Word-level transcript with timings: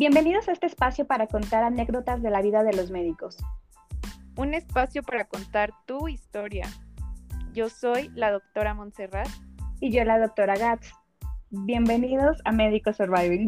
Bienvenidos 0.00 0.48
a 0.48 0.52
este 0.52 0.64
espacio 0.64 1.06
para 1.06 1.26
contar 1.26 1.62
anécdotas 1.62 2.22
de 2.22 2.30
la 2.30 2.40
vida 2.40 2.62
de 2.62 2.72
los 2.72 2.90
médicos. 2.90 3.36
Un 4.34 4.54
espacio 4.54 5.02
para 5.02 5.26
contar 5.26 5.74
tu 5.84 6.08
historia. 6.08 6.66
Yo 7.52 7.68
soy 7.68 8.08
la 8.14 8.30
doctora 8.30 8.72
Montserrat. 8.72 9.28
Y 9.78 9.92
yo 9.92 10.02
la 10.04 10.18
doctora 10.18 10.56
Gats. 10.56 10.90
Bienvenidos 11.50 12.38
a 12.46 12.52
Médico 12.52 12.94
Surviving. 12.94 13.46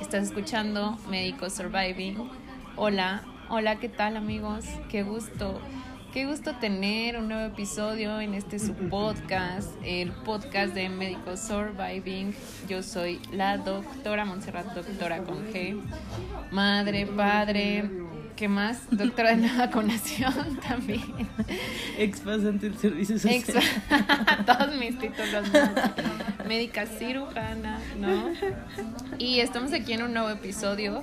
Estás 0.00 0.28
escuchando 0.28 0.96
Médico 1.10 1.50
Surviving. 1.50 2.30
Hola, 2.76 3.22
hola, 3.50 3.78
¿qué 3.80 3.90
tal 3.90 4.16
amigos? 4.16 4.64
Qué 4.88 5.02
gusto 5.02 5.60
Qué 6.14 6.26
gusto 6.26 6.54
tener 6.54 7.16
un 7.16 7.26
nuevo 7.26 7.44
episodio 7.44 8.20
en 8.20 8.34
este 8.34 8.60
subpodcast, 8.60 9.68
el 9.84 10.12
podcast 10.12 10.72
de 10.72 10.88
Médico 10.88 11.36
Surviving. 11.36 12.32
Yo 12.68 12.84
soy 12.84 13.20
la 13.32 13.58
doctora 13.58 14.24
Montserrat, 14.24 14.64
doctora 14.76 15.24
con 15.24 15.52
G, 15.52 15.76
madre, 16.52 17.06
padre, 17.06 17.90
¿qué 18.36 18.46
más? 18.46 18.82
Doctora 18.92 19.34
de 19.34 19.48
la 19.48 19.66
vacunación 19.66 20.60
también. 20.68 21.02
Expasante 21.98 22.70
del 22.70 22.78
servicio 22.78 23.18
social. 23.18 23.64
Todos 24.46 24.76
mis 24.76 24.96
títulos, 24.96 25.48
médica 26.46 26.86
cirujana, 26.86 27.80
¿no? 27.98 28.30
Y 29.18 29.40
estamos 29.40 29.72
aquí 29.72 29.94
en 29.94 30.04
un 30.04 30.14
nuevo 30.14 30.30
episodio 30.30 31.02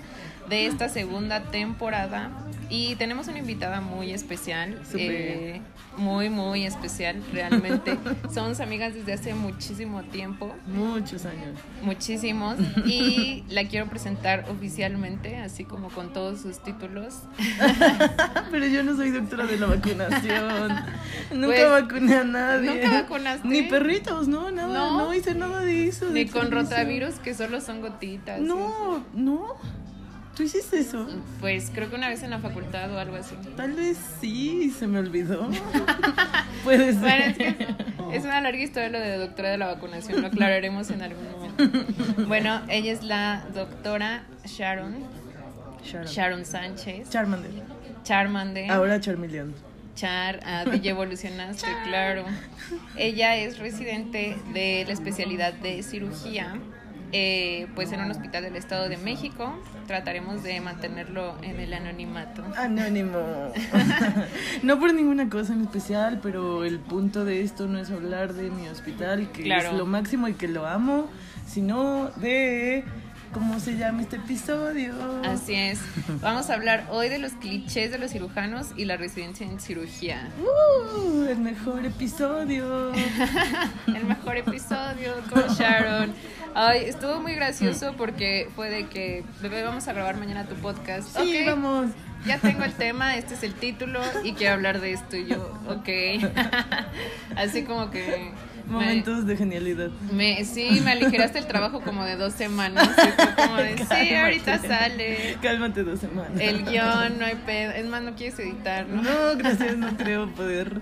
de 0.51 0.65
esta 0.65 0.89
segunda 0.89 1.43
temporada 1.43 2.29
y 2.69 2.95
tenemos 2.95 3.27
una 3.29 3.39
invitada 3.39 3.79
muy 3.79 4.11
especial, 4.11 4.81
eh, 4.95 5.61
muy, 5.97 6.29
muy 6.29 6.65
especial, 6.65 7.21
realmente. 7.31 7.97
Somos 8.33 8.59
amigas 8.59 8.93
desde 8.93 9.13
hace 9.13 9.33
muchísimo 9.33 10.03
tiempo. 10.03 10.53
Muchos 10.67 11.25
años. 11.25 11.57
Muchísimos. 11.83 12.57
Y 12.85 13.45
la 13.49 13.65
quiero 13.65 13.87
presentar 13.87 14.45
oficialmente, 14.49 15.37
así 15.37 15.63
como 15.63 15.89
con 15.89 16.11
todos 16.11 16.41
sus 16.41 16.61
títulos. 16.63 17.15
Pero 18.51 18.67
yo 18.67 18.83
no 18.83 18.95
soy 18.95 19.11
doctora 19.11 19.45
de 19.45 19.57
la 19.57 19.67
vacunación. 19.67 20.69
Nunca 21.33 21.47
pues, 21.47 21.69
vacuné 21.69 22.15
a 22.15 22.23
nadie. 22.25 22.71
Nunca 22.71 23.01
vacunaste. 23.03 23.47
Ni 23.47 23.63
perritos, 23.63 24.27
no, 24.27 24.51
nada. 24.51 24.67
No, 24.67 25.13
hice 25.13 25.33
nada 25.33 25.61
de 25.61 25.87
eso. 25.87 26.09
Ni 26.09 26.25
con 26.25 26.51
rotavirus, 26.51 27.15
que 27.15 27.33
solo 27.33 27.61
son 27.61 27.81
gotitas. 27.81 28.41
No, 28.41 29.05
no. 29.13 29.55
¿Tú 30.35 30.43
hiciste 30.43 30.79
eso? 30.79 31.07
Pues 31.41 31.71
creo 31.73 31.89
que 31.89 31.95
una 31.95 32.07
vez 32.07 32.23
en 32.23 32.29
la 32.29 32.39
facultad 32.39 32.91
o 32.93 32.99
algo 32.99 33.17
así. 33.17 33.35
Tal 33.57 33.73
vez 33.73 33.97
sí, 34.19 34.73
se 34.77 34.87
me 34.87 34.99
olvidó. 34.99 35.49
Puede 36.63 36.93
ser. 36.93 37.35
es, 38.13 38.23
una 38.23 38.41
larga 38.41 38.61
historia 38.61 38.89
lo 38.89 38.99
de 38.99 39.17
doctora 39.17 39.49
de 39.49 39.57
la 39.57 39.67
vacunación, 39.67 40.21
lo 40.21 40.27
aclararemos 40.27 40.89
en 40.89 41.01
algún 41.01 41.31
momento. 41.31 42.27
Bueno, 42.27 42.61
ella 42.69 42.93
es 42.93 43.03
la 43.03 43.43
doctora 43.53 44.23
Sharon. 44.45 44.95
Sharon, 45.83 46.45
Sánchez. 46.45 47.09
Charmander. 47.09 47.51
Charmander. 48.03 48.71
Ahora 48.71 48.99
Charmeleon. 48.99 49.53
Char, 49.95 50.39
ah, 50.45 50.63
te 50.63 50.87
evolucionaste, 50.87 51.67
claro. 51.83 52.23
Ella 52.95 53.35
es 53.35 53.59
residente 53.59 54.37
de 54.53 54.85
la 54.87 54.93
especialidad 54.93 55.53
de 55.53 55.83
cirugía 55.83 56.55
eh, 57.11 57.67
pues 57.75 57.91
en 57.91 58.01
un 58.01 58.11
hospital 58.11 58.43
del 58.43 58.55
Estado 58.55 58.87
de 58.89 58.97
México. 58.97 59.53
Trataremos 59.87 60.43
de 60.43 60.61
mantenerlo 60.61 61.35
en 61.41 61.59
el 61.59 61.73
anonimato. 61.73 62.43
Anónimo. 62.57 63.19
no 64.63 64.79
por 64.79 64.93
ninguna 64.93 65.29
cosa 65.29 65.53
en 65.53 65.61
especial, 65.61 66.19
pero 66.21 66.63
el 66.63 66.79
punto 66.79 67.25
de 67.25 67.41
esto 67.41 67.67
no 67.67 67.79
es 67.79 67.91
hablar 67.91 68.33
de 68.33 68.49
mi 68.49 68.67
hospital, 68.67 69.31
que 69.31 69.53
es 69.53 69.73
lo 69.73 69.85
máximo 69.85 70.27
y 70.27 70.33
que 70.33 70.47
lo 70.47 70.65
amo, 70.65 71.07
sino 71.47 72.09
de 72.17 72.85
cómo 73.33 73.59
se 73.59 73.77
llama 73.77 74.01
este 74.01 74.17
episodio. 74.17 74.93
Así 75.23 75.53
es. 75.53 75.79
Vamos 76.21 76.49
a 76.49 76.55
hablar 76.55 76.87
hoy 76.89 77.09
de 77.09 77.19
los 77.19 77.33
clichés 77.33 77.91
de 77.91 77.97
los 77.97 78.11
cirujanos 78.11 78.67
y 78.75 78.85
la 78.85 78.97
residencia 78.97 79.45
en 79.45 79.59
cirugía. 79.59 80.29
Uh, 80.41 81.23
el 81.23 81.39
mejor 81.39 81.85
episodio. 81.85 82.91
el 83.87 84.05
mejor 84.05 84.37
episodio 84.37 85.13
con 85.29 85.47
Sharon. 85.47 86.13
Ay, 86.53 86.85
estuvo 86.85 87.21
muy 87.21 87.33
gracioso 87.33 87.93
porque 87.97 88.49
fue 88.55 88.69
de 88.69 88.87
que, 88.87 89.23
bebé, 89.41 89.63
vamos 89.63 89.87
a 89.87 89.93
grabar 89.93 90.17
mañana 90.17 90.45
tu 90.45 90.55
podcast. 90.55 91.17
Sí, 91.17 91.43
vamos. 91.45 91.91
Ya 92.25 92.37
tengo 92.37 92.63
el 92.63 92.73
tema, 92.73 93.15
este 93.15 93.33
es 93.33 93.43
el 93.43 93.53
título 93.55 93.99
y 94.23 94.33
quiero 94.33 94.53
hablar 94.53 94.79
de 94.79 94.93
esto. 94.93 95.15
Y 95.15 95.27
yo, 95.27 95.57
ok. 95.67 95.89
Así 97.35 97.63
como 97.63 97.89
que 97.89 98.31
Momentos 98.71 99.25
de 99.25 99.37
genialidad. 99.37 99.89
Me, 100.11 100.43
sí, 100.45 100.81
me 100.83 100.91
aligeraste 100.91 101.39
el 101.39 101.47
trabajo 101.47 101.81
como 101.81 102.05
de 102.05 102.15
dos 102.15 102.33
semanas. 102.33 102.89
como 103.35 103.57
de, 103.57 103.77
sí, 103.77 104.15
ahorita 104.15 104.59
sale. 104.59 105.37
Cálmate 105.41 105.83
dos 105.83 105.99
semanas. 105.99 106.39
El 106.39 106.63
guion, 106.65 107.19
no 107.19 107.25
hay 107.25 107.35
pedo. 107.45 107.71
Es 107.71 107.85
más, 107.85 108.01
no 108.01 108.15
quieres 108.15 108.39
editar, 108.39 108.87
¿no? 108.87 109.01
No, 109.01 109.37
gracias, 109.37 109.77
no 109.77 109.95
creo 109.97 110.29
poder. 110.33 110.81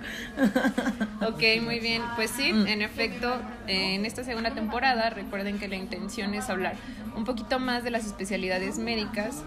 ok, 1.22 1.62
muy 1.62 1.80
bien. 1.80 2.02
Pues 2.16 2.32
sí, 2.32 2.54
mm. 2.54 2.68
en 2.68 2.82
efecto, 2.82 3.42
en 3.68 4.06
esta 4.06 4.24
segunda 4.24 4.52
temporada, 4.52 5.10
recuerden 5.10 5.60
que 5.60 5.68
la 5.68 5.76
intención 5.76 6.34
es 6.34 6.50
hablar 6.50 6.76
un 7.16 7.26
poquito 7.26 7.60
más 7.60 7.84
de 7.84 7.92
las 7.92 8.06
especialidades 8.06 8.78
médicas 8.78 9.44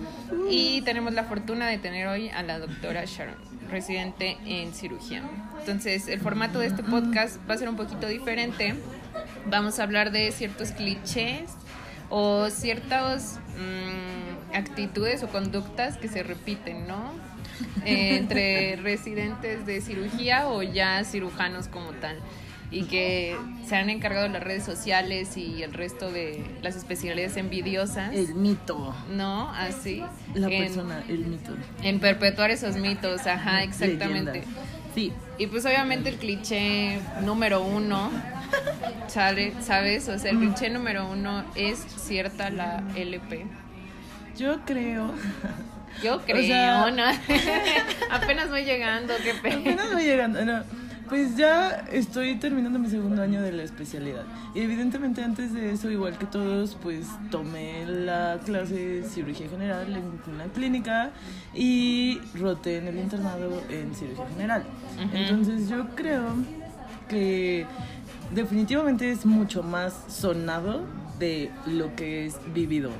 y 0.50 0.82
tenemos 0.82 1.12
la 1.14 1.24
fortuna 1.24 1.68
de 1.68 1.78
tener 1.78 2.06
hoy 2.06 2.28
a 2.28 2.42
la 2.42 2.58
doctora 2.58 3.04
Sharon, 3.04 3.36
residente 3.72 4.36
en 4.46 4.72
cirugía. 4.72 5.22
Entonces, 5.58 6.08
el 6.08 6.20
formato 6.20 6.58
de 6.58 6.66
este 6.66 6.82
podcast 6.82 7.38
va 7.48 7.54
a 7.54 7.58
ser 7.58 7.68
un 7.68 7.76
poquito 7.76 8.06
diferente. 8.06 8.74
Vamos 9.46 9.78
a 9.78 9.82
hablar 9.82 10.12
de 10.12 10.30
ciertos 10.30 10.70
clichés 10.70 11.50
o 12.10 12.50
ciertas 12.50 13.40
mm, 13.56 14.54
actitudes 14.54 15.22
o 15.22 15.28
conductas 15.28 15.96
que 15.96 16.08
se 16.08 16.22
repiten, 16.22 16.86
¿no? 16.86 17.10
entre 17.84 18.76
residentes 18.82 19.66
de 19.66 19.80
cirugía 19.80 20.48
o 20.48 20.62
ya 20.62 21.04
cirujanos 21.04 21.68
como 21.68 21.90
tal 21.92 22.18
y 22.72 22.84
que 22.84 23.36
se 23.66 23.76
han 23.76 23.90
encargado 23.90 24.26
las 24.28 24.42
redes 24.42 24.64
sociales 24.64 25.36
y 25.36 25.62
el 25.62 25.74
resto 25.74 26.10
de 26.10 26.42
las 26.62 26.74
especialidades 26.74 27.36
envidiosas. 27.36 28.14
El 28.14 28.34
mito. 28.34 28.94
¿No? 29.10 29.50
Así. 29.50 30.02
La 30.34 30.48
persona, 30.48 31.04
el 31.08 31.26
mito. 31.26 31.54
En 31.82 32.00
perpetuar 32.00 32.50
esos 32.50 32.76
mitos, 32.76 33.26
ajá, 33.26 33.62
exactamente. 33.62 34.44
Sí. 34.94 35.12
Y 35.38 35.46
pues 35.46 35.64
obviamente 35.66 36.08
el 36.08 36.16
cliché 36.16 36.98
número 37.22 37.62
uno, 37.62 38.10
¿sabes? 39.06 40.08
O 40.08 40.18
sea, 40.18 40.30
el 40.30 40.38
cliché 40.38 40.70
número 40.70 41.08
uno 41.08 41.44
es 41.54 41.78
cierta 41.78 42.50
la 42.50 42.82
LP. 42.96 43.46
Yo 44.36 44.60
creo. 44.64 45.12
Yo 46.02 46.22
creo, 46.26 46.90
¿no? 46.90 47.04
Apenas 48.10 48.48
voy 48.48 48.64
llegando, 48.64 49.12
qué 49.22 49.34
pena. 49.34 49.56
Apenas 49.56 49.92
voy 49.92 50.04
llegando, 50.04 50.44
no. 50.44 50.81
Pues 51.12 51.36
ya 51.36 51.84
estoy 51.92 52.36
terminando 52.36 52.78
mi 52.78 52.88
segundo 52.88 53.20
año 53.20 53.42
de 53.42 53.52
la 53.52 53.64
especialidad. 53.64 54.24
Y 54.54 54.60
evidentemente 54.60 55.22
antes 55.22 55.52
de 55.52 55.70
eso, 55.70 55.90
igual 55.90 56.16
que 56.16 56.24
todos, 56.24 56.74
pues 56.82 57.06
tomé 57.30 57.84
la 57.84 58.40
clase 58.42 58.74
de 58.74 59.02
cirugía 59.06 59.46
general 59.46 59.94
en 59.94 60.34
una 60.34 60.44
clínica 60.44 61.10
y 61.52 62.18
roté 62.34 62.78
en 62.78 62.88
el 62.88 62.96
internado 62.96 63.62
en 63.68 63.94
cirugía 63.94 64.26
general. 64.26 64.64
Entonces 65.12 65.68
yo 65.68 65.86
creo 65.94 66.28
que 67.10 67.66
definitivamente 68.34 69.12
es 69.12 69.26
mucho 69.26 69.62
más 69.62 69.92
sonado 70.08 70.80
de 71.18 71.50
lo 71.66 71.94
que 71.94 72.24
es 72.24 72.38
vivido 72.54 72.90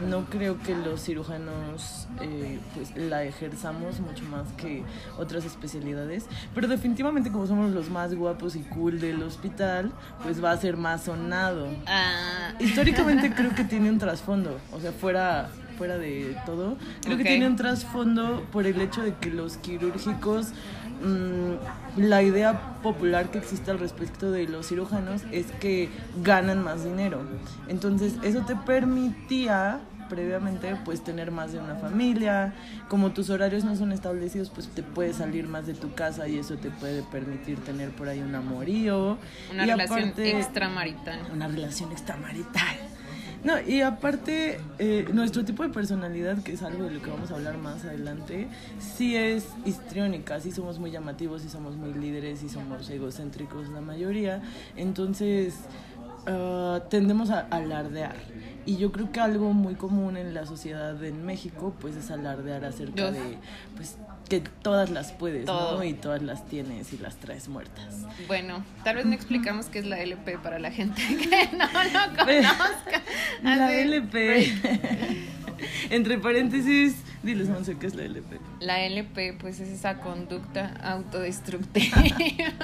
no 0.00 0.24
creo 0.26 0.58
que 0.60 0.74
los 0.74 1.02
cirujanos 1.02 2.06
eh, 2.20 2.58
pues 2.74 2.96
la 2.96 3.24
ejerzamos 3.24 4.00
mucho 4.00 4.24
más 4.24 4.50
que 4.52 4.82
otras 5.18 5.44
especialidades, 5.44 6.26
pero 6.54 6.68
definitivamente 6.68 7.30
como 7.30 7.46
somos 7.46 7.72
los 7.72 7.90
más 7.90 8.14
guapos 8.14 8.56
y 8.56 8.60
cool 8.60 9.00
del 9.00 9.22
hospital, 9.22 9.92
pues 10.22 10.42
va 10.42 10.52
a 10.52 10.56
ser 10.56 10.76
más 10.76 11.04
sonado. 11.04 11.68
Ah. 11.86 12.54
Históricamente 12.58 13.32
creo 13.34 13.54
que 13.54 13.64
tiene 13.64 13.90
un 13.90 13.98
trasfondo, 13.98 14.58
o 14.72 14.80
sea, 14.80 14.92
fuera 14.92 15.50
fuera 15.74 15.98
de 15.98 16.36
todo, 16.46 16.76
creo 17.02 17.16
que 17.16 17.24
tiene 17.24 17.48
un 17.48 17.56
trasfondo 17.56 18.46
por 18.52 18.64
el 18.64 18.80
hecho 18.80 19.02
de 19.02 19.12
que 19.14 19.30
los 19.30 19.56
quirúrgicos 19.56 20.52
la 21.96 22.22
idea 22.22 22.78
popular 22.82 23.30
que 23.30 23.38
existe 23.38 23.70
al 23.70 23.78
respecto 23.78 24.30
de 24.30 24.48
los 24.48 24.68
cirujanos 24.68 25.22
es 25.30 25.46
que 25.60 25.88
ganan 26.22 26.62
más 26.62 26.84
dinero. 26.84 27.20
Entonces, 27.68 28.14
eso 28.22 28.40
te 28.46 28.56
permitía 28.56 29.80
previamente 30.08 30.76
pues 30.84 31.02
tener 31.02 31.30
más 31.30 31.52
de 31.52 31.58
una 31.58 31.76
familia, 31.76 32.52
como 32.88 33.12
tus 33.12 33.30
horarios 33.30 33.64
no 33.64 33.74
son 33.74 33.90
establecidos 33.92 34.50
pues 34.50 34.68
te 34.68 34.82
puedes 34.82 35.16
salir 35.16 35.48
más 35.48 35.66
de 35.66 35.74
tu 35.74 35.94
casa 35.94 36.28
y 36.28 36.38
eso 36.38 36.56
te 36.56 36.70
puede 36.70 37.02
permitir 37.02 37.58
tener 37.64 37.90
por 37.90 38.08
ahí 38.08 38.20
un 38.20 38.34
amorío. 38.34 39.18
Una 39.50 39.64
relación 39.64 40.12
extramarital. 40.16 41.20
Una 41.32 41.48
relación 41.48 41.92
extramarital. 41.92 42.76
No, 43.44 43.60
y 43.60 43.82
aparte, 43.82 44.58
eh, 44.78 45.06
nuestro 45.12 45.44
tipo 45.44 45.62
de 45.62 45.68
personalidad, 45.68 46.42
que 46.42 46.54
es 46.54 46.62
algo 46.62 46.84
de 46.84 46.92
lo 46.92 47.02
que 47.02 47.10
vamos 47.10 47.30
a 47.30 47.34
hablar 47.34 47.58
más 47.58 47.84
adelante, 47.84 48.48
sí 48.78 49.16
es 49.16 49.48
histriónica, 49.66 50.40
sí 50.40 50.50
somos 50.50 50.78
muy 50.78 50.90
llamativos, 50.90 51.42
sí 51.42 51.50
somos 51.50 51.76
muy 51.76 51.92
líderes, 51.92 52.38
sí 52.38 52.48
somos 52.48 52.88
egocéntricos 52.88 53.68
la 53.68 53.82
mayoría. 53.82 54.42
Entonces, 54.76 55.56
ah, 56.26 56.84
tendemos 56.88 57.28
a 57.28 57.40
alardear. 57.40 58.16
Y 58.64 58.78
yo 58.78 58.90
creo 58.92 59.12
que 59.12 59.20
algo 59.20 59.52
muy 59.52 59.74
común 59.74 60.16
en 60.16 60.32
la 60.32 60.46
sociedad 60.46 61.02
en 61.04 61.26
México, 61.26 61.74
pues 61.82 61.96
es 61.96 62.10
alardear 62.10 62.64
acerca 62.64 63.10
de, 63.10 63.36
pues, 63.76 63.98
que 64.28 64.40
todas 64.40 64.90
las 64.90 65.12
puedes, 65.12 65.44
Todo. 65.44 65.76
¿no? 65.78 65.84
Y 65.84 65.92
todas 65.92 66.22
las 66.22 66.46
tienes 66.46 66.92
y 66.92 66.98
las 66.98 67.16
traes 67.16 67.48
muertas. 67.48 68.06
Bueno, 68.26 68.64
tal 68.82 68.96
vez 68.96 69.06
no 69.06 69.12
explicamos 69.12 69.66
qué 69.66 69.78
es 69.80 69.86
la 69.86 70.00
LP 70.00 70.38
para 70.38 70.58
la 70.58 70.70
gente 70.70 71.00
que 71.06 71.48
no 71.56 71.66
lo 71.66 72.16
conozca. 72.16 73.02
La 73.42 73.66
Así, 73.66 73.76
LP. 73.76 74.52
Entre 75.90 76.18
paréntesis, 76.18 76.96
diles, 77.22 77.48
Monse, 77.48 77.76
¿qué 77.78 77.86
es 77.86 77.94
la 77.94 78.04
LP? 78.04 78.38
La 78.60 78.80
LP, 78.84 79.34
pues 79.40 79.60
es 79.60 79.68
esa 79.68 79.98
conducta 79.98 80.74
autodestructiva 80.82 82.02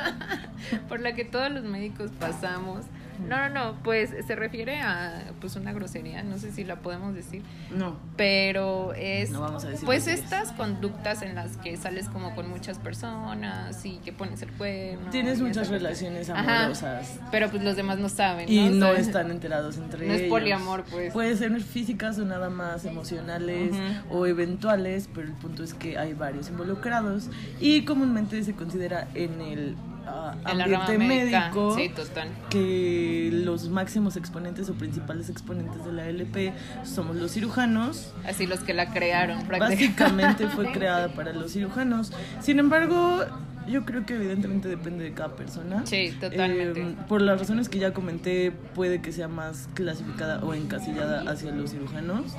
por 0.88 1.00
la 1.00 1.14
que 1.14 1.24
todos 1.24 1.50
los 1.50 1.64
médicos 1.64 2.10
pasamos. 2.18 2.84
No, 3.28 3.48
no, 3.48 3.48
no, 3.48 3.82
pues 3.82 4.10
se 4.26 4.34
refiere 4.36 4.80
a 4.80 5.32
pues 5.40 5.56
una 5.56 5.72
grosería, 5.72 6.22
no 6.22 6.38
sé 6.38 6.52
si 6.52 6.64
la 6.64 6.76
podemos 6.76 7.14
decir, 7.14 7.42
No. 7.70 7.96
pero 8.16 8.92
es 8.94 9.30
No 9.30 9.40
vamos 9.40 9.64
a 9.64 9.68
decir 9.68 9.84
pues 9.86 10.06
estas 10.06 10.52
conductas 10.52 11.22
en 11.22 11.34
las 11.34 11.56
que 11.58 11.76
sales 11.76 12.08
como 12.08 12.34
con 12.34 12.48
muchas 12.50 12.78
personas 12.78 13.84
y 13.84 13.98
que 13.98 14.12
pones 14.12 14.42
el 14.42 14.50
cuerno. 14.52 15.10
Tienes 15.10 15.40
muchas 15.40 15.68
relaciones 15.68 16.30
Ajá. 16.30 16.60
amorosas. 16.60 17.18
Pero 17.30 17.48
pues 17.50 17.62
los 17.62 17.76
demás 17.76 17.98
no 17.98 18.08
saben, 18.08 18.46
¿no? 18.46 18.52
Y 18.52 18.68
no 18.70 18.92
están 18.92 19.30
enterados 19.30 19.76
entre 19.78 20.06
No 20.06 20.12
es 20.14 20.20
ellos. 20.20 20.30
poliamor, 20.30 20.84
pues. 20.90 21.12
Puede 21.12 21.36
ser 21.36 21.58
físicas 21.60 22.18
o 22.18 22.24
nada 22.24 22.50
más 22.50 22.84
emocionales 22.84 23.74
o 24.10 24.26
eventuales, 24.26 25.08
pero 25.14 25.26
el 25.26 25.34
punto 25.34 25.62
es 25.62 25.74
que 25.74 25.98
hay 25.98 26.14
varios 26.14 26.48
involucrados 26.48 27.28
y 27.60 27.84
comúnmente 27.84 28.42
se 28.44 28.54
considera 28.54 29.08
en 29.14 29.40
el 29.40 29.76
ah, 30.06 30.34
en 30.48 30.58
la 30.58 30.64
ambiente 30.64 30.98
médico 30.98 31.74
Sí, 31.76 31.88
total. 31.88 32.28
que 32.50 33.30
los 33.32 33.68
máximos 33.68 34.16
exponentes 34.16 34.68
o 34.70 34.74
principales 34.74 35.28
exponentes 35.28 35.84
de 35.84 35.92
la 35.92 36.06
LP 36.08 36.52
somos 36.84 37.16
los 37.16 37.32
cirujanos. 37.32 38.12
Así 38.26 38.46
los 38.46 38.60
que 38.60 38.74
la 38.74 38.92
crearon 38.92 39.46
prácticamente. 39.46 39.86
Básicamente 39.86 40.48
fue 40.48 40.72
creada 40.72 41.08
para 41.08 41.32
los 41.32 41.52
cirujanos. 41.52 42.12
Sin 42.40 42.58
embargo, 42.58 43.24
yo 43.68 43.84
creo 43.84 44.04
que 44.06 44.14
evidentemente 44.14 44.68
depende 44.68 45.04
de 45.04 45.12
cada 45.12 45.36
persona. 45.36 45.82
Sí, 45.86 46.14
totalmente. 46.20 46.82
Eh, 46.82 46.96
por 47.08 47.22
las 47.22 47.38
razones 47.38 47.68
que 47.68 47.78
ya 47.78 47.92
comenté, 47.92 48.52
puede 48.74 49.00
que 49.00 49.12
sea 49.12 49.28
más 49.28 49.68
clasificada 49.74 50.40
o 50.44 50.54
encasillada 50.54 51.30
hacia 51.30 51.52
los 51.52 51.70
cirujanos. 51.70 52.34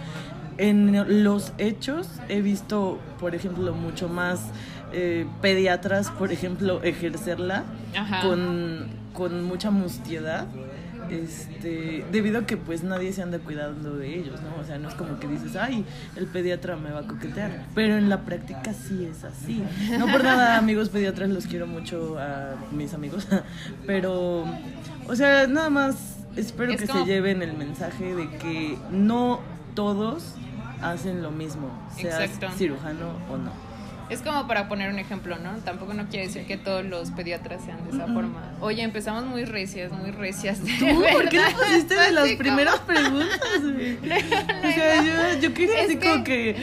En 0.57 1.23
los 1.23 1.53
hechos 1.57 2.07
he 2.29 2.41
visto, 2.41 2.99
por 3.19 3.35
ejemplo, 3.35 3.73
mucho 3.73 4.09
más 4.09 4.41
eh, 4.93 5.25
pediatras, 5.41 6.09
por 6.11 6.31
ejemplo, 6.31 6.83
ejercerla 6.83 7.63
Ajá. 7.95 8.21
con, 8.21 8.87
con 9.13 9.43
mucha 9.43 9.71
mustiedad. 9.71 10.47
Este, 11.09 12.05
debido 12.11 12.39
a 12.39 12.45
que 12.45 12.57
pues 12.57 12.83
nadie 12.83 13.11
se 13.13 13.21
anda 13.21 13.39
cuidando 13.39 13.95
de 13.97 14.15
ellos, 14.19 14.39
¿no? 14.41 14.61
O 14.61 14.65
sea, 14.65 14.77
no 14.77 14.87
es 14.89 14.95
como 14.95 15.19
que 15.19 15.27
dices, 15.27 15.55
ay, 15.55 15.85
el 16.15 16.27
pediatra 16.27 16.75
me 16.77 16.91
va 16.91 16.99
a 17.01 17.07
coquetear, 17.07 17.65
pero 17.75 17.97
en 17.97 18.09
la 18.09 18.21
práctica 18.21 18.73
sí 18.73 19.05
es 19.05 19.23
así. 19.23 19.63
No 19.97 20.07
por 20.07 20.23
nada, 20.23 20.57
amigos 20.59 20.89
pediatras, 20.89 21.29
los 21.29 21.47
quiero 21.47 21.67
mucho 21.67 22.17
a 22.19 22.55
mis 22.71 22.93
amigos, 22.93 23.27
pero, 23.87 24.45
o 25.07 25.15
sea, 25.15 25.47
nada 25.47 25.69
más 25.69 26.17
espero 26.35 26.71
Es 26.73 26.81
que 26.81 26.87
como- 26.87 27.05
se 27.05 27.11
lleven 27.11 27.41
el 27.41 27.57
mensaje 27.57 28.15
de 28.15 28.29
que 28.37 28.77
no 28.91 29.39
todos 29.75 30.35
hacen 30.81 31.21
lo 31.21 31.31
mismo, 31.31 31.69
seas 31.95 32.21
Exacto. 32.21 32.57
cirujano 32.57 33.11
o 33.29 33.37
no. 33.37 33.51
Es 34.11 34.21
como 34.21 34.45
para 34.47 34.67
poner 34.67 34.89
un 34.91 34.99
ejemplo, 34.99 35.37
¿no? 35.39 35.51
Tampoco 35.63 35.93
no 35.93 36.07
quiere 36.09 36.27
decir 36.27 36.45
que 36.45 36.57
todos 36.57 36.83
los 36.85 37.11
pediatras 37.11 37.63
sean 37.63 37.83
de 37.89 37.91
esa 37.95 38.07
forma. 38.07 38.51
Oye, 38.59 38.83
empezamos 38.83 39.25
muy 39.25 39.45
recias, 39.45 39.91
muy 39.91 40.11
recias. 40.11 40.63
de 40.63 40.71
¿Tú? 40.79 41.01
¿Por 41.13 41.29
qué 41.29 41.37
verdad. 41.39 41.51
lo 41.57 41.65
pusiste 41.65 41.95
de 41.95 42.11
las 42.11 42.29
primeras 42.33 42.79
preguntas? 42.79 43.39
O 44.63 44.73
sea, 44.73 45.03
yo, 45.03 45.39
yo 45.41 45.53
quería 45.53 45.83
así 45.83 45.97
que- 45.97 46.09
como 46.09 46.23
que 46.23 46.55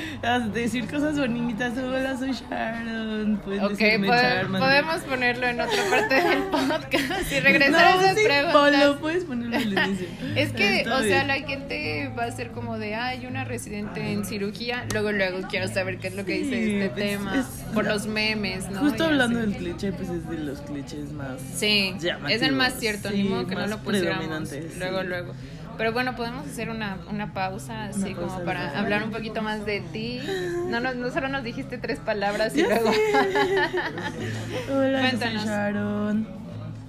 decir 0.53 0.87
cosas 0.89 1.19
bonitas. 1.19 1.73
Hola, 1.79 2.17
soy 2.17 2.33
Sharon. 2.33 3.39
Pueden 3.45 3.65
Ok, 3.65 3.79
Charmander. 3.79 4.47
podemos 4.61 4.97
ponerlo 5.03 5.47
en 5.47 5.61
otra 5.61 5.83
parte 5.91 6.15
del 6.15 6.43
podcast 6.50 7.33
y 7.33 7.41
regresar 7.41 7.85
a 7.85 7.95
no, 7.95 8.00
esas 8.00 8.17
sí, 8.19 8.25
preguntas. 8.25 8.97
Puedes 9.00 9.25
ponerlo 9.25 9.56
al 9.56 9.73
inicio. 9.89 10.06
Es 10.37 10.53
que, 10.53 10.85
o 10.89 11.03
sea, 11.03 11.25
la 11.25 11.35
gente 11.35 12.11
va 12.19 12.25
a 12.25 12.31
ser 12.31 12.50
como 12.50 12.79
de, 12.79 12.95
ay, 12.95 13.27
una 13.27 13.45
residente 13.45 14.12
en 14.12 14.25
cirugía, 14.25 14.85
luego, 14.93 15.12
luego 15.12 15.47
quiero 15.49 15.67
saber 15.69 15.99
qué 15.99 16.09
es 16.09 16.15
lo 16.15 16.25
que 16.25 16.37
Sí, 16.37 16.43
dice 16.45 16.85
este 16.87 16.87
es- 16.87 16.95
tema, 17.19 17.38
es- 17.40 17.75
por 17.75 17.85
los 17.87 18.06
memes, 18.06 18.70
¿no? 18.70 18.81
Justo 18.81 19.05
Y 19.05 19.06
hablando 19.06 19.38
del 19.40 19.55
cliché, 19.56 19.93
pues 19.93 20.08
es 20.11 20.29
de 20.29 20.38
los 20.38 20.61
clichés 20.61 21.12
más. 21.12 21.40
Sí, 21.55 21.94
es 22.29 22.43
el 22.43 22.52
más 22.55 22.75
cierto, 22.79 23.08
sí, 23.11 23.23
ni 23.23 23.29
modo 23.29 23.46
que 23.46 23.55
no 23.55 23.67
lo 23.67 23.79
pusiéramos 23.79 24.49
sí. 24.49 24.61
luego, 24.79 25.02
luego. 25.02 25.32
Pero 25.76 25.93
bueno, 25.93 26.17
podemos 26.17 26.44
hacer 26.44 26.70
una, 26.70 26.99
una 27.08 27.32
pausa 27.32 27.85
así 27.85 28.00
Una 28.00 28.14
como 28.17 28.26
pausa 28.29 28.44
para 28.44 28.73
de- 28.73 28.79
hablar 28.79 29.05
un 29.05 29.12
poquito 29.12 29.43
más 29.43 29.64
de 29.64 29.81
ti. 29.81 30.20
No, 30.69 30.81
no, 30.81 30.93
no 30.93 31.11
solo 31.12 31.29
nos 31.29 31.44
dijiste 31.44 31.79
tres 31.79 32.00
palabras 32.00 32.52
y 32.56 32.62
Ya 32.62 32.69
luego... 32.69 32.90
Hola, 34.73 35.00
Cuéntanos. 35.00 35.44
Sharon. 35.44 36.26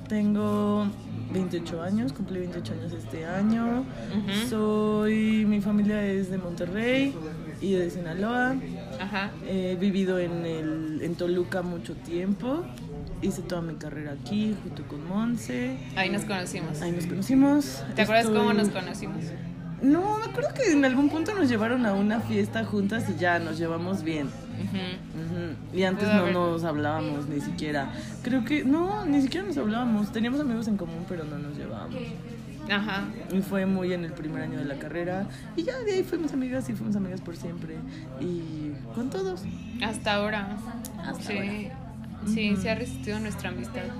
Tengo 0.07 0.87
28 1.31 1.83
años, 1.83 2.13
cumplí 2.13 2.39
28 2.39 2.73
años 2.73 2.93
este 2.93 3.25
año. 3.25 3.81
Ujú. 3.81 4.49
Soy, 4.49 5.45
mi 5.45 5.61
familia 5.61 6.03
es 6.03 6.31
de 6.31 6.37
Monterrey 6.39 7.13
y 7.61 7.73
de 7.73 7.89
Sinaloa. 7.91 8.55
Ajá. 8.99 9.31
He 9.47 9.75
vivido 9.75 10.19
en, 10.19 10.45
el, 10.45 10.99
en 11.01 11.15
Toluca 11.15 11.61
mucho 11.61 11.95
tiempo. 11.95 12.63
Hice 13.21 13.41
toda 13.41 13.61
mi 13.61 13.75
carrera 13.75 14.13
aquí 14.13 14.55
junto 14.63 14.83
con 14.83 15.07
Monse. 15.07 15.77
Ahí 15.95 16.09
nos 16.09 16.25
conocimos. 16.25 16.81
Ahí 16.81 16.91
nos 16.91 17.05
conocimos. 17.05 17.83
¿Te 17.95 18.03
acuerdas 18.03 18.27
cómo 18.27 18.53
nos 18.53 18.69
conocimos? 18.69 19.23
No, 19.81 20.17
me 20.17 20.25
acuerdo 20.25 20.53
que 20.53 20.71
en 20.71 20.83
algún 20.83 21.09
punto 21.09 21.33
nos 21.33 21.47
llevaron 21.47 21.85
a 21.85 21.93
una 21.93 22.19
fiesta 22.19 22.65
juntas 22.65 23.09
y 23.09 23.17
ya 23.17 23.39
nos 23.39 23.57
llevamos 23.57 24.03
bien. 24.03 24.27
Ujú. 24.27 25.77
Y 25.77 25.83
antes 25.83 26.07
no 26.07 26.31
nos 26.31 26.63
hablábamos 26.65 27.27
ni 27.27 27.39
siquiera. 27.39 27.93
Creo 28.21 28.43
que 28.43 28.65
no, 28.65 29.05
ni 29.05 29.21
siquiera 29.21 29.47
nos 29.47 29.57
hablábamos. 29.57 30.11
Teníamos 30.11 30.41
amigos 30.41 30.67
en 30.67 30.75
común, 30.75 31.05
pero 31.07 31.23
no 31.23 31.37
nos 31.37 31.57
llevábamos. 31.57 31.95
Ajá. 32.69 33.05
Y 33.31 33.41
fue 33.41 33.65
muy 33.65 33.93
en 33.93 34.05
el 34.05 34.13
primer 34.13 34.43
año 34.43 34.59
de 34.59 34.65
la 34.65 34.75
carrera. 34.75 35.27
Y 35.55 35.63
ya 35.63 35.77
de 35.79 35.93
ahí 35.93 36.03
fuimos 36.03 36.33
amigas 36.33 36.69
y 36.69 36.73
fuimos 36.73 36.95
amigas 36.95 37.21
por 37.21 37.35
siempre. 37.35 37.75
Y 38.19 38.71
con 38.95 39.09
todos. 39.09 39.43
Hasta 39.83 40.15
ahora. 40.15 40.57
Hasta 41.05 41.23
sí. 41.23 41.37
ahora. 41.37 41.89
Sí, 42.27 42.55
se 42.57 42.69
ha 42.69 42.75
resistido 42.75 43.19
nuestra 43.19 43.49
amistad. 43.49 43.81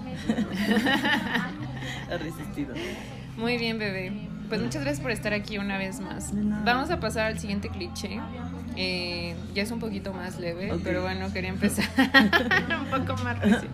Ha 2.11 2.17
resistido. 2.17 2.73
Muy 3.37 3.57
bien, 3.57 3.77
bebé. 3.77 4.11
Pues 4.49 4.61
muchas 4.61 4.81
gracias 4.81 5.01
por 5.01 5.11
estar 5.11 5.31
aquí 5.33 5.59
una 5.59 5.77
vez 5.77 5.99
más. 5.99 6.31
Vamos 6.65 6.89
a 6.89 6.99
pasar 6.99 7.27
al 7.27 7.39
siguiente 7.39 7.69
cliché. 7.69 8.19
Eh, 8.75 9.35
ya 9.53 9.63
es 9.63 9.71
un 9.71 9.79
poquito 9.79 10.11
más 10.11 10.39
leve, 10.39 10.71
pero 10.83 11.03
bueno, 11.03 11.31
quería 11.31 11.49
empezar 11.49 11.85
un 12.81 13.05
poco 13.05 13.21
más 13.23 13.39
recio. 13.39 13.69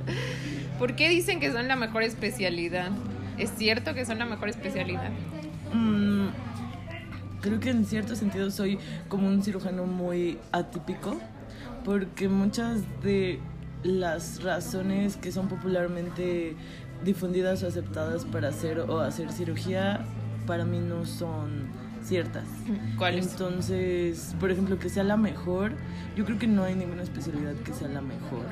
¿Por 0.77 0.95
qué 0.95 1.09
dicen 1.09 1.39
que 1.39 1.51
son 1.51 1.67
la 1.67 1.77
mejor 1.77 2.03
especialidad? 2.03 2.91
¿Es 3.37 3.51
cierto 3.51 3.93
que 3.93 4.05
son 4.05 4.19
la 4.19 4.25
mejor 4.25 4.49
especialidad? 4.49 5.09
Mm, 5.73 6.27
creo 7.41 7.59
que 7.59 7.69
en 7.69 7.85
cierto 7.85 8.15
sentido 8.15 8.49
soy 8.51 8.79
como 9.07 9.27
un 9.27 9.43
cirujano 9.43 9.85
muy 9.85 10.39
atípico, 10.51 11.19
porque 11.83 12.29
muchas 12.29 12.81
de 13.03 13.39
las 13.83 14.41
razones 14.41 15.17
que 15.17 15.31
son 15.31 15.47
popularmente 15.47 16.55
difundidas 17.03 17.63
o 17.63 17.67
aceptadas 17.67 18.25
para 18.25 18.49
hacer 18.49 18.79
o 18.79 18.99
hacer 18.99 19.31
cirugía, 19.31 20.05
para 20.47 20.65
mí 20.65 20.79
no 20.79 21.05
son 21.05 21.67
ciertas. 22.03 22.45
¿Cuál 22.97 23.19
es? 23.19 23.31
Entonces, 23.31 24.35
por 24.39 24.51
ejemplo, 24.51 24.79
que 24.79 24.89
sea 24.89 25.03
la 25.03 25.17
mejor, 25.17 25.73
yo 26.15 26.25
creo 26.25 26.39
que 26.39 26.47
no 26.47 26.63
hay 26.63 26.75
ninguna 26.75 27.03
especialidad 27.03 27.53
que 27.55 27.73
sea 27.73 27.87
la 27.87 28.01
mejor. 28.01 28.45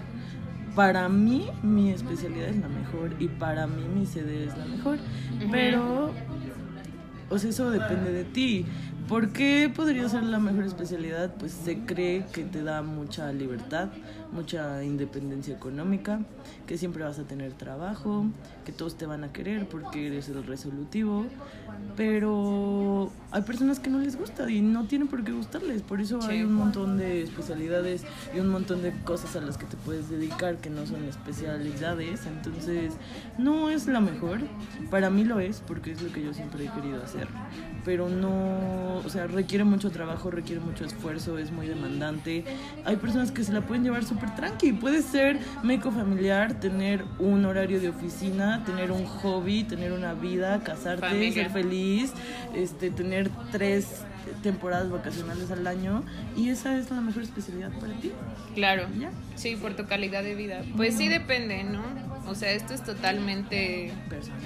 Para 0.75 1.08
mí, 1.08 1.48
mi 1.62 1.92
especialidad 1.92 2.50
es 2.50 2.58
la 2.58 2.68
mejor 2.68 3.12
y 3.20 3.27
para 3.27 3.68
mí 3.68 3.84
mi 3.94 4.06
sede 4.06 4.46
es 4.46 4.58
la 4.58 4.65
mejor. 4.65 4.98
Pero, 5.51 6.12
o 7.30 7.38
sea, 7.38 7.50
eso 7.50 7.70
depende 7.70 8.12
de 8.12 8.24
ti. 8.24 8.65
¿Por 9.08 9.34
qué 9.34 9.72
podría 9.74 10.08
ser 10.08 10.24
la 10.24 10.39
mejor 10.39 10.63
especialidad? 10.63 11.36
Pues 11.38 11.51
se 11.51 11.80
cree 11.80 12.25
que 12.32 12.44
te 12.44 12.63
da 12.63 12.82
mucha 12.82 13.32
libertad, 13.34 13.89
mucha 14.32 14.84
independencia 14.84 15.53
económica, 15.53 16.22
que 16.65 16.77
siempre 16.77 17.03
vas 17.03 17.20
a 17.20 17.24
tener 17.24 17.53
trabajo, 17.53 18.25
que 18.65 18.72
todos 18.72 18.98
te 18.98 19.05
van 19.05 19.24
a 19.24 19.34
querer 19.34 19.67
porque 19.67 20.08
eres 20.08 20.29
el 20.29 20.43
resolutivo. 20.46 21.25
Pero 21.98 23.12
hay 23.32 23.41
personas 23.41 23.79
que 23.79 23.89
no 23.89 24.00
les 24.00 24.17
gusta 24.17 24.50
y 24.50 24.62
no 24.62 24.86
tienen 24.86 25.08
por 25.08 25.24
qué 25.24 25.32
gustarles. 25.32 25.82
Por 25.82 26.01
eso 26.01 26.20
hay 26.24 26.43
un 26.43 26.53
montón 26.53 26.98
de 26.98 27.24
especialidades 27.24 28.03
y 28.36 28.39
un 28.39 28.50
montón 28.50 28.82
de 28.82 28.91
cosas 29.03 29.36
a 29.36 29.41
las 29.41 29.58
que 29.58 29.65
te 29.65 29.75
puedes 29.77 30.10
dedicar 30.10 30.58
que 30.58 30.70
no 30.70 30.86
son 30.86 31.03
especialidades. 31.03 32.25
Entonces, 32.25 32.93
no 33.38 33.70
es 33.70 33.88
la 33.88 34.00
mejor. 34.00 34.39
Para 34.89 35.10
mí 35.10 35.24
lo 35.24 35.39
es 35.39 35.62
porque 35.65 35.91
es 35.91 36.01
lo 36.01 36.12
que 36.12 36.24
yo 36.24 36.34
siempre 36.34 36.65
he 36.65 36.70
querido 36.70 37.03
hacer. 37.03 37.27
Pero 37.84 38.08
no, 38.08 38.98
o 38.98 39.10
sea, 39.10 39.27
requiere 39.27 39.65
mucho 39.65 39.91
trabajo, 39.91 40.32
requiere 40.32 40.62
mucho 40.62 40.86
esfuerzo, 40.86 41.38
es 41.38 41.51
muy 41.51 41.67
demandante. 41.67 42.46
Hay 42.86 42.96
personas 42.96 43.32
que 43.32 43.43
se 43.43 43.51
la 43.51 43.62
pueden 43.62 43.84
llevar 43.84 44.03
súper 44.05 44.13
súper 44.13 44.36
tranqui. 44.36 44.74
Puedes 44.74 45.05
ser 45.05 45.39
médico 45.63 45.91
familiar, 45.91 46.53
tener 46.54 47.04
un 47.20 47.46
horario 47.46 47.80
de 47.80 47.90
oficina, 47.90 48.64
tener 48.66 48.92
un 48.92 49.06
hobby, 49.06 49.64
tener 49.64 49.92
una 49.92 50.14
vida, 50.14 50.62
casarte, 50.64 51.08
Familia. 51.08 51.44
ser 51.44 51.52
feliz, 51.52 52.14
este, 52.56 52.90
tener 52.90 53.30
tres 53.52 54.04
temporadas 54.42 54.90
vacacionales 54.90 55.52
al 55.52 55.68
año 55.68 56.04
y 56.36 56.50
esa 56.50 56.78
es 56.78 56.90
la 56.92 57.02
mejor 57.02 57.24
especialidad 57.24 57.72
para 57.80 57.94
ti. 57.94 58.12
Claro. 58.56 58.88
Ya. 59.00 59.12
Sí, 59.36 59.56
por 59.56 59.76
tu 59.76 59.86
calidad 59.86 60.24
de 60.24 60.36
vida. 60.36 60.62
Pues 60.76 60.96
sí 60.96 61.10
depende, 61.10 61.64
¿no? 61.64 61.84
O 62.28 62.36
sea, 62.36 62.52
esto 62.52 62.74
es 62.74 62.84
totalmente 62.84 63.92
Personal. 64.10 64.42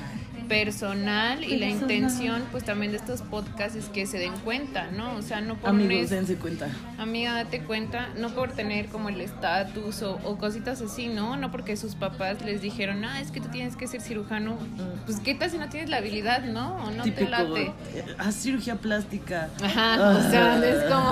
Personal 0.47 1.43
y 1.43 1.57
la 1.57 1.67
intención 1.67 2.43
pues 2.51 2.63
también 2.63 2.91
de 2.91 2.97
estos 2.97 3.21
podcasts 3.21 3.75
es 3.77 3.85
que 3.85 4.05
se 4.05 4.17
den 4.17 4.33
cuenta, 4.43 4.87
¿no? 4.91 5.15
O 5.15 5.21
sea, 5.21 5.41
no 5.41 5.55
por 5.55 5.69
Amigos, 5.69 6.09
dense 6.09 6.35
cuenta. 6.35 6.67
Amiga, 6.97 7.33
date 7.33 7.61
cuenta, 7.61 8.09
no 8.17 8.29
por 8.29 8.51
tener 8.53 8.87
como 8.87 9.09
el 9.09 9.19
estatus 9.21 10.01
o, 10.01 10.19
o 10.23 10.37
cositas 10.37 10.81
así, 10.81 11.07
¿no? 11.07 11.37
No 11.37 11.51
porque 11.51 11.77
sus 11.77 11.95
papás 11.95 12.41
les 12.43 12.61
dijeron, 12.61 13.05
ah, 13.05 13.21
es 13.21 13.31
que 13.31 13.41
tú 13.41 13.49
tienes 13.49 13.75
que 13.75 13.87
ser 13.87 14.01
cirujano. 14.01 14.57
Pues, 15.05 15.19
¿qué 15.19 15.35
tal 15.35 15.49
si 15.51 15.57
no 15.57 15.69
tienes 15.69 15.89
la 15.89 15.97
habilidad, 15.97 16.43
no? 16.43 16.75
O 16.77 16.91
no 16.91 17.03
te 17.03 17.27
late. 17.29 17.73
eh, 17.93 18.05
haz 18.17 18.35
cirugía 18.35 18.75
plástica. 18.75 19.49
Ajá, 19.63 20.17
o 20.17 20.29
sea, 20.31 20.57
es 20.65 20.83
como, 20.85 21.11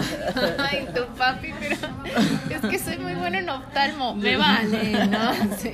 ay, 0.59 0.87
tu 0.95 1.05
papi, 1.15 1.49
pero 1.59 1.75
es 2.49 2.61
que 2.61 2.79
soy 2.79 2.97
muy 2.97 3.13
bueno 3.15 3.37
en 3.37 3.49
oftalmo, 3.49 4.15
me 4.15 4.37
vale, 4.37 5.07
¿no? 5.07 5.31
Sí. 5.57 5.71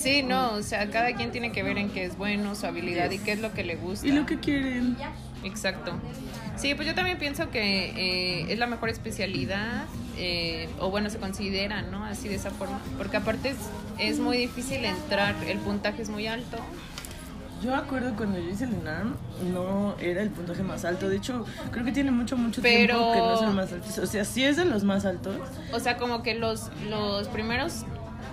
Sí, 0.00 0.22
no, 0.22 0.54
o 0.54 0.62
sea, 0.62 0.88
cada 0.90 1.12
quien 1.14 1.30
tiene 1.30 1.52
que 1.52 1.62
ver 1.62 1.76
en 1.76 1.90
qué 1.90 2.04
es 2.06 2.16
bueno, 2.16 2.54
su 2.54 2.66
habilidad 2.66 3.10
y 3.10 3.18
qué 3.18 3.32
es 3.32 3.40
lo 3.40 3.52
que 3.52 3.64
le 3.64 3.76
gusta. 3.76 4.06
Y 4.06 4.12
lo 4.12 4.24
que 4.24 4.38
quieren. 4.40 4.96
Exacto. 5.44 5.92
Sí, 6.56 6.74
pues 6.74 6.88
yo 6.88 6.94
también 6.94 7.18
pienso 7.18 7.50
que 7.50 7.90
eh, 7.96 8.46
es 8.52 8.58
la 8.58 8.66
mejor 8.66 8.88
especialidad, 8.88 9.84
eh, 10.16 10.68
o 10.78 10.90
bueno, 10.90 11.10
se 11.10 11.18
considera, 11.18 11.82
¿no? 11.82 12.04
Así 12.04 12.28
de 12.28 12.36
esa 12.36 12.50
forma. 12.50 12.80
Porque 12.96 13.18
aparte 13.18 13.50
es, 13.50 13.56
es 13.98 14.18
muy 14.18 14.36
difícil 14.38 14.84
entrar, 14.84 15.34
el 15.46 15.58
puntaje 15.58 16.00
es 16.02 16.08
muy 16.08 16.26
alto. 16.26 16.56
Yo 17.62 17.74
acuerdo 17.74 18.16
cuando 18.16 18.38
yo 18.38 18.48
hice 18.48 18.64
el 18.64 18.72
UNAM, 18.72 19.16
no 19.52 19.94
era 20.00 20.22
el 20.22 20.30
puntaje 20.30 20.62
más 20.62 20.86
alto. 20.86 21.10
De 21.10 21.16
hecho, 21.16 21.44
creo 21.70 21.84
que 21.84 21.92
tiene 21.92 22.10
mucho, 22.10 22.38
mucho 22.38 22.62
Pero- 22.62 22.94
tiempo 22.96 23.12
que 23.12 23.18
no 23.18 23.34
es 23.34 23.42
el 23.42 23.50
más 23.54 23.72
alto. 23.72 24.02
O 24.02 24.06
sea, 24.06 24.24
sí 24.24 24.44
es 24.44 24.56
de 24.56 24.64
los 24.64 24.82
más 24.82 25.04
altos. 25.04 25.36
O 25.72 25.78
sea, 25.78 25.98
como 25.98 26.22
que 26.22 26.34
los, 26.34 26.70
los 26.88 27.28
primeros 27.28 27.84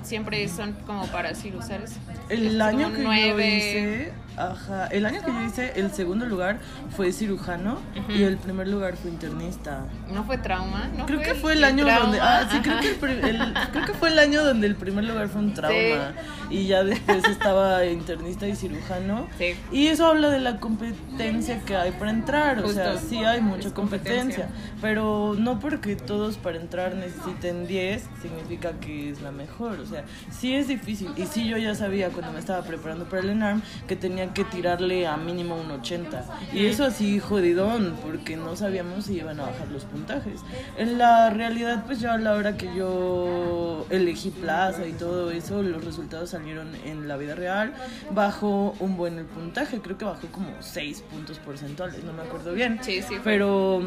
siempre 0.03 0.47
son 0.49 0.73
como 0.85 1.05
para 1.07 1.33
cirujales. 1.35 1.93
El 2.29 2.55
Es 2.55 2.61
año 2.61 2.91
que 2.91 2.97
yo 2.97 3.03
nueve. 3.03 3.57
hice, 3.57 4.13
ajá, 4.37 4.87
el 4.87 5.05
año 5.05 5.21
que 5.23 5.31
yo 5.31 5.41
hice, 5.41 5.73
el 5.79 5.91
segundo 5.91 6.25
lugar 6.25 6.59
fue 6.95 7.11
cirujano 7.11 7.79
Ujú. 7.99 8.11
y 8.11 8.23
el 8.23 8.37
primer 8.37 8.67
lugar 8.67 8.95
fue 8.95 9.11
internista. 9.11 9.85
¿No 10.13 10.23
fue 10.23 10.37
trauma? 10.37 10.89
¿No 10.97 11.05
Creo 11.05 11.21
que 11.21 11.33
fue 11.33 11.53
el 11.53 11.63
año 11.63 11.83
trauma? 11.85 12.01
donde, 12.03 12.19
ah, 12.21 12.47
sí, 12.51 12.59
creo 12.61 12.79
que, 12.79 12.89
el, 12.91 12.95
pri- 12.95 13.29
el- 13.29 13.53
creo 13.71 13.85
que 13.85 13.93
fue 13.93 14.09
el 14.09 14.19
año 14.19 14.43
donde 14.43 14.67
el 14.67 14.75
primer 14.75 15.03
lugar 15.05 15.27
fue 15.29 15.41
un 15.41 15.53
trauma 15.53 16.13
y 16.49 16.67
ya 16.67 16.83
después 16.83 17.25
estaba 17.25 17.83
internista 17.85 18.47
y 18.47 18.55
cirujano. 18.55 19.27
Sí. 19.37 19.55
Y 19.71 19.87
eso 19.87 20.05
habla 20.07 20.29
de 20.29 20.39
la 20.39 20.59
competencia 20.59 21.59
que 21.65 21.75
hay 21.75 21.91
para 21.91 22.11
entrar, 22.11 22.63
o 22.63 22.69
sea, 22.69 22.97
sí 22.97 23.23
hay 23.23 23.41
mucha 23.41 23.73
competencia, 23.73 24.49
pero 24.81 25.35
no 25.37 25.59
porque 25.59 25.95
todos 25.95 26.37
para 26.37 26.57
entrar 26.57 26.95
necesiten 26.95 27.67
10 27.67 28.03
significa 28.21 28.73
que 28.79 29.09
es 29.09 29.21
la 29.21 29.31
mejor, 29.31 29.79
o 29.79 29.85
sea, 29.85 30.03
sí 30.29 30.53
es 30.55 30.67
difícil 30.67 31.09
y 31.17 31.25
sí 31.25 31.47
yo 31.47 31.57
ya 31.57 31.75
sabía 31.75 32.09
cuando 32.09 32.31
me 32.31 32.39
estaba 32.39 32.61
preparando 32.63 33.05
para 33.05 33.21
el 33.23 33.29
ENARM 33.31 33.61
que 33.87 33.95
tenía 33.95 34.26
que 34.29 34.43
tirarle 34.43 35.07
a 35.07 35.17
mínimo 35.17 35.55
un 35.55 35.71
80 35.71 36.25
y 36.53 36.65
eso 36.65 36.85
así 36.85 37.19
jodidón 37.19 37.95
porque 38.03 38.37
no 38.37 38.55
sabíamos 38.55 39.05
si 39.05 39.15
iban 39.15 39.39
a 39.39 39.47
bajar 39.47 39.67
los 39.69 39.85
puntajes. 39.85 40.41
En 40.77 40.97
la 40.97 41.29
realidad 41.29 41.83
pues 41.85 41.99
ya 41.99 42.13
a 42.13 42.17
la 42.17 42.33
hora 42.33 42.57
que 42.57 42.73
yo 42.75 43.85
elegí 43.89 44.29
plaza 44.29 44.85
y 44.87 44.93
todo 44.93 45.31
eso, 45.31 45.61
los 45.63 45.83
resultados 45.83 46.29
salieron 46.31 46.75
en 46.85 47.07
la 47.07 47.17
vida 47.17 47.35
real, 47.35 47.73
bajó 48.11 48.75
un 48.79 48.97
buen 48.97 49.17
el 49.17 49.25
puntaje, 49.25 49.79
creo 49.79 49.97
que 49.97 50.05
bajó 50.05 50.27
como 50.27 50.49
6 50.59 51.03
puntos 51.11 51.39
porcentuales, 51.39 52.03
no 52.03 52.13
me 52.13 52.23
acuerdo 52.23 52.53
bien. 52.53 52.79
Sí, 52.81 53.01
sí. 53.01 53.15
Pero, 53.23 53.81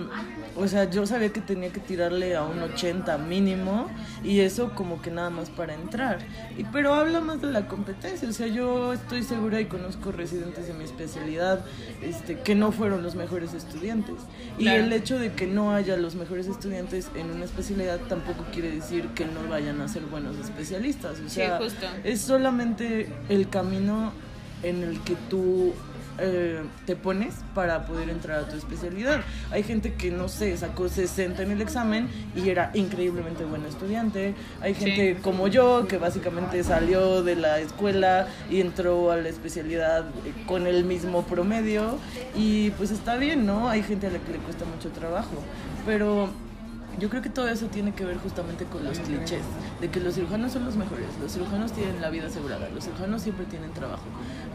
o 0.56 0.68
sea, 0.68 0.90
yo 0.90 1.06
sabía 1.06 1.32
que 1.32 1.40
tenía 1.40 1.70
que 1.72 1.80
tirarle 1.80 2.36
a 2.36 2.42
un 2.42 2.60
80 2.60 3.18
mínimo 3.18 3.88
y 4.24 4.40
eso 4.40 4.74
como 4.74 5.00
que 5.02 5.10
nada 5.10 5.30
más 5.30 5.50
para 5.50 5.74
entrar. 5.74 6.18
Y, 6.56 6.64
pero 6.64 6.94
habla 6.94 7.20
más 7.20 7.40
de 7.40 7.50
la 7.50 7.66
competencia, 7.66 8.28
o 8.28 8.32
sea, 8.32 8.46
yo 8.46 8.92
estoy 8.92 9.22
segura 9.22 9.60
y 9.60 9.66
conozco 9.66 10.12
residentes 10.30 10.66
de 10.66 10.74
mi 10.74 10.84
especialidad 10.84 11.64
este, 12.02 12.38
que 12.38 12.54
no 12.54 12.72
fueron 12.72 13.02
los 13.02 13.14
mejores 13.14 13.52
estudiantes. 13.54 14.16
Y 14.58 14.62
Claro. 14.64 14.84
el 14.84 14.92
hecho 14.92 15.18
de 15.18 15.32
que 15.32 15.46
no 15.46 15.72
haya 15.74 15.96
los 15.96 16.14
mejores 16.14 16.46
estudiantes 16.46 17.08
en 17.14 17.30
una 17.30 17.44
especialidad 17.44 17.98
tampoco 18.08 18.44
quiere 18.52 18.70
decir 18.70 19.08
que 19.08 19.24
no 19.26 19.48
vayan 19.48 19.80
a 19.80 19.88
ser 19.88 20.02
buenos 20.04 20.36
especialistas. 20.38 21.18
O 21.20 21.28
Sí, 21.28 21.36
sea, 21.36 21.58
justo. 21.58 21.86
es 22.04 22.20
solamente 22.20 23.08
el 23.28 23.48
camino 23.48 24.12
en 24.62 24.82
el 24.82 25.00
que 25.00 25.16
tú 25.28 25.72
eh, 26.20 26.60
te 26.86 26.96
pones 26.96 27.34
para 27.54 27.86
poder 27.86 28.08
entrar 28.10 28.40
a 28.40 28.48
tu 28.48 28.56
especialidad. 28.56 29.20
Hay 29.50 29.62
gente 29.62 29.94
que, 29.94 30.10
no 30.10 30.28
sé, 30.28 30.56
sacó 30.56 30.88
60 30.88 31.42
en 31.42 31.50
el 31.50 31.60
examen 31.62 32.08
y 32.36 32.48
era 32.50 32.70
increíblemente 32.74 33.44
buen 33.44 33.64
estudiante. 33.66 34.34
Hay 34.60 34.74
gente 34.74 35.14
Sí. 35.16 35.20
como 35.22 35.48
yo 35.48 35.86
que 35.88 35.98
básicamente 35.98 36.62
salió 36.64 37.22
de 37.22 37.36
la 37.36 37.58
escuela 37.60 38.26
y 38.50 38.60
entró 38.60 39.10
a 39.10 39.16
la 39.16 39.28
especialidad 39.28 40.06
eh, 40.26 40.32
con 40.46 40.66
el 40.66 40.84
mismo 40.84 41.22
promedio 41.24 41.98
y 42.36 42.70
pues 42.72 42.90
está 42.90 43.16
bien, 43.16 43.46
¿no? 43.46 43.68
Hay 43.68 43.82
gente 43.82 44.06
a 44.06 44.10
la 44.10 44.18
que 44.18 44.32
le 44.32 44.38
cuesta 44.38 44.64
mucho 44.64 44.90
trabajo, 44.90 45.42
pero 45.86 46.28
yo 47.00 47.08
creo 47.10 47.22
que 47.22 47.30
todo 47.30 47.48
eso 47.48 47.66
tiene 47.66 47.92
que 47.92 48.04
ver 48.04 48.18
justamente 48.18 48.64
con 48.66 48.84
los 48.84 48.98
clichés, 49.00 49.42
de 49.80 49.88
que 49.90 49.98
los 50.00 50.14
cirujanos 50.14 50.52
son 50.52 50.64
los 50.64 50.76
mejores, 50.76 51.06
los 51.20 51.32
cirujanos 51.32 51.72
tienen 51.72 52.00
la 52.00 52.10
vida 52.10 52.26
asegurada, 52.26 52.68
los 52.68 52.84
cirujanos 52.84 53.22
siempre 53.22 53.46
tienen 53.46 53.72
trabajo. 53.72 54.04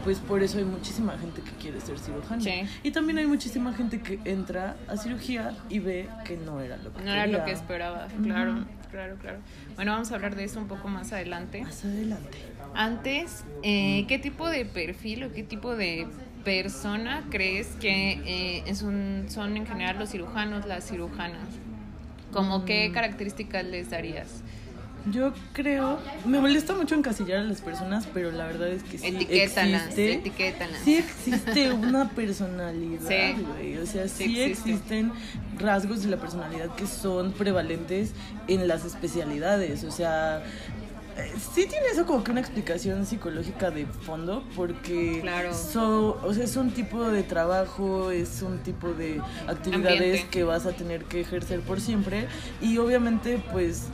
Pues 0.04 0.18
por 0.20 0.42
eso 0.42 0.58
hay 0.58 0.64
muchísima 0.64 1.18
gente 1.18 1.42
que 1.42 1.50
quiere 1.60 1.80
ser 1.80 1.98
cirujano. 1.98 2.40
Sí. 2.40 2.62
Y 2.82 2.92
también 2.92 3.18
hay 3.18 3.26
muchísima 3.26 3.72
gente 3.74 4.00
que 4.00 4.20
entra 4.24 4.76
a 4.88 4.96
cirugía 4.96 5.52
y 5.68 5.80
ve 5.80 6.08
que 6.24 6.36
no 6.36 6.60
era 6.60 6.76
lo 6.76 6.92
que 6.94 7.02
No 7.02 7.10
era 7.12 7.26
lo 7.26 7.44
que 7.44 7.50
esperaba, 7.52 8.06
claro, 8.22 8.64
claro, 8.90 9.16
claro. 9.20 9.38
Bueno, 9.74 9.92
vamos 9.92 10.12
a 10.12 10.14
hablar 10.14 10.36
de 10.36 10.44
eso 10.44 10.60
un 10.60 10.68
poco 10.68 10.88
más 10.88 11.12
adelante. 11.12 11.62
Más 11.62 11.84
adelante. 11.84 12.38
Antes, 12.74 13.44
eh, 13.62 14.04
¿qué 14.06 14.18
tipo 14.18 14.48
de 14.48 14.64
perfil 14.64 15.24
o 15.24 15.32
qué 15.32 15.42
tipo 15.42 15.74
de 15.74 16.06
persona 16.44 17.24
crees 17.30 17.68
que 17.80 18.12
eh, 18.24 18.62
es 18.66 18.82
un- 18.82 19.24
son 19.28 19.56
en 19.56 19.66
general 19.66 19.98
los 19.98 20.10
cirujanos, 20.10 20.66
las 20.66 20.86
cirujanas? 20.88 21.48
¿Como 22.32 22.64
qué 22.64 22.88
Mm. 22.88 22.92
características 22.92 23.64
les 23.64 23.90
darías? 23.90 24.28
Yo 25.12 25.32
creo, 25.52 26.00
me 26.24 26.40
molesta 26.40 26.74
mucho 26.74 26.96
encasillar 26.96 27.38
a 27.38 27.42
las 27.44 27.60
personas, 27.60 28.08
pero 28.12 28.32
la 28.32 28.44
verdad 28.46 28.66
es 28.68 28.82
que 28.82 28.98
sí 28.98 29.06
Etiquétalas, 29.06 29.82
existe, 29.82 30.14
etiquétalas. 30.14 30.78
sí 30.84 30.96
existe 30.96 31.72
una 31.72 32.08
personalidad, 32.10 33.06
Sí. 33.08 33.40
güey. 33.40 33.78
O 33.78 33.86
sea, 33.86 34.08
sí, 34.08 34.24
Sí 34.24 34.40
existe. 34.40 34.70
existen 34.72 35.12
rasgos 35.60 36.02
de 36.02 36.08
la 36.10 36.16
personalidad 36.16 36.74
que 36.74 36.88
son 36.88 37.30
prevalentes 37.32 38.14
en 38.48 38.66
las 38.66 38.84
especialidades. 38.84 39.84
O 39.84 39.92
sea, 39.92 40.42
sí 41.54 41.66
tiene 41.66 41.86
eso 41.92 42.04
como 42.06 42.22
que 42.22 42.30
una 42.30 42.40
explicación 42.40 43.06
psicológica 43.06 43.70
de 43.70 43.86
fondo, 43.86 44.44
porque 44.54 45.20
Claro. 45.22 45.54
so- 45.54 46.18
o 46.22 46.34
sea, 46.34 46.44
es 46.44 46.56
un 46.56 46.70
tipo 46.72 47.04
de 47.04 47.22
trabajo, 47.22 48.10
es 48.10 48.42
un 48.42 48.58
tipo 48.58 48.88
de 48.92 49.20
actividades 49.46 49.92
Ambiente. 50.00 50.26
que 50.30 50.44
vas 50.44 50.66
a 50.66 50.72
tener 50.72 51.04
que 51.04 51.20
ejercer 51.22 51.60
por 51.60 51.80
siempre 51.80 52.26
y 52.60 52.78
obviamente 52.78 53.42
pues 53.52 53.88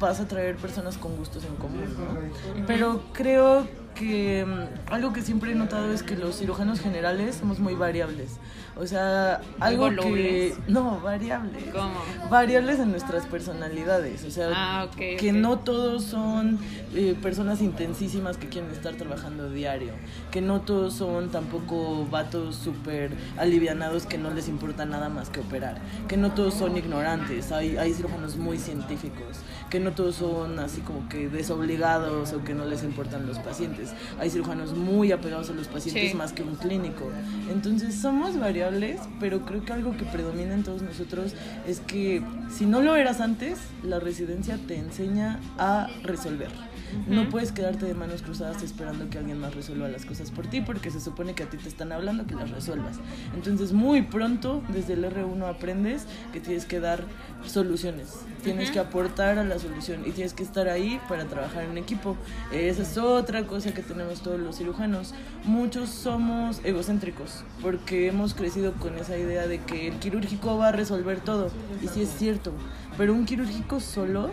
vas 0.00 0.20
a 0.20 0.28
traer 0.28 0.56
personas 0.56 0.96
con 0.96 1.16
gustos 1.16 1.44
en 1.44 1.54
común, 1.56 1.84
¿no? 1.98 2.66
Pero 2.66 3.02
creo 3.12 3.66
que 3.98 4.44
mm, 4.46 4.92
algo 4.92 5.12
que 5.12 5.22
siempre 5.22 5.52
he 5.52 5.54
notado 5.54 5.92
es 5.92 6.02
que 6.02 6.16
los 6.16 6.38
cirujanos 6.38 6.80
generales 6.80 7.36
somos 7.36 7.58
muy 7.58 7.74
variables. 7.74 8.36
O 8.78 8.86
sea, 8.86 9.40
algo 9.58 9.88
que... 9.88 10.54
No, 10.68 11.00
variables. 11.00 11.64
¿Cómo? 11.72 11.94
Variables 12.30 12.78
en 12.78 12.90
nuestras 12.90 13.24
personalidades. 13.24 14.22
O 14.24 14.30
sea, 14.30 14.50
Ah, 14.54 14.84
ok, 14.84 14.96
que 15.18 15.30
ok. 15.30 15.36
no 15.36 15.58
todos 15.60 16.04
son 16.04 16.58
eh, 16.94 17.16
personas 17.22 17.62
intensísimas 17.62 18.36
que 18.36 18.48
quieren 18.50 18.70
estar 18.70 18.94
trabajando 18.96 19.48
diario. 19.48 19.92
Que 20.30 20.42
no 20.42 20.60
todos 20.60 20.92
son 20.92 21.30
tampoco 21.30 22.06
vatos 22.10 22.56
súper 22.56 23.12
alivianados 23.38 24.04
que 24.04 24.18
no 24.18 24.28
les 24.30 24.46
importa 24.46 24.84
nada 24.84 25.08
más 25.08 25.30
que 25.30 25.40
operar. 25.40 25.78
Que 26.06 26.18
no 26.18 26.32
todos 26.32 26.52
son 26.52 26.76
ignorantes. 26.76 27.52
Hay, 27.52 27.78
hay 27.78 27.94
cirujanos 27.94 28.36
muy 28.36 28.58
científicos. 28.58 29.38
Que 29.70 29.80
no 29.80 29.92
todos 29.92 30.16
son 30.16 30.58
así 30.60 30.80
como 30.80 31.08
que 31.08 31.28
desobligados 31.28 32.32
o 32.32 32.44
que 32.44 32.54
no 32.54 32.64
les 32.64 32.84
importan 32.84 33.26
los 33.26 33.38
pacientes. 33.40 33.90
Hay 34.20 34.30
cirujanos 34.30 34.74
muy 34.76 35.10
apegados 35.12 35.50
a 35.50 35.54
los 35.54 35.66
pacientes 35.68 36.12
Sí. 36.12 36.16
más 36.16 36.32
que 36.32 36.42
un 36.42 36.54
clínico. 36.54 37.10
Entonces 37.50 37.94
somos 37.96 38.38
variables, 38.38 39.00
pero 39.18 39.40
creo 39.44 39.64
que 39.64 39.72
algo 39.72 39.96
que 39.96 40.04
predomina 40.04 40.54
en 40.54 40.62
todos 40.62 40.82
nosotros 40.82 41.34
es 41.66 41.80
que 41.80 42.22
si 42.50 42.64
no 42.66 42.80
lo 42.80 42.94
eras 42.96 43.20
antes, 43.20 43.58
la 43.82 43.98
residencia 43.98 44.58
te 44.68 44.76
enseña 44.78 45.40
a 45.58 45.88
resolver. 46.04 46.50
No 47.08 47.28
puedes 47.28 47.52
quedarte 47.52 47.86
de 47.86 47.94
manos 47.94 48.22
cruzadas 48.22 48.62
esperando 48.62 49.08
que 49.10 49.18
alguien 49.18 49.38
más 49.38 49.54
resuelva 49.54 49.88
las 49.88 50.04
cosas 50.04 50.30
por 50.30 50.46
ti 50.46 50.60
porque 50.60 50.90
se 50.90 51.00
supone 51.00 51.34
que 51.34 51.42
a 51.42 51.50
ti 51.50 51.56
te 51.56 51.68
están 51.68 51.92
hablando 51.92 52.26
que 52.26 52.34
las 52.34 52.50
resuelvas. 52.50 52.96
Entonces 53.34 53.72
muy 53.72 54.02
pronto 54.02 54.62
desde 54.68 54.94
el 54.94 55.04
R1 55.04 55.48
aprendes 55.48 56.06
que 56.32 56.40
tienes 56.40 56.64
que 56.64 56.80
dar 56.80 57.04
soluciones, 57.44 58.20
tienes 58.42 58.70
que 58.70 58.78
aportar 58.78 59.38
a 59.38 59.44
la 59.44 59.58
solución 59.58 60.02
y 60.06 60.10
tienes 60.10 60.34
que 60.34 60.42
estar 60.42 60.68
ahí 60.68 61.00
para 61.08 61.26
trabajar 61.26 61.64
en 61.64 61.78
equipo. 61.78 62.16
Esa 62.52 62.82
es 62.82 62.98
otra 62.98 63.46
cosa 63.46 63.72
que 63.72 63.82
tenemos 63.82 64.22
todos 64.22 64.40
los 64.40 64.56
cirujanos. 64.56 65.14
Muchos 65.44 65.90
somos 65.90 66.60
egocéntricos 66.64 67.44
porque 67.62 68.08
hemos 68.08 68.34
crecido 68.34 68.72
con 68.74 68.96
esa 68.98 69.16
idea 69.16 69.46
de 69.46 69.58
que 69.60 69.88
el 69.88 69.94
quirúrgico 69.98 70.56
va 70.56 70.68
a 70.68 70.72
resolver 70.72 71.20
todo. 71.20 71.50
Y 71.82 71.88
sí 71.88 72.02
es 72.02 72.10
cierto, 72.10 72.52
pero 72.96 73.12
un 73.12 73.26
quirúrgico 73.26 73.80
solo 73.80 74.30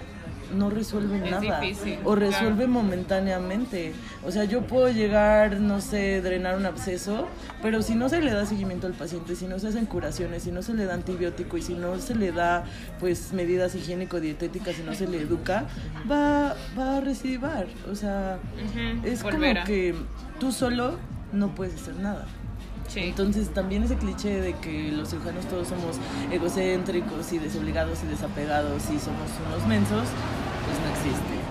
no 0.56 0.70
resuelve 0.70 1.20
nada 1.20 1.62
o 2.04 2.16
resuelve 2.16 2.68
momentáneamente. 2.68 3.94
O 4.26 4.32
sea, 4.32 4.44
yo 4.46 4.62
puedo 4.62 4.90
llegar, 4.90 5.60
no 5.60 5.82
sé, 5.82 6.22
drenar 6.22 6.58
un 6.58 6.66
absceso, 6.66 7.28
pero 7.62 7.82
si 7.82 7.96
no 7.96 8.10
se 8.10 8.22
le 8.22 8.32
da 8.32 8.46
seguimiento 8.46 8.88
al 8.88 8.94
paciente, 8.94 9.36
si 9.36 9.46
no 9.46 9.60
se 9.60 9.68
hacen 9.68 9.86
curaciones, 9.86 10.44
si 10.44 10.52
no 10.52 10.62
se 10.62 10.74
le 10.74 10.86
da 10.86 10.94
antibiótico 10.94 11.58
y 11.58 11.62
si 11.62 11.74
no 11.74 12.00
se 12.00 12.16
le 12.16 12.32
da 12.32 12.66
pues 13.00 13.34
medidas 13.34 13.76
higiénico-dietéticas, 13.76 14.76
si 14.76 14.84
no 14.84 14.94
se 14.94 15.08
le 15.08 15.22
educa, 15.22 15.66
va, 16.10 16.56
va 16.78 16.98
a 16.98 17.02
recidivar. 17.02 17.68
O 17.92 17.96
sea, 17.96 18.40
es 19.04 19.24
como 19.24 19.66
que 19.66 19.96
tú 20.40 20.52
solo 20.52 20.98
no 21.32 21.56
puedes 21.56 21.76
hacer 21.76 21.96
nada. 21.96 22.26
Entonces 22.96 23.54
también 23.54 23.84
ese 23.84 23.96
cliché 23.96 24.42
de 24.42 24.54
que 24.54 24.92
los 24.92 25.10
cirujanos 25.10 25.46
todos 25.48 25.68
somos 25.68 25.98
egocéntricos 26.32 27.32
y 27.34 27.40
desobligados 27.40 28.04
y 28.04 28.08
desapegados 28.08 28.84
y 28.84 29.00
somos 29.00 29.30
unos 29.48 29.68
mensos, 29.68 30.08
pues 30.66 30.80
no 30.80 30.90
existe. 30.92 31.44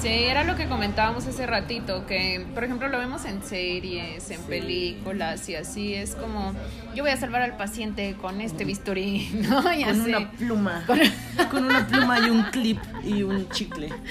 Sí, 0.00 0.10
era 0.10 0.44
lo 0.44 0.54
que 0.54 0.66
comentábamos 0.66 1.26
hace 1.26 1.46
ratito, 1.46 2.04
que 2.04 2.44
por 2.52 2.62
ejemplo 2.62 2.88
lo 2.88 2.98
vemos 2.98 3.24
en 3.24 3.42
series, 3.42 4.30
en 4.30 4.42
películas 4.42 5.48
y 5.48 5.54
así, 5.54 5.94
es 5.94 6.14
como, 6.14 6.52
yo 6.94 7.02
voy 7.02 7.10
a 7.10 7.16
salvar 7.16 7.40
al 7.40 7.56
paciente 7.56 8.14
con 8.20 8.42
este 8.42 8.66
bisturí, 8.66 9.30
¿no? 9.48 9.62
con 9.62 10.00
una 10.00 10.30
pluma, 10.32 10.84
con 11.50 11.64
una 11.64 11.86
pluma 11.86 12.20
y 12.20 12.28
un 12.28 12.42
clip 12.50 12.80
y 13.02 13.22
un 13.22 13.48
chicle. 13.48 13.88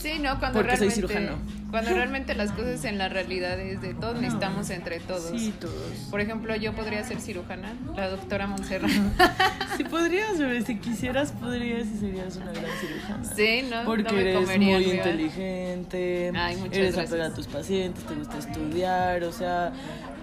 Sí, 0.00 0.18
¿no? 0.20 0.38
Cuando 0.38 0.60
Porque 0.60 0.76
soy 0.76 0.90
cirujano. 0.90 1.36
Cuando 1.70 1.90
realmente 1.90 2.34
las 2.34 2.52
cosas 2.52 2.84
en 2.84 2.96
la 2.96 3.10
realidad 3.10 3.60
es 3.60 3.82
de 3.82 3.92
todos 3.92 4.18
necesitamos 4.20 4.70
entre 4.70 5.00
todos. 5.00 5.30
Sí, 5.38 5.52
todos. 5.60 5.74
Por 6.10 6.20
ejemplo, 6.20 6.56
yo 6.56 6.72
podría 6.72 7.04
ser 7.04 7.20
cirujana, 7.20 7.74
la 7.94 8.08
doctora 8.08 8.46
Montserrat. 8.46 8.90
Si 9.76 9.84
podrías, 9.84 10.36
bebé, 10.36 10.62
si 10.62 10.76
quisieras, 10.78 11.30
podrías 11.30 11.86
y 11.86 11.98
serías 11.98 12.34
una 12.36 12.50
gran 12.50 12.64
cirujana. 12.80 13.24
Sí, 13.24 13.62
¿no? 13.70 13.84
Porque 13.84 14.20
eres 14.20 14.58
muy 14.58 14.74
inteligente, 14.74 16.32
eres 16.72 16.98
apegada 16.98 17.28
a 17.28 17.34
tus 17.34 17.46
pacientes, 17.46 18.02
te 18.04 18.14
gusta 18.14 18.38
estudiar, 18.38 19.22
o 19.22 19.30
sea, 19.30 19.72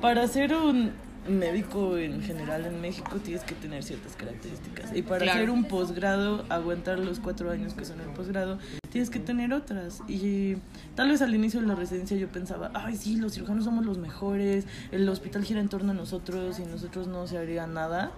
para 0.01 0.27
ser 0.27 0.53
un 0.53 0.91
médico 1.27 1.97
en 1.97 2.21
general 2.21 2.65
en 2.65 2.81
México 2.81 3.17
tienes 3.23 3.43
que 3.43 3.55
tener 3.55 3.83
ciertas 3.83 4.15
características. 4.15 4.95
Y 4.95 5.01
para 5.01 5.31
hacer 5.31 5.49
un 5.49 5.65
posgrado, 5.65 6.45
aguantar 6.49 6.99
los 6.99 7.19
cuatro 7.19 7.51
años 7.51 7.73
que 7.73 7.85
son 7.85 7.99
el 8.01 8.07
posgrado, 8.09 8.59
tienes 8.89 9.09
que 9.09 9.19
tener 9.19 9.53
otras. 9.53 10.01
Y 10.07 10.57
tal 10.95 11.09
vez 11.09 11.21
al 11.21 11.33
inicio 11.33 11.61
de 11.61 11.67
la 11.67 11.75
residencia 11.75 12.15
yo 12.17 12.27
pensaba, 12.27 12.71
ay, 12.73 12.95
sí, 12.95 13.17
los 13.17 13.33
cirujanos 13.33 13.65
somos 13.65 13.85
los 13.85 13.97
mejores, 13.97 14.65
el 14.91 15.07
hospital 15.09 15.43
gira 15.43 15.59
en 15.59 15.69
torno 15.69 15.91
a 15.91 15.95
nosotros 15.95 16.59
y 16.59 16.63
nosotros 16.63 17.07
no 17.07 17.27
se 17.27 17.37
haría 17.37 17.67
nada. 17.67 18.11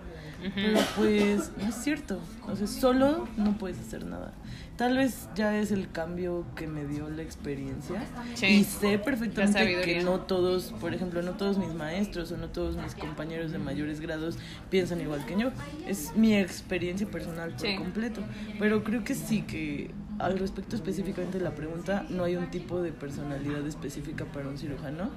Pero 0.53 0.79
pues 0.95 1.51
no 1.57 1.67
es 1.67 1.75
cierto. 1.75 2.19
O 2.47 2.55
sea, 2.55 2.67
solo 2.67 3.27
no 3.37 3.57
puedes 3.57 3.79
hacer 3.79 4.05
nada. 4.05 4.33
Tal 4.77 4.95
vez 4.95 5.27
ya 5.33 5.57
es 5.57 5.71
el 5.71 5.91
cambio 5.91 6.45
que 6.55 6.67
me 6.67 6.85
dio 6.85 7.09
la 7.09 7.23
experiencia. 7.23 8.03
Y 8.47 8.63
sé 8.63 8.99
perfectamente 8.99 9.81
que 9.81 10.03
no 10.03 10.19
todos, 10.21 10.71
por 10.79 10.93
ejemplo, 10.93 11.23
no 11.23 11.33
todos 11.33 11.57
mis 11.57 11.73
maestros 11.73 12.31
o 12.31 12.37
no 12.37 12.49
todos 12.49 12.77
mis 12.77 12.93
compañeros 12.93 13.51
de 13.51 13.57
mayores 13.57 13.99
grados 13.99 14.37
piensan 14.69 15.01
igual 15.01 15.25
que 15.25 15.35
yo. 15.35 15.51
Es 15.87 16.15
mi 16.15 16.35
experiencia 16.35 17.07
personal 17.07 17.53
por 17.53 17.75
completo. 17.75 18.21
Pero 18.59 18.83
creo 18.83 19.03
que 19.03 19.15
sí 19.15 19.41
que 19.41 19.89
al 20.19 20.39
respecto 20.39 20.75
específicamente 20.75 21.37
de 21.37 21.43
la 21.43 21.55
pregunta, 21.55 22.05
no 22.09 22.23
hay 22.23 22.35
un 22.35 22.49
tipo 22.49 22.81
de 22.81 22.91
personalidad 22.91 23.65
específica 23.65 24.25
para 24.25 24.47
un 24.47 24.57
cirujano. 24.57 25.09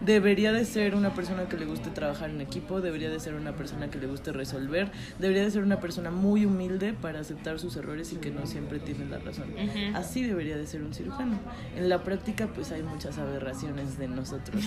Debería 0.00 0.52
de 0.52 0.64
ser 0.64 0.94
una 0.94 1.14
persona 1.14 1.48
que 1.48 1.56
le 1.56 1.66
guste 1.66 1.90
trabajar 1.90 2.30
en 2.30 2.40
equipo, 2.40 2.80
debería 2.80 3.10
de 3.10 3.20
ser 3.20 3.34
una 3.34 3.56
persona 3.56 3.90
que 3.90 3.98
le 3.98 4.06
guste 4.06 4.32
resolver, 4.32 4.90
debería 5.18 5.44
de 5.44 5.50
ser 5.50 5.62
una 5.62 5.80
persona 5.80 6.10
muy 6.10 6.44
humilde 6.44 6.92
para 6.92 7.20
aceptar 7.20 7.58
sus 7.58 7.76
errores 7.76 8.12
y 8.12 8.16
que 8.16 8.30
no 8.30 8.46
siempre 8.46 8.78
tiene 8.78 9.06
la 9.06 9.18
razón. 9.18 9.48
Así 9.94 10.22
debería 10.22 10.56
de 10.56 10.66
ser 10.66 10.82
un 10.82 10.92
cirujano. 10.92 11.38
En 11.76 11.88
la 11.88 12.02
práctica 12.02 12.48
pues 12.48 12.72
hay 12.72 12.82
muchas 12.82 13.18
aberraciones 13.18 13.98
de 13.98 14.08
nosotros 14.08 14.62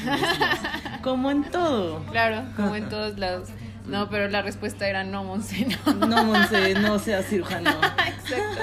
como 1.04 1.32
en 1.32 1.44
todo. 1.50 2.04
Claro, 2.12 2.44
como 2.56 2.76
en 2.76 2.90
todos 2.90 3.18
lados. 3.18 3.50
No, 3.88 4.10
pero 4.10 4.28
la 4.30 4.42
respuesta 4.42 4.88
era 4.88 5.04
no, 5.04 5.24
Monse, 5.24 5.68
no. 5.86 6.08
No, 6.08 6.24
Monse, 6.24 6.76
no 6.76 7.00
sea 7.00 7.24
cirujano. 7.24 7.70
Exacto. 7.70 8.62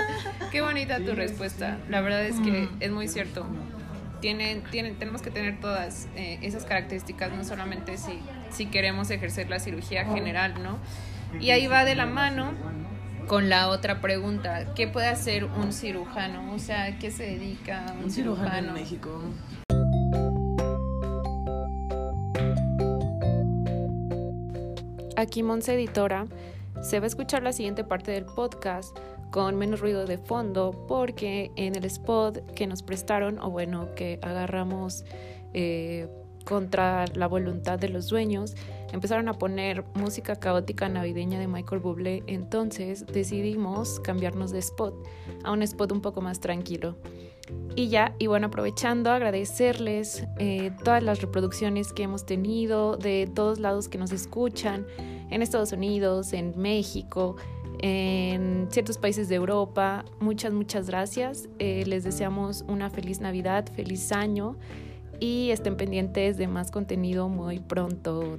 Qué 0.51 0.61
bonita 0.61 0.99
tu 1.01 1.15
respuesta. 1.15 1.79
La 1.89 2.01
verdad 2.01 2.25
es 2.25 2.39
que 2.41 2.69
es 2.81 2.91
muy 2.91 3.09
cierto. 3.09 3.47
Tienen, 4.21 4.63
tienen, 4.65 4.97
tenemos 4.97 5.23
que 5.23 5.31
tener 5.31 5.61
todas 5.61 6.09
eh, 6.17 6.39
esas 6.43 6.65
características, 6.65 7.33
no 7.33 7.45
solamente 7.45 7.99
si, 7.99 8.19
si 8.51 8.67
queremos 8.67 9.11
ejercer 9.11 9.49
la 9.49 9.61
cirugía 9.61 10.05
general, 10.05 10.55
¿no? 10.63 10.79
Y 11.41 11.51
ahí 11.51 11.67
va 11.69 11.85
de 11.85 11.95
la 11.95 12.07
mano 12.07 12.53
con 13.29 13.49
la 13.49 13.69
otra 13.69 14.01
pregunta, 14.01 14.75
¿qué 14.75 14.89
puede 14.89 15.07
hacer 15.07 15.45
un 15.45 15.73
cirujano? 15.73 16.53
O 16.53 16.59
sea, 16.59 16.99
¿qué 16.99 17.11
se 17.11 17.25
dedica 17.25 17.85
un, 17.99 18.05
un 18.05 18.11
cirujano? 18.11 18.49
cirujano 18.49 18.69
en 18.69 18.75
México? 18.75 19.23
Aquí 25.19 25.43
Monse 25.43 25.75
Editora 25.75 26.29
se 26.81 27.01
va 27.01 27.05
a 27.07 27.09
escuchar 27.09 27.43
la 27.43 27.53
siguiente 27.53 27.83
parte 27.83 28.13
del 28.13 28.25
podcast 28.25 28.97
con 29.33 29.57
menos 29.57 29.81
ruido 29.81 30.07
de 30.07 30.17
fondo 30.17 30.87
porque 30.87 31.51
en 31.57 31.75
el 31.75 31.85
spot 31.87 32.53
que 32.53 32.69
nos 32.69 32.85
prestaron 32.85 33.41
o 33.41 33.51
bueno 33.51 33.93
que 33.97 34.21
agarramos 34.23 35.05
eh, 35.55 36.07
contra 36.45 37.05
la 37.15 37.27
voluntad 37.27 37.81
de 37.81 37.89
los 37.89 38.07
dueños 38.07 38.55
empezaron 38.93 39.29
a 39.29 39.33
poner 39.33 39.85
música 39.95 40.37
caótica 40.37 40.89
navideña 40.89 41.41
de 41.41 41.49
Michael 41.49 41.81
Bublé 41.81 42.23
entonces 42.29 43.05
decidimos 43.05 43.99
cambiarnos 43.99 44.53
de 44.53 44.61
spot 44.61 45.05
a 45.43 45.51
un 45.51 45.63
spot 45.65 45.91
un 45.91 46.01
poco 46.01 46.21
más 46.21 46.39
tranquilo 46.39 46.97
y 47.77 47.89
ya, 47.89 48.15
y 48.19 48.27
bueno, 48.27 48.49
aprovechando, 48.49 49.11
agradecerles 49.11 50.27
eh, 50.39 50.73
todas 50.83 51.03
las 51.03 51.21
reproducciones 51.21 51.93
que 51.93 52.03
hemos 52.03 52.27
tenido 52.27 52.97
de 52.97 53.31
todos 53.33 53.61
lados 53.61 53.89
que 53.89 53.99
nos 53.99 54.13
escuchan, 54.13 54.87
en 55.31 55.43
Estados 55.43 55.73
Unidos, 55.73 56.33
en 56.33 56.55
México, 56.57 57.37
en 57.81 58.67
ciertos 58.71 58.99
países 58.99 59.29
de 59.29 59.37
Europa. 59.37 60.05
Muchas, 60.21 60.53
muchas 60.53 60.89
gracias. 60.89 61.49
Eh, 61.59 61.85
les 61.87 62.05
deseamos 62.05 62.65
una 62.67 62.91
feliz 62.91 63.21
Navidad, 63.21 63.67
feliz 63.75 64.11
año 64.13 64.57
y 65.21 65.51
estén 65.51 65.77
pendientes 65.77 66.37
de 66.37 66.47
más 66.47 66.71
contenido 66.71 67.29
muy 67.29 67.59
pronto, 67.59 68.39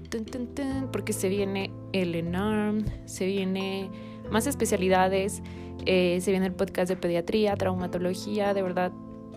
porque 0.92 1.14
se 1.14 1.30
viene 1.30 1.72
el 1.92 2.16
ENARM, 2.16 2.86
se 3.06 3.26
viene 3.26 3.90
más 4.32 4.48
especialidades, 4.48 5.42
eh, 5.86 6.20
se 6.22 6.32
viene 6.32 6.46
el 6.48 6.54
podcast 6.54 6.90
de 6.90 6.96
pediatría, 6.96 7.56
traumatología, 7.56 8.54
de 8.54 8.62
verdad, 8.62 8.92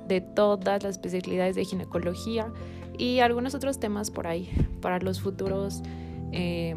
de 0.08 0.20
todas 0.20 0.82
las 0.82 0.92
especialidades 0.92 1.56
de 1.56 1.64
ginecología 1.64 2.52
y 2.98 3.20
algunos 3.20 3.54
otros 3.54 3.78
temas 3.78 4.10
por 4.10 4.26
ahí 4.26 4.50
para 4.80 4.98
los 4.98 5.20
futuros 5.20 5.82
eh, 6.32 6.76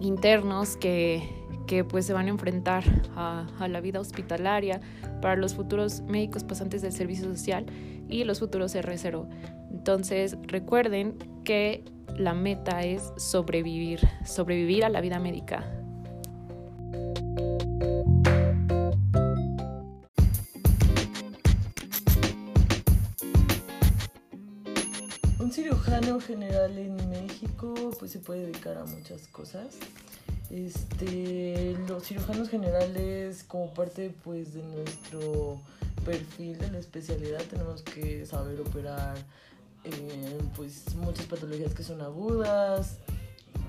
internos 0.00 0.76
que 0.76 1.22
que 1.66 1.84
pues 1.84 2.06
se 2.06 2.12
van 2.12 2.26
a 2.26 2.30
enfrentar 2.30 2.84
a, 3.16 3.46
la 3.68 3.80
vida 3.80 4.00
hospitalaria 4.00 4.80
para 5.20 5.36
los 5.36 5.54
futuros 5.54 6.02
médicos 6.02 6.44
pasantes 6.44 6.82
del 6.82 6.92
servicio 6.92 7.24
social 7.24 7.66
y 8.08 8.24
los 8.24 8.40
futuros 8.40 8.74
R0. 8.74 9.26
Entonces 9.70 10.36
recuerden 10.42 11.16
que 11.44 11.84
la 12.16 12.34
meta 12.34 12.82
es 12.82 13.12
sobrevivir, 13.16 14.00
sobrevivir 14.24 14.84
a 14.84 14.88
la 14.88 15.00
vida 15.00 15.18
médica. 15.18 15.64
Un 25.52 25.56
cirujano 25.56 26.18
general 26.18 26.78
en 26.78 26.96
México 27.10 27.74
pues 27.98 28.10
se 28.10 28.20
puede 28.20 28.46
dedicar 28.46 28.78
a 28.78 28.86
muchas 28.86 29.28
cosas. 29.28 29.76
Este, 30.48 31.76
los 31.86 32.04
cirujanos 32.04 32.48
generales, 32.48 33.44
como 33.44 33.74
parte 33.74 34.14
pues 34.24 34.54
de 34.54 34.62
nuestro 34.62 35.60
perfil 36.06 36.56
de 36.56 36.70
la 36.70 36.78
especialidad, 36.78 37.42
tenemos 37.50 37.82
que 37.82 38.24
saber 38.24 38.62
operar 38.62 39.14
eh, 39.84 40.38
pues 40.56 40.94
muchas 40.94 41.26
patologías 41.26 41.74
que 41.74 41.82
son 41.82 42.00
agudas, 42.00 42.96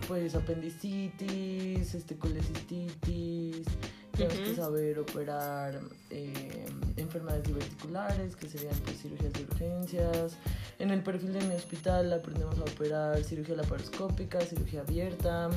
pues 0.08 0.36
apendicitis, 0.36 1.96
este, 1.96 2.16
colecistitis, 2.16 3.68
Tienes 4.16 4.40
que 4.40 4.56
saber 4.56 5.00
operar 5.00 5.82
eh, 6.12 6.66
enfermedades 6.98 7.46
diverticulares, 7.46 8.36
que 8.36 8.48
serían 8.48 8.76
pues, 8.86 9.02
cirugías 9.02 9.34
de 9.34 9.44
urgencias. 9.44 10.38
En 10.78 10.92
el 10.92 11.02
perfil 11.02 11.34
de 11.34 11.42
mi 11.42 11.56
hospital 11.56 12.14
aprendemos 12.14 12.60
a 12.60 12.62
operar 12.62 13.24
cirugía 13.24 13.56
laparoscópica, 13.56 14.40
cirugía 14.42 14.82
abierta. 14.82 15.50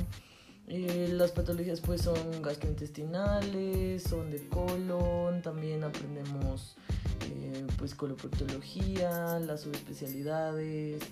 Eh, 0.68 1.10
las 1.12 1.32
patologías 1.32 1.80
pues 1.80 2.00
son 2.00 2.42
gastrointestinales, 2.42 4.02
son 4.02 4.30
de 4.30 4.48
colon, 4.48 5.42
también 5.42 5.84
aprendemos 5.84 6.76
eh, 7.26 7.66
pues 7.78 7.94
coloproctología, 7.94 9.38
las 9.40 9.62
subespecialidades. 9.62 11.02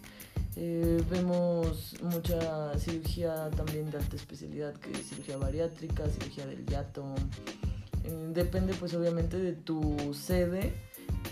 Eh, 0.57 1.03
vemos 1.11 1.97
mucha 2.03 2.79
cirugía 2.79 3.51
también 3.51 3.91
de 3.91 3.99
alta 3.99 4.17
especialidad, 4.17 4.75
que 4.75 4.93
es 4.93 5.09
cirugía 5.09 5.37
bariátrica, 5.37 6.09
cirugía 6.09 6.47
del 6.47 6.65
hiato. 6.67 7.15
Eh, 8.05 8.31
depende 8.33 8.75
pues 8.75 8.95
obviamente 8.95 9.39
de 9.39 9.53
tu 9.53 10.15
sede, 10.15 10.75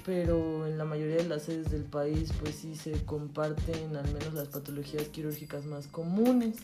pero 0.04 0.66
en 0.66 0.76
la 0.76 0.84
mayoría 0.84 1.16
de 1.16 1.28
las 1.28 1.42
sedes 1.42 1.70
del 1.70 1.84
país 1.84 2.32
pues 2.40 2.56
sí 2.56 2.74
se 2.74 3.04
comparten 3.04 3.94
al 3.96 4.12
menos 4.12 4.34
las 4.34 4.48
patologías 4.48 5.08
quirúrgicas 5.08 5.66
más 5.66 5.86
comunes. 5.86 6.56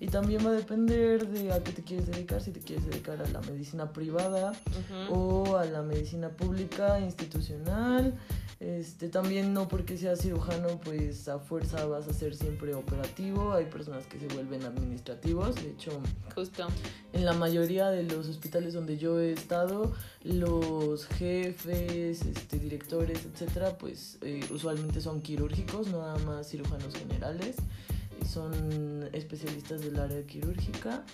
Y 0.00 0.06
también 0.06 0.44
va 0.44 0.50
a 0.50 0.54
depender 0.54 1.28
de 1.28 1.52
a 1.52 1.62
qué 1.62 1.72
te 1.72 1.82
quieres 1.82 2.06
dedicar, 2.06 2.40
si 2.40 2.52
te 2.52 2.60
quieres 2.60 2.86
dedicar 2.86 3.20
a 3.20 3.28
la 3.28 3.40
medicina 3.42 3.92
privada 3.92 4.52
o 5.10 5.56
a 5.58 5.66
la 5.66 5.82
medicina 5.82 6.30
pública, 6.30 6.98
institucional. 6.98 8.18
Este, 8.60 9.08
también 9.08 9.54
no 9.54 9.68
porque 9.68 9.96
seas 9.96 10.20
cirujano, 10.20 10.80
pues 10.84 11.28
a 11.28 11.38
fuerza 11.38 11.86
vas 11.86 12.08
a 12.08 12.12
ser 12.12 12.34
siempre 12.34 12.74
operativo. 12.74 13.52
Hay 13.52 13.66
personas 13.66 14.06
que 14.06 14.18
se 14.18 14.26
vuelven 14.28 14.64
administrativos. 14.64 15.54
De 15.56 15.70
hecho, 15.70 15.90
justo 16.34 16.66
en 17.12 17.24
la 17.24 17.32
mayoría 17.32 17.90
de 17.90 18.02
los 18.02 18.28
hospitales 18.28 18.74
donde 18.74 18.96
yo 18.96 19.20
he 19.20 19.32
estado, 19.32 19.92
los 20.24 21.06
jefes, 21.06 22.22
este, 22.22 22.58
directores, 22.58 23.26
etcétera, 23.26 23.76
pues 23.76 24.18
eh, 24.22 24.40
usualmente 24.50 25.00
son 25.00 25.20
quirúrgicos, 25.20 25.88
no 25.88 26.00
nada 26.00 26.18
más 26.18 26.48
cirujanos 26.48 26.94
generales. 26.94 27.56
Son 28.26 29.08
especialistas 29.12 29.80
del 29.82 29.98
área 29.98 30.22
quirúrgica. 30.26 31.04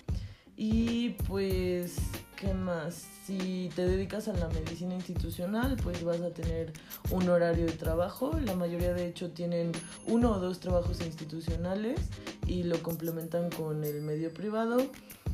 Y 0.59 1.09
pues, 1.27 1.97
¿qué 2.35 2.51
más? 2.51 3.05
Si 3.25 3.69
te 3.75 3.85
dedicas 3.85 4.27
a 4.27 4.33
la 4.33 4.47
medicina 4.49 4.95
institucional, 4.95 5.77
pues 5.83 6.03
vas 6.03 6.19
a 6.21 6.31
tener 6.31 6.73
un 7.11 7.29
horario 7.29 7.67
de 7.67 7.73
trabajo. 7.73 8.31
La 8.43 8.55
mayoría 8.55 8.91
de 8.95 9.07
hecho 9.07 9.29
tienen 9.29 9.71
uno 10.07 10.31
o 10.31 10.39
dos 10.39 10.59
trabajos 10.59 11.01
institucionales 11.01 11.99
y 12.47 12.63
lo 12.63 12.81
complementan 12.81 13.51
con 13.51 13.83
el 13.83 14.01
medio 14.01 14.33
privado. 14.33 14.77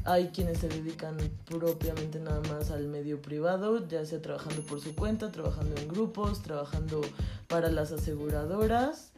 Hay 0.03 0.31
quienes 0.31 0.57
se 0.57 0.67
dedican 0.67 1.15
propiamente 1.45 2.19
nada 2.19 2.41
más 2.51 2.69
al 2.71 2.87
medio 2.87 3.21
privado, 3.21 3.87
ya 3.87 4.05
sea 4.05 4.21
trabajando 4.21 4.61
por 4.63 4.81
su 4.81 4.93
cuenta, 4.93 5.31
trabajando 5.31 5.79
en 5.79 5.87
grupos, 5.87 6.41
trabajando 6.43 6.99
para 7.47 7.71
las 7.71 7.93
aseguradoras. 7.93 9.12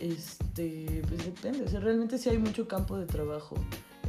Este, 0.00 1.02
pues 1.08 1.24
depende, 1.24 1.64
o 1.64 1.68
sea, 1.68 1.80
realmente 1.80 2.18
sí 2.18 2.28
hay 2.28 2.38
mucho 2.38 2.66
campo 2.68 2.96
de 2.96 3.06
trabajo. 3.06 3.56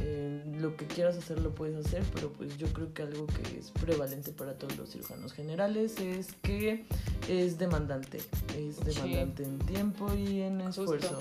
Eh, 0.04 0.42
lo 0.58 0.76
que 0.76 0.86
quieras 0.86 1.16
hacer 1.16 1.40
lo 1.40 1.54
puedes 1.54 1.86
hacer, 1.86 2.02
pero 2.12 2.32
pues 2.32 2.56
yo 2.58 2.66
creo 2.72 2.92
que 2.92 3.02
algo 3.02 3.26
que 3.26 3.58
es 3.58 3.70
prevalente 3.70 4.32
para 4.32 4.54
todos 4.54 4.76
los 4.76 4.90
cirujanos 4.90 5.32
generales 5.32 6.00
es 6.00 6.32
que 6.42 6.84
es 7.28 7.58
demandante, 7.58 8.18
es 8.56 8.84
demandante 8.84 9.44
en 9.44 9.58
tiempo 9.60 10.12
y 10.14 10.40
en 10.40 10.60
esfuerzo. 10.62 11.18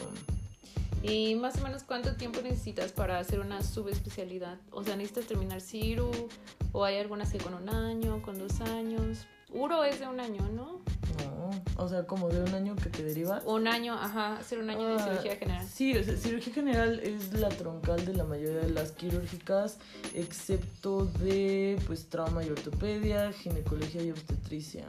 ¿Y 1.03 1.33
más 1.35 1.59
o 1.59 1.63
menos 1.63 1.83
cuánto 1.83 2.15
tiempo 2.15 2.41
necesitas 2.41 2.91
para 2.91 3.19
hacer 3.19 3.39
una 3.39 3.63
subespecialidad? 3.63 4.59
O 4.71 4.83
sea, 4.83 4.95
¿necesitas 4.95 5.25
terminar 5.25 5.59
CIRU? 5.59 6.11
¿O 6.71 6.85
hay 6.85 6.97
algunas 6.97 7.31
que 7.31 7.39
con 7.39 7.55
un 7.55 7.69
año, 7.69 8.21
con 8.21 8.37
dos 8.37 8.61
años? 8.61 9.25
Uro 9.49 9.83
es 9.83 9.99
de 9.99 10.07
un 10.07 10.19
año, 10.19 10.47
¿no? 10.49 10.81
O 11.81 11.89
sea, 11.89 12.03
como 12.05 12.29
de 12.29 12.41
un 12.43 12.53
año 12.53 12.75
que 12.75 12.89
te 12.89 13.03
deriva. 13.03 13.41
Un 13.45 13.67
año, 13.67 13.93
ajá, 13.95 14.37
hacer 14.37 14.59
un 14.59 14.69
año 14.69 14.87
de 14.87 14.95
Ah, 15.01 15.07
cirugía 15.09 15.35
general. 15.35 15.67
Sí, 15.67 15.97
o 15.97 16.03
sea, 16.03 16.15
cirugía 16.15 16.53
general 16.53 16.99
es 16.99 17.33
la 17.33 17.49
troncal 17.49 18.05
de 18.05 18.13
la 18.13 18.23
mayoría 18.23 18.61
de 18.61 18.69
las 18.69 18.91
quirúrgicas, 18.91 19.77
excepto 20.13 21.05
de 21.05 21.81
pues 21.87 22.05
trauma 22.07 22.43
y 22.43 22.49
ortopedia, 22.49 23.31
ginecología 23.33 24.03
y 24.03 24.11
obstetricia. 24.11 24.85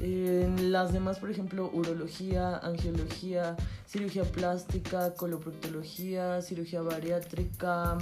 En 0.00 0.72
las 0.72 0.92
demás, 0.92 1.18
por 1.18 1.30
ejemplo, 1.30 1.70
urología, 1.72 2.58
angiología, 2.58 3.56
cirugía 3.86 4.24
plástica, 4.24 5.14
coloproctología, 5.14 6.42
cirugía 6.42 6.82
bariátrica, 6.82 7.96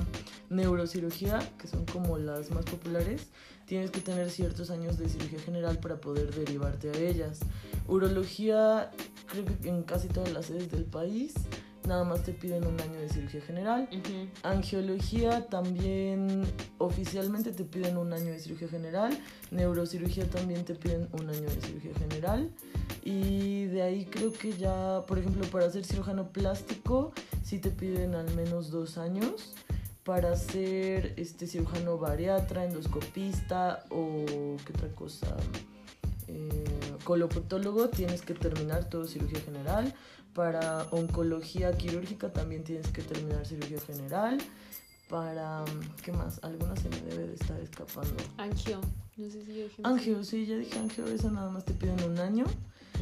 neurocirugía, 0.51 1.39
que 1.59 1.69
son 1.69 1.85
como 1.85 2.19
las 2.19 2.51
más 2.51 2.65
populares, 2.65 3.29
tienes 3.67 3.91
que 3.91 4.01
tener 4.01 4.31
ciertos 4.31 4.71
años 4.71 4.99
de 4.99 5.09
cirugía 5.09 5.41
general 5.41 5.79
para 5.79 6.01
poder 6.01 6.35
derivarte 6.35 6.91
a 6.91 6.97
ellas. 6.97 7.41
Urología, 7.89 8.91
creo 9.27 9.45
que 9.45 9.69
en 9.69 9.83
casi 9.83 10.09
todas 10.09 10.33
las 10.33 10.47
sedes 10.47 10.71
del 10.71 10.85
país, 10.85 11.35
nada 11.87 12.05
más 12.05 12.23
te 12.23 12.33
piden 12.33 12.67
un 12.67 12.81
año 12.81 13.01
de 13.01 13.09
cirugía 13.09 13.41
general. 13.41 13.89
Ujú. 13.91 14.29
Angiología 14.43 15.47
también 15.47 16.43
oficialmente 16.79 17.53
te 17.53 17.65
piden 17.65 17.97
un 17.97 18.13
año 18.13 18.33
de 18.33 18.39
cirugía 18.39 18.69
general, 18.69 19.19
neurocirugía 19.51 20.29
también 20.29 20.65
te 20.65 20.75
piden 20.75 21.09
un 21.13 21.29
año 21.29 21.49
de 21.49 21.61
cirugía 21.61 21.95
general 21.95 22.51
y 23.05 23.65
de 23.65 23.83
ahí 23.83 24.05
creo 24.07 24.33
que 24.33 24.53
ya, 24.53 25.03
por 25.07 25.19
ejemplo, 25.19 25.45
para 25.47 25.69
ser 25.71 25.85
cirujano 25.85 26.29
plástico 26.33 27.13
sí 27.43 27.59
te 27.59 27.71
piden 27.71 28.15
al 28.15 28.33
menos 28.35 28.71
dos 28.71 28.99
años. 28.99 29.55
Para 30.05 30.35
ser 30.37 31.15
este 31.17 31.47
cirujano 31.47 31.97
bariatra, 31.97 32.65
endoscopista 32.65 33.85
o 33.91 34.25
qué 34.65 34.73
otra 34.73 34.89
cosa, 34.97 35.37
eh, 36.27 36.65
tienes 37.95 38.23
que 38.23 38.35
terminar 38.35 38.89
todo 38.89 39.07
cirugía 39.07 39.41
general. 39.41 39.95
Para 40.35 40.85
oncología 40.91 41.77
quirúrgica 41.77 42.33
también 42.33 42.65
tienes 42.65 42.89
que 42.89 43.03
terminar 43.03 43.47
cirugía 43.47 43.81
general. 43.81 44.39
Para, 45.09 45.65
¿qué 46.03 46.11
más? 46.11 46.43
Alguna 46.43 46.75
se 46.75 46.89
me 46.89 47.01
debe 47.03 47.27
de 47.27 47.35
estar 47.35 47.61
escapando. 47.61 48.17
Angio. 48.39 48.81
No 49.17 49.31
sé 49.31 49.45
si 49.45 49.55
yo 49.55 49.65
dije. 49.65 49.83
Angio, 49.85 50.25
sí, 50.25 50.47
ya 50.47 50.57
dije 50.57 50.79
angio, 50.79 51.07
esa 51.07 51.31
nada 51.31 51.51
más 51.51 51.65
te 51.65 51.75
piden 51.75 52.03
un 52.05 52.19
año. 52.19 52.47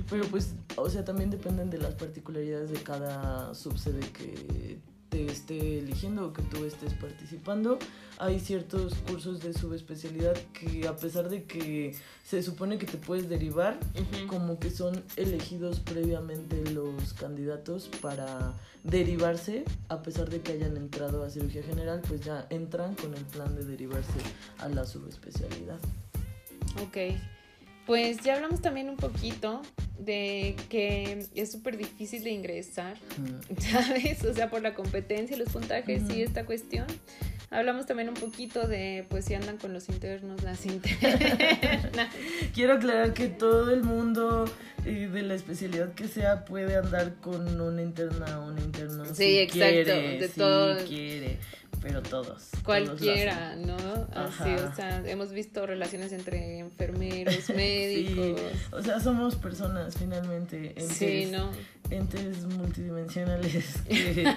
Pero 0.08 0.24
pues, 0.26 0.54
o 0.76 0.90
sea, 0.90 1.04
también 1.04 1.30
dependen 1.30 1.70
de 1.70 1.78
las 1.78 1.94
particularidades 1.94 2.70
de 2.70 2.82
cada 2.82 3.54
subsede 3.54 4.00
que 4.10 4.78
te 5.11 5.27
esté 5.27 5.79
eligiendo 5.79 6.27
o 6.29 6.33
que 6.33 6.42
tú 6.42 6.64
estés 6.64 6.94
participando. 6.94 7.79
Hay 8.18 8.38
ciertos 8.40 8.94
cursos 9.07 9.40
de 9.40 9.53
subespecialidad 9.53 10.37
que 10.53 10.87
a 10.87 10.96
pesar 10.96 11.29
de 11.29 11.44
que 11.44 11.94
se 12.25 12.42
supone 12.42 12.79
que 12.79 12.87
te 12.87 12.96
puedes 12.96 13.29
derivar, 13.29 13.79
Ujú. 13.94 14.27
como 14.29 14.59
que 14.59 14.70
son 14.70 15.03
elegidos 15.16 15.81
previamente 15.81 16.70
los 16.73 17.12
candidatos 17.14 17.90
para 18.01 18.55
derivarse, 18.85 19.64
a 19.88 20.03
pesar 20.03 20.31
de 20.31 20.40
que 20.40 20.53
hayan 20.53 20.77
entrado 20.77 21.23
a 21.25 21.31
cirugía 21.31 21.62
general, 21.62 22.01
pues 22.07 22.20
ya 22.23 22.46
entran 22.51 22.94
con 22.94 23.14
el 23.14 23.25
plan 23.25 23.55
de 23.57 23.64
derivarse 23.64 24.20
a 24.59 24.68
la 24.68 24.87
subespecialidad. 24.87 25.79
Ok. 26.83 26.96
Pues 27.90 28.18
ya 28.22 28.37
hablamos 28.37 28.62
también 28.62 28.88
un 28.88 28.96
poquito 28.96 29.62
de 29.98 30.55
que 30.68 31.26
es 31.35 31.50
súper 31.50 31.76
difícil 31.76 32.22
de 32.22 32.31
ingresar, 32.31 32.96
¿sabes? 33.59 34.24
O 34.24 34.33
sea, 34.33 34.48
por 34.48 34.62
la 34.62 34.74
competencia, 34.74 35.37
los 35.37 35.48
puntajes 35.48 36.05
y 36.09 36.22
esta 36.22 36.46
cuestión. 36.46 36.87
Hablamos 37.50 37.87
también 37.87 38.09
un 38.09 38.14
poquito 38.14 38.68
de, 38.68 39.07
pues, 39.09 39.24
si 39.24 39.35
andan 39.35 39.57
con 39.57 39.72
los 39.72 39.88
internos, 39.88 40.40
las 40.44 40.66
internas. 40.66 42.11
Quiero 42.55 42.74
aclarar 42.74 43.12
que 43.12 43.26
todo 43.26 43.72
el 43.74 43.83
mundo 43.83 44.44
eh, 44.87 45.11
de 45.12 45.22
la 45.22 45.35
especialidad 45.35 45.92
que 45.92 46.07
sea 46.07 46.44
puede 46.44 46.76
andar 46.76 47.16
con 47.16 47.61
una 47.61 47.83
interna 47.83 48.38
o 48.38 48.53
un 48.53 48.59
interno. 48.61 49.05
Sí, 49.07 49.14
si 49.14 49.38
exacto, 49.40 49.66
quiere, 49.66 50.18
de 50.20 50.29
si 50.29 50.38
todo. 50.38 50.87
quiere, 50.87 51.38
pero 51.80 52.02
todos. 52.02 52.48
Cualquiera. 52.64 53.56
¿no? 53.56 53.76
Así, 54.12 54.42
Ajá. 54.42 54.70
o 54.72 54.74
sea, 54.76 55.02
hemos 55.06 55.33
visto 55.33 55.66
relaciones 55.66 56.12
entre 56.12 56.59
enfermeros, 56.59 57.35
Sí, 57.46 57.52
médicos. 57.54 58.40
o 58.72 58.83
sea, 58.83 59.00
somos 59.00 59.37
personas 59.37 59.94
finalmente. 59.96 60.68
Entes, 60.80 60.96
Sí, 60.96 61.28
¿no? 61.30 61.50
entes 61.90 62.44
multidimensionales 62.46 63.74
que, 63.88 64.35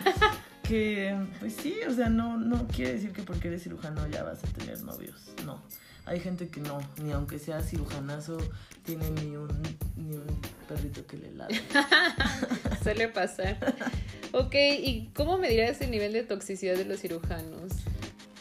que, 0.64 1.16
pues 1.40 1.56
sí, 1.56 1.76
o 1.88 1.94
sea, 1.94 2.10
no, 2.10 2.38
no 2.38 2.68
quiere 2.68 2.94
decir 2.94 3.12
que 3.12 3.22
porque 3.24 3.50
eres 3.50 3.64
cirujano 3.64 4.08
ya 4.08 4.24
vas 4.24 4.40
a 4.44 4.48
tener 4.48 4.82
novios, 4.82 5.16
no. 5.46 5.62
Hay 6.06 6.20
gente 6.20 6.50
que 6.50 6.60
no, 6.60 6.80
ni 7.02 7.12
aunque 7.12 7.40
sea 7.40 7.62
cirujanazo, 7.62 8.38
tiene 8.84 9.10
ni 9.12 9.36
un, 9.38 9.50
ni 9.96 10.16
un 10.16 10.26
perrito 10.68 11.06
que 11.06 11.18
le 11.18 11.32
ladre. 11.32 11.62
Suele 12.84 13.08
pasar. 13.08 13.58
Ok, 14.34 14.56
¿y 14.56 15.12
cómo 15.16 15.38
medirás 15.38 15.80
el 15.82 15.92
nivel 15.92 16.12
de 16.12 16.24
toxicidad 16.24 16.76
de 16.76 16.86
los 16.86 17.00
cirujanos? 17.00 17.72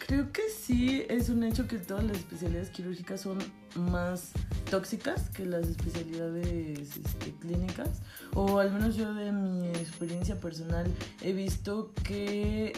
Creo 0.06 0.32
que 0.32 0.42
sí 0.48 1.04
es 1.08 1.28
un 1.28 1.44
hecho 1.44 1.68
que 1.68 1.78
todas 1.78 2.04
las 2.04 2.16
especialidades 2.16 2.70
quirúrgicas 2.70 3.20
son 3.20 3.38
más 3.76 4.32
tóxicas 4.70 5.28
que 5.30 5.46
las 5.46 5.68
especialidades 5.68 6.96
este, 6.96 7.32
clínicas. 7.40 7.88
O 8.34 8.58
al 8.58 8.72
menos 8.72 8.96
yo 8.96 9.12
de 9.14 9.32
mi 9.32 9.68
experiencia 9.68 10.40
personal 10.40 10.86
he 11.20 11.32
visto 11.32 11.92
que 12.04 12.72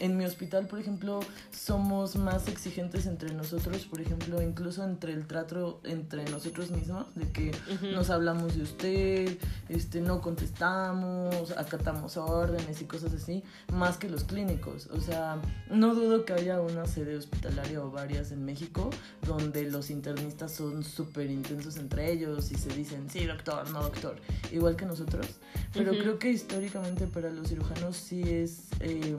en 0.00 0.16
mi 0.16 0.24
hospital, 0.24 0.66
por 0.66 0.78
ejemplo, 0.78 1.20
somos 1.50 2.16
más 2.16 2.48
exigentes 2.48 3.06
entre 3.06 3.32
nosotros, 3.32 3.86
por 3.86 4.00
ejemplo, 4.00 4.42
incluso 4.42 4.84
entre 4.84 5.12
el 5.12 5.26
trato 5.26 5.80
entre 5.84 6.24
nosotros 6.30 6.70
mismos, 6.70 7.06
de 7.14 7.30
que 7.30 7.52
nos 7.94 8.10
hablamos 8.10 8.56
de 8.56 8.62
usted, 8.62 9.38
este, 9.68 10.00
no 10.00 10.20
contestamos, 10.20 11.52
acatamos 11.52 12.16
órdenes 12.16 12.82
y 12.82 12.84
cosas 12.84 13.14
así, 13.14 13.42
más 13.72 13.96
que 13.96 14.08
los 14.08 14.24
clínicos. 14.24 14.88
O 14.88 15.00
sea, 15.00 15.40
no 15.70 15.94
dudo 15.94 16.24
que 16.24 16.34
haya 16.34 16.60
una 16.60 16.86
sede 16.86 17.16
hospitalaria 17.16 17.82
o 17.82 17.90
varias 17.90 18.32
en 18.32 18.44
México 18.44 18.90
donde 19.26 19.70
los 19.70 19.90
internistas 20.04 20.52
son 20.52 20.84
súper 20.84 21.30
intensos 21.30 21.78
entre 21.78 22.12
ellos 22.12 22.52
y 22.52 22.56
se 22.56 22.68
dicen, 22.74 23.08
sí, 23.08 23.24
doctor, 23.24 23.70
no, 23.70 23.82
doctor, 23.82 24.16
igual 24.52 24.76
que 24.76 24.84
nosotros. 24.84 25.26
Pero 25.72 25.92
creo 25.92 26.18
que 26.18 26.30
históricamente 26.30 27.06
para 27.06 27.30
los 27.30 27.48
cirujanos 27.48 27.96
sí 27.96 28.22
es... 28.22 28.64
Eh, 28.80 29.16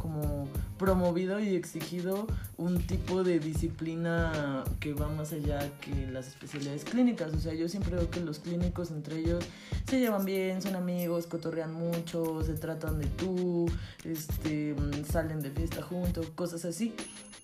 como 0.00 0.48
promovido 0.78 1.40
y 1.40 1.54
exigido 1.54 2.26
un 2.56 2.78
tipo 2.78 3.22
de 3.22 3.38
disciplina 3.38 4.64
que 4.80 4.94
va 4.94 5.08
más 5.08 5.32
allá 5.32 5.70
que 5.80 6.06
las 6.10 6.28
especialidades 6.28 6.84
clínicas. 6.84 7.34
O 7.34 7.38
sea, 7.38 7.52
yo 7.52 7.68
siempre 7.68 7.96
veo 7.96 8.10
que 8.10 8.20
los 8.20 8.38
clínicos 8.38 8.90
entre 8.90 9.18
ellos 9.18 9.44
se 9.86 10.00
llevan 10.00 10.24
bien, 10.24 10.62
son 10.62 10.76
amigos, 10.76 11.26
cotorrean 11.26 11.72
mucho, 11.72 12.42
se 12.42 12.54
tratan 12.54 12.98
de 12.98 13.06
tú, 13.06 13.66
este, 14.04 14.74
salen 15.10 15.40
de 15.40 15.50
fiesta 15.50 15.82
juntos, 15.82 16.28
cosas 16.34 16.64
así. 16.64 16.94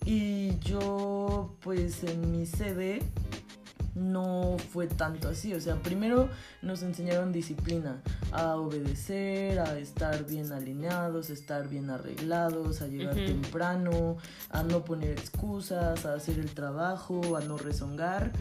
Y 0.04 0.58
yo, 0.60 1.56
pues 1.60 2.04
en 2.04 2.30
mi 2.30 2.46
sede 2.46 3.00
no 3.96 4.56
fue 4.72 4.86
tanto 4.86 5.28
así. 5.28 5.54
O 5.54 5.60
sea, 5.60 5.76
primero 5.76 6.28
nos 6.62 6.82
enseñaron 6.82 7.32
disciplina, 7.32 8.02
a 8.30 8.56
obedecer, 8.56 9.58
a 9.58 9.78
estar 9.78 10.26
bien 10.26 10.52
alineados, 10.52 11.30
a 11.30 11.32
estar 11.32 11.68
bien 11.68 11.90
arreglados, 11.90 12.82
a 12.82 12.86
llegar 12.86 13.14
temprano, 13.14 14.18
a 14.50 14.62
no 14.62 14.84
poner 14.84 15.18
excusas, 15.18 16.04
a 16.04 16.14
hacer 16.14 16.38
el 16.38 16.50
trabajo, 16.50 17.36
a 17.36 17.40
no 17.40 17.56
rezongar 17.56 18.32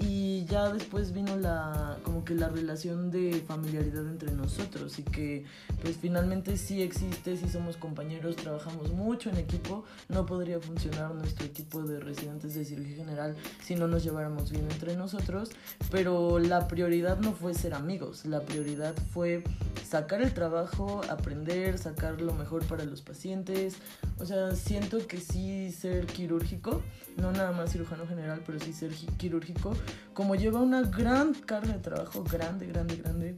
y 0.00 0.46
ya 0.46 0.72
después 0.72 1.12
vino 1.12 1.36
la 1.36 1.98
como 2.02 2.24
que 2.24 2.34
la 2.34 2.48
relación 2.48 3.10
de 3.10 3.44
familiaridad 3.46 4.06
entre 4.08 4.32
nosotros 4.32 4.98
y 4.98 5.02
que 5.02 5.44
pues 5.82 5.96
finalmente 5.96 6.56
sí 6.56 6.82
existe, 6.82 7.36
sí 7.36 7.48
somos 7.48 7.76
compañeros, 7.76 8.36
trabajamos 8.36 8.92
mucho 8.92 9.28
en 9.28 9.36
equipo, 9.36 9.84
no 10.08 10.24
podría 10.24 10.58
funcionar 10.58 11.14
nuestro 11.14 11.44
equipo 11.46 11.82
de 11.82 12.00
residentes 12.00 12.54
de 12.54 12.64
cirugía 12.64 12.96
general 12.96 13.36
si 13.62 13.74
no 13.74 13.88
nos 13.88 14.02
lleváramos 14.02 14.50
bien 14.50 14.66
entre 14.70 14.96
nosotros, 14.96 15.50
pero 15.90 16.38
la 16.38 16.66
prioridad 16.66 17.18
no 17.18 17.32
fue 17.32 17.52
ser 17.52 17.74
amigos, 17.74 18.24
la 18.24 18.40
prioridad 18.40 18.94
fue 19.12 19.44
sacar 19.86 20.22
el 20.22 20.32
trabajo, 20.32 21.02
aprender, 21.10 21.76
sacar 21.76 22.20
lo 22.20 22.32
mejor 22.32 22.64
para 22.64 22.84
los 22.84 23.02
pacientes, 23.02 23.76
o 24.18 24.24
sea, 24.24 24.54
siento 24.54 25.06
que 25.06 25.18
sí 25.20 25.72
ser 25.72 26.06
quirúrgico, 26.06 26.82
no 27.16 27.32
nada 27.32 27.52
más 27.52 27.72
cirujano 27.72 28.06
general, 28.06 28.40
pero 28.46 28.58
sí 28.60 28.72
ser 28.72 28.92
quirúrgico 29.18 29.74
como 30.14 30.34
lleva 30.34 30.60
una 30.60 30.82
gran 30.82 31.34
carga 31.34 31.72
de 31.72 31.78
trabajo, 31.78 32.24
grande, 32.24 32.66
grande, 32.66 32.96
grande, 32.96 33.36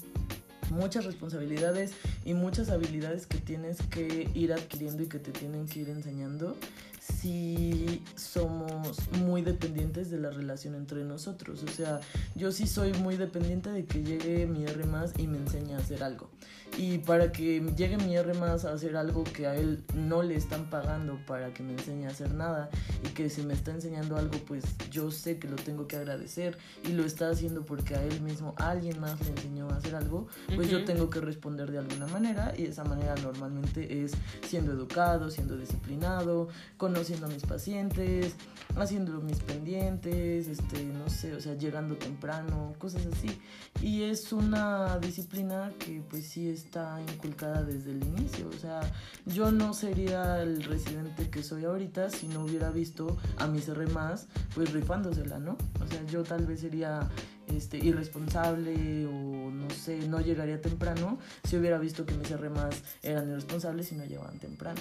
muchas 0.70 1.04
responsabilidades 1.04 1.92
y 2.24 2.34
muchas 2.34 2.70
habilidades 2.70 3.26
que 3.26 3.38
tienes 3.38 3.78
que 3.82 4.30
ir 4.34 4.52
adquiriendo 4.52 5.02
y 5.02 5.06
que 5.06 5.18
te 5.18 5.30
tienen 5.30 5.66
que 5.66 5.80
ir 5.80 5.90
enseñando, 5.90 6.56
si 7.00 8.02
somos 8.14 8.98
muy 9.18 9.42
dependientes 9.42 10.10
de 10.10 10.18
la 10.18 10.30
relación 10.30 10.74
entre 10.74 11.04
nosotros. 11.04 11.62
O 11.62 11.68
sea, 11.68 12.00
yo 12.34 12.52
sí 12.52 12.66
soy 12.66 12.92
muy 12.94 13.16
dependiente 13.16 13.70
de 13.70 13.84
que 13.84 14.02
llegue 14.02 14.46
mi 14.46 14.64
R 14.64 14.84
más 14.86 15.12
y 15.18 15.26
me 15.26 15.38
enseñe 15.38 15.74
a 15.74 15.78
hacer 15.78 16.02
algo. 16.02 16.30
Y 16.78 16.98
para 16.98 17.32
que 17.32 17.60
llegue 17.76 17.98
mi 17.98 18.16
R 18.16 18.32
más 18.34 18.64
a 18.64 18.72
hacer 18.72 18.96
algo 18.96 19.24
que 19.24 19.46
a 19.46 19.54
él 19.54 19.84
no 19.94 20.22
le 20.22 20.36
están 20.36 20.70
pagando 20.70 21.18
para 21.26 21.52
que 21.52 21.62
me 21.62 21.72
enseñe 21.72 22.06
a 22.06 22.10
hacer 22.10 22.32
nada 22.32 22.70
y 23.04 23.08
que 23.10 23.28
si 23.28 23.42
me 23.42 23.54
está 23.54 23.72
enseñando 23.72 24.16
algo, 24.16 24.38
pues 24.46 24.64
yo 24.90 25.10
sé 25.10 25.38
que 25.38 25.48
lo 25.48 25.56
tengo 25.56 25.86
que 25.86 25.96
agradecer 25.96 26.56
y 26.84 26.92
lo 26.92 27.04
está 27.04 27.28
haciendo 27.28 27.64
porque 27.64 27.94
a 27.94 28.02
él 28.02 28.20
mismo 28.22 28.54
alguien 28.56 29.00
más 29.00 29.20
le 29.20 29.30
enseñó 29.30 29.68
a 29.68 29.76
hacer 29.76 29.94
algo, 29.94 30.28
pues 30.54 30.70
yo 30.70 30.84
tengo 30.84 31.10
que 31.10 31.20
responder 31.20 31.70
de 31.70 31.78
alguna 31.78 32.06
manera 32.06 32.54
y 32.56 32.64
esa 32.64 32.84
manera 32.84 33.14
normalmente 33.16 34.04
es 34.04 34.12
siendo 34.46 34.72
educado, 34.72 35.30
siendo 35.30 35.56
disciplinado, 35.56 36.48
conociendo 36.78 37.26
a 37.26 37.28
mis 37.28 37.44
pacientes, 37.44 38.34
haciendo 38.76 39.20
mis 39.20 39.40
pendientes, 39.40 40.48
este, 40.48 40.84
no 40.84 41.08
sé, 41.08 41.34
o 41.34 41.40
sea, 41.40 41.54
llegando 41.54 41.96
temprano, 41.96 42.74
cosas 42.78 43.06
así. 43.06 43.38
Y 43.80 44.04
es 44.04 44.32
una 44.32 44.98
disciplina 44.98 45.72
que 45.78 46.02
pues 46.08 46.26
sí 46.26 46.48
está 46.64 47.00
inculcada 47.00 47.62
desde 47.62 47.90
el 47.92 48.02
inicio, 48.02 48.48
o 48.48 48.58
sea, 48.58 48.80
yo 49.26 49.50
no 49.50 49.74
sería 49.74 50.42
el 50.42 50.62
residente 50.62 51.30
que 51.30 51.42
soy 51.42 51.64
ahorita 51.64 52.10
si 52.10 52.28
no 52.28 52.44
hubiera 52.44 52.70
visto 52.70 53.16
a 53.38 53.46
mis 53.46 53.68
R 53.68 53.86
más 53.88 54.28
pues 54.54 54.72
rifándosela, 54.72 55.38
¿no? 55.38 55.56
O 55.82 55.86
sea, 55.86 56.04
yo 56.06 56.22
tal 56.22 56.46
vez 56.46 56.60
sería 56.60 57.08
este, 57.48 57.78
irresponsable 57.78 59.06
o 59.06 59.50
no 59.50 59.70
sé, 59.70 60.08
no 60.08 60.20
llegaría 60.20 60.60
temprano 60.60 61.18
si 61.44 61.56
hubiera 61.56 61.78
visto 61.78 62.06
que 62.06 62.14
mis 62.14 62.30
R 62.30 62.48
más 62.50 62.82
eran 63.02 63.28
irresponsables 63.28 63.92
y 63.92 63.96
no 63.96 64.04
llegaban 64.04 64.38
temprano. 64.38 64.80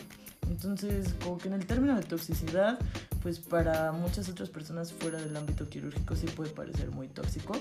Entonces, 0.50 1.16
como 1.24 1.38
que 1.38 1.48
en 1.48 1.54
el 1.54 1.66
término 1.66 1.96
de 1.96 2.04
toxicidad, 2.04 2.78
pues 3.22 3.40
para 3.40 3.92
muchas 3.92 4.28
otras 4.30 4.50
personas 4.50 4.92
fuera 4.92 5.20
del 5.20 5.36
ámbito 5.38 5.70
quirúrgico 5.70 6.16
sí 6.16 6.26
puede 6.28 6.50
parecer 6.50 6.92
muy 6.92 7.08
tóxico, 7.08 7.54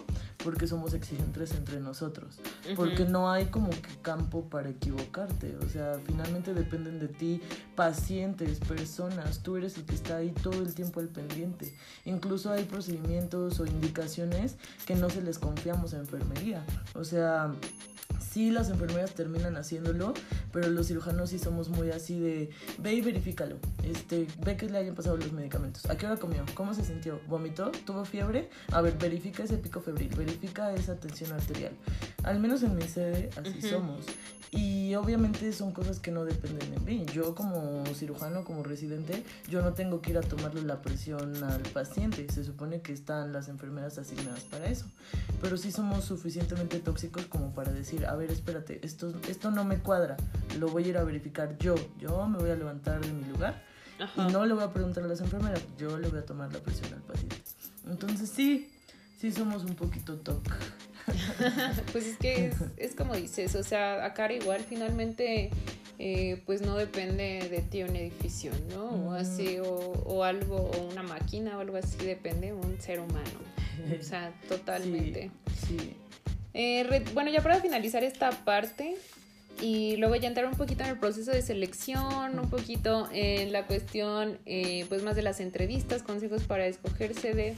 porque 0.43 0.67
somos 0.67 0.95
exigentes 0.95 1.53
entre 1.53 1.81
nosotros, 1.81 2.41
porque 2.77 3.05
no 3.05 3.31
hay 3.31 3.47
como 3.47 3.71
que 3.71 3.97
campo 4.03 4.45
para 4.45 4.71
equivocarte, 4.71 5.57
o 5.59 5.69
sea, 5.69 6.01
finalmente 6.07 6.55
dependen 6.55 6.99
de 6.99 7.09
ti 7.09 7.43
pacientes, 7.77 8.59
personas, 8.59 9.41
tú 9.41 9.57
eres 9.57 9.77
el 9.77 9.85
que 9.85 9.95
está 9.95 10.17
ahí 10.17 10.31
todo 10.31 10.63
el 10.63 10.75
tiempo 10.75 11.01
al 11.01 11.09
pendiente. 11.09 11.75
Incluso 12.05 12.51
hay 12.51 12.65
procedimientos 12.65 13.61
o 13.61 13.67
indicaciones 13.67 14.57
que 14.87 14.95
no 14.95 15.11
se 15.11 15.23
les 15.23 15.39
confiamos 15.39 15.95
a 15.95 15.99
enfermería, 15.99 16.65
o 16.95 17.05
sea, 17.05 17.53
sí 18.21 18.51
las 18.51 18.71
enfermeras 18.71 19.15
terminan 19.15 19.57
haciéndolo, 19.57 20.15
pero 20.53 20.69
los 20.69 20.87
cirujanos 20.89 21.31
sí 21.31 21.39
somos 21.39 21.69
muy 21.69 21.91
así 21.91 22.19
de, 22.19 22.51
ve 22.79 22.95
y 22.95 23.01
verifícalo, 23.01 23.57
este, 23.83 24.27
ve 24.45 24.57
que 24.57 24.69
le 24.69 24.79
hayan 24.79 24.95
pasado 24.95 25.17
los 25.17 25.33
medicamentos, 25.33 25.87
a 25.87 25.97
qué 25.97 26.07
hora 26.07 26.17
comió, 26.17 26.45
cómo 26.55 26.75
se 26.75 26.85
sintió, 26.85 27.21
vomitó, 27.29 27.71
tuvo 27.85 28.05
fiebre, 28.05 28.51
a 28.73 28.81
ver, 28.81 28.97
verifica 28.99 29.43
ese 29.43 29.57
pico 29.57 29.81
febril, 29.81 30.11
verifica 30.17 30.73
esa 30.75 30.97
tensión 30.97 31.33
arterial. 31.33 31.73
Al 32.23 32.39
menos 32.41 32.63
en 32.63 32.77
mi 32.77 32.83
sede 32.83 33.31
así 33.37 33.63
somos. 33.63 34.07
Y 34.53 34.95
obviamente 34.97 35.53
son 35.53 35.73
cosas 35.73 36.01
que 36.01 36.11
no 36.11 36.25
dependen 36.25 36.71
de 36.73 36.81
mí. 36.81 37.07
Yo 37.13 37.37
como 37.37 37.85
cirujano, 37.95 38.45
como 38.45 38.65
residente, 38.65 39.25
yo 39.49 39.63
no 39.63 39.75
tengo 39.75 40.01
que 40.01 40.11
ir 40.11 40.19
a 40.19 40.23
tomarle 40.23 40.63
la 40.63 40.83
presión 40.83 41.43
al 41.45 41.63
paciente. 41.63 42.27
Se 42.33 42.45
supone 42.45 42.81
que 42.81 42.93
están 42.93 43.33
las 43.33 43.49
enfermeras 43.49 43.99
asignadas 43.99 44.43
para 44.45 44.67
eso. 44.67 44.87
Pero 45.41 45.57
sí 45.57 45.71
somos 45.71 46.05
suficientemente 46.05 46.81
tóxicos 46.81 47.27
como 47.27 47.55
para 47.55 47.71
decir, 47.73 48.07
a 48.07 48.17
ver, 48.17 48.33
espérate, 48.33 48.85
esto, 48.85 49.15
esto 49.29 49.53
no 49.53 49.65
me 49.65 49.79
cuadra, 49.79 50.17
lo 50.59 50.69
voy 50.69 50.85
a 50.85 50.89
ir 50.89 50.99
a 50.99 51.05
verificar 51.05 51.57
yo. 51.59 51.77
Yo 51.99 52.27
me 52.27 52.39
voy 52.39 52.51
a 52.51 52.57
levantar 52.57 53.01
de 53.01 53.13
mi 53.13 53.25
lugar 53.25 53.63
y 54.17 54.33
no 54.33 54.47
le 54.47 54.55
voy 54.55 54.65
a 54.65 54.73
preguntar 54.73 55.05
a 55.05 55.07
las 55.07 55.21
enfermeras, 55.21 55.63
yo 55.79 55.99
le 55.99 56.09
voy 56.09 56.19
a 56.19 56.25
tomar 56.25 56.53
la 56.53 56.59
presión 56.59 56.93
al 56.93 57.03
paciente. 57.03 57.37
Entonces 57.89 58.29
sí, 58.29 58.71
sí 59.21 59.31
somos 59.33 59.65
un 59.65 59.75
poquito 59.75 60.17
toc. 60.17 60.43
pues 61.93 62.07
es 62.07 62.17
que 62.17 62.53
es, 62.77 62.95
como 62.95 63.15
dices, 63.15 63.55
o 63.55 63.63
sea, 63.63 64.05
acá 64.05 64.33
igual 64.33 64.65
finalmente 64.67 65.51
eh, 65.99 66.43
pues 66.47 66.63
no 66.63 66.77
depende 66.77 67.49
de 67.51 67.61
ti 67.63 67.83
un 67.83 67.95
edificio, 67.97 68.53
¿no? 68.71 68.85
O 68.85 69.13
así, 69.13 69.59
o, 69.59 70.25
algo, 70.25 70.71
o 70.71 70.91
una 70.91 71.03
máquina 71.03 71.59
o 71.59 71.61
algo 71.61 71.77
así, 71.77 71.97
depende 72.05 72.49
de 72.49 72.53
un 72.55 72.81
ser 72.81 73.01
humano. 73.01 73.41
O 73.99 74.03
sea, 74.03 74.33
totalmente. 74.49 75.31
Sí. 75.67 75.97
Eh, 76.55 77.05
bueno, 77.13 77.31
ya 77.31 77.43
para 77.43 77.61
finalizar 77.61 78.03
esta 78.05 78.31
parte, 78.31 78.97
y 79.61 79.97
luego 79.97 80.17
ya 80.17 80.29
entrar 80.29 80.47
un 80.47 80.57
poquito 80.57 80.85
en 80.85 80.91
el 80.91 80.99
proceso 80.99 81.33
de 81.33 81.43
selección, 81.43 82.39
un 82.39 82.49
poquito 82.49 83.09
en 83.13 83.53
la 83.53 83.67
cuestión 83.67 84.39
eh, 84.47 84.87
pues 84.89 85.03
más 85.03 85.17
de 85.17 85.23
las 85.23 85.41
entrevistas, 85.41 86.03
consejos 86.03 86.45
para 86.45 86.67
escogerse 86.67 87.35
de... 87.35 87.57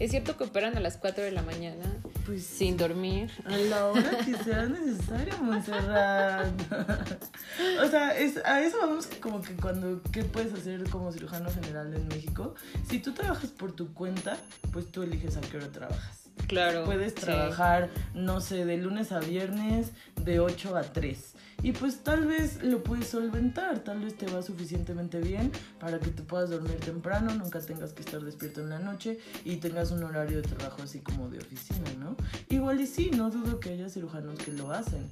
Es 0.00 0.10
cierto 0.10 0.36
que 0.36 0.44
operan 0.44 0.76
a 0.76 0.80
las 0.80 0.96
4 0.96 1.22
de 1.22 1.30
la 1.30 1.42
mañana, 1.42 1.84
pues 2.26 2.44
sin 2.44 2.76
dormir. 2.76 3.30
A 3.44 3.56
la 3.56 3.86
hora 3.86 4.18
que 4.24 4.36
sea 4.42 4.64
necesario, 4.66 5.38
Montserrat. 5.40 6.50
o 7.82 7.88
sea, 7.88 8.18
es, 8.18 8.38
a 8.44 8.60
eso 8.60 8.78
vamos 8.80 9.06
como 9.20 9.40
que 9.40 9.54
cuando, 9.54 10.02
¿qué 10.10 10.24
puedes 10.24 10.52
hacer 10.52 10.88
como 10.90 11.12
cirujano 11.12 11.48
general 11.50 11.94
en 11.94 12.08
México? 12.08 12.54
Si 12.88 12.98
tú 12.98 13.12
trabajas 13.12 13.50
por 13.50 13.72
tu 13.72 13.94
cuenta, 13.94 14.36
pues 14.72 14.90
tú 14.90 15.02
eliges 15.02 15.36
a 15.36 15.40
qué 15.40 15.58
hora 15.58 15.68
trabajas. 15.68 16.24
Claro. 16.48 16.84
Puedes 16.84 17.14
trabajar, 17.14 17.88
no 18.14 18.40
sé, 18.40 18.64
de 18.64 18.76
lunes 18.76 19.12
a 19.12 19.20
viernes, 19.20 19.92
de 20.16 20.40
8 20.40 20.76
a 20.76 20.82
3. 20.82 21.33
Y 21.64 21.72
pues 21.72 22.00
tal 22.00 22.26
vez 22.26 22.62
lo 22.62 22.82
puedes 22.82 23.08
solventar, 23.08 23.78
tal 23.78 24.00
vez 24.00 24.18
te 24.18 24.26
va 24.26 24.42
suficientemente 24.42 25.18
bien 25.18 25.50
para 25.80 25.98
que 25.98 26.10
te 26.10 26.22
puedas 26.22 26.50
dormir 26.50 26.76
temprano, 26.76 27.34
nunca 27.34 27.58
tengas 27.60 27.94
que 27.94 28.02
estar 28.02 28.20
despierto 28.20 28.60
en 28.60 28.68
la 28.68 28.78
noche 28.78 29.18
y 29.46 29.56
tengas 29.56 29.90
un 29.90 30.04
horario 30.04 30.42
de 30.42 30.42
trabajo 30.42 30.82
así 30.82 31.00
como 31.00 31.30
de 31.30 31.38
oficina, 31.38 31.90
¿no? 31.98 32.16
Igual 32.50 32.82
y 32.82 32.86
sí, 32.86 33.10
no 33.16 33.30
dudo 33.30 33.60
que 33.60 33.70
haya 33.70 33.88
cirujanos 33.88 34.38
que 34.40 34.52
lo 34.52 34.70
hacen 34.72 35.08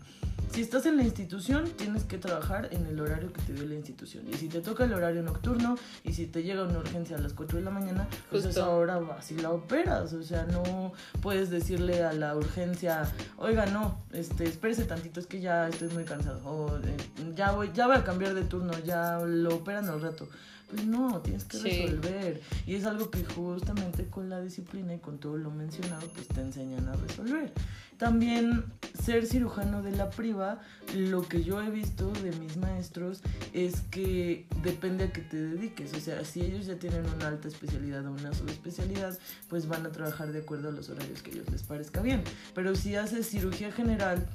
si 0.53 0.61
estás 0.61 0.85
en 0.85 0.99
la 0.99 1.03
institución, 1.03 1.65
tienes 1.79 2.05
que 2.05 2.19
trabajar 2.19 2.69
en 2.73 2.85
el 2.85 3.01
horario 3.01 3.33
que 3.33 3.41
te 3.41 3.55
dio 3.55 3.65
la 3.65 3.75
institución. 3.75 4.29
Y 4.29 4.35
si 4.35 4.49
te 4.49 4.61
toca 4.61 4.85
el 4.85 4.93
horario 4.93 5.23
nocturno 5.23 5.77
y 6.05 6.13
si 6.13 6.27
te 6.27 6.43
llega 6.43 6.65
una 6.65 6.79
urgencia 6.79 7.17
a 7.17 7.21
las 7.21 7.33
4 7.33 7.59
de 7.59 7.65
la 7.65 7.71
mañana, 7.71 8.07
pues 8.29 8.45
esa 8.45 8.69
hora 8.69 8.99
vas 8.99 9.31
y 9.31 9.37
la 9.37 9.51
operas. 9.51 10.13
O 10.13 10.23
sea, 10.23 10.45
no 10.45 10.93
puedes 11.23 11.49
decirle 11.49 12.05
a 12.05 12.13
la 12.13 12.37
urgencia, 12.37 13.11
oiga, 13.39 13.65
no, 13.67 14.05
este, 14.13 14.45
espérese 14.45 14.85
tantito, 14.85 15.21
es 15.21 15.27
que 15.27 15.41
ya 15.41 15.69
estoy 15.69 15.89
muy 15.89 16.05
cansado. 16.05 16.42
O 16.45 16.77
eh, 16.77 16.97
ya, 17.35 17.53
voy, 17.53 17.71
ya 17.75 17.87
voy 17.87 17.97
a 17.97 18.05
cambiar 18.05 18.35
de 18.35 18.43
turno, 18.45 18.73
ya 18.85 19.21
lo 19.21 19.57
operan 19.57 19.89
al 19.89 20.01
rato. 20.01 20.29
Pues 20.73 20.87
no, 20.87 21.21
tienes 21.21 21.45
que 21.45 21.59
resolver. 21.59 22.41
Y 22.67 22.77
es 22.77 22.87
algo 22.87 23.11
que 23.11 23.23
justamente 23.25 24.07
con 24.07 24.31
la 24.31 24.41
disciplina 24.41 24.95
y 24.95 25.01
con 25.01 25.19
todo 25.19 25.37
lo 25.37 25.51
mencionado, 25.51 26.09
pues 26.15 26.29
te 26.29 26.41
enseñan 26.41 26.89
a 26.89 26.95
resolver. 26.95 27.53
También 27.99 28.65
ser 29.01 29.27
cirujano 29.27 29.83
de 29.83 29.93
la 29.93 30.09
priva, 30.09 30.61
lo 30.97 31.29
que 31.29 31.45
yo 31.45 31.63
he 31.63 31.71
visto 31.71 32.11
de 32.11 32.33
mis 32.37 32.57
maestros 32.57 33.21
es 33.53 33.83
que 33.91 34.47
depende 34.63 35.05
a 35.05 35.13
qué 35.13 35.21
te 35.21 35.37
dediques. 35.37 35.93
O 35.93 36.01
sea, 36.01 36.25
si 36.25 36.41
ellos 36.41 36.65
ya 36.65 36.77
tienen 36.77 37.05
una 37.05 37.29
alta 37.29 37.49
especialidad 37.49 38.07
o 38.07 38.13
una 38.13 38.33
subespecialidad, 38.33 39.19
pues 39.49 39.69
van 39.69 39.85
a 39.85 39.93
trabajar 39.93 40.33
de 40.33 40.39
acuerdo 40.39 40.71
a 40.71 40.73
los 40.73 40.89
horarios 40.89 41.23
que 41.23 41.33
a 41.33 41.35
ellos 41.35 41.51
les 41.51 41.63
parezca 41.65 42.01
bien. 42.01 42.25
Pero 42.55 42.75
si 42.75 42.97
haces 42.97 43.29
cirugía 43.29 43.71
general, 43.73 44.27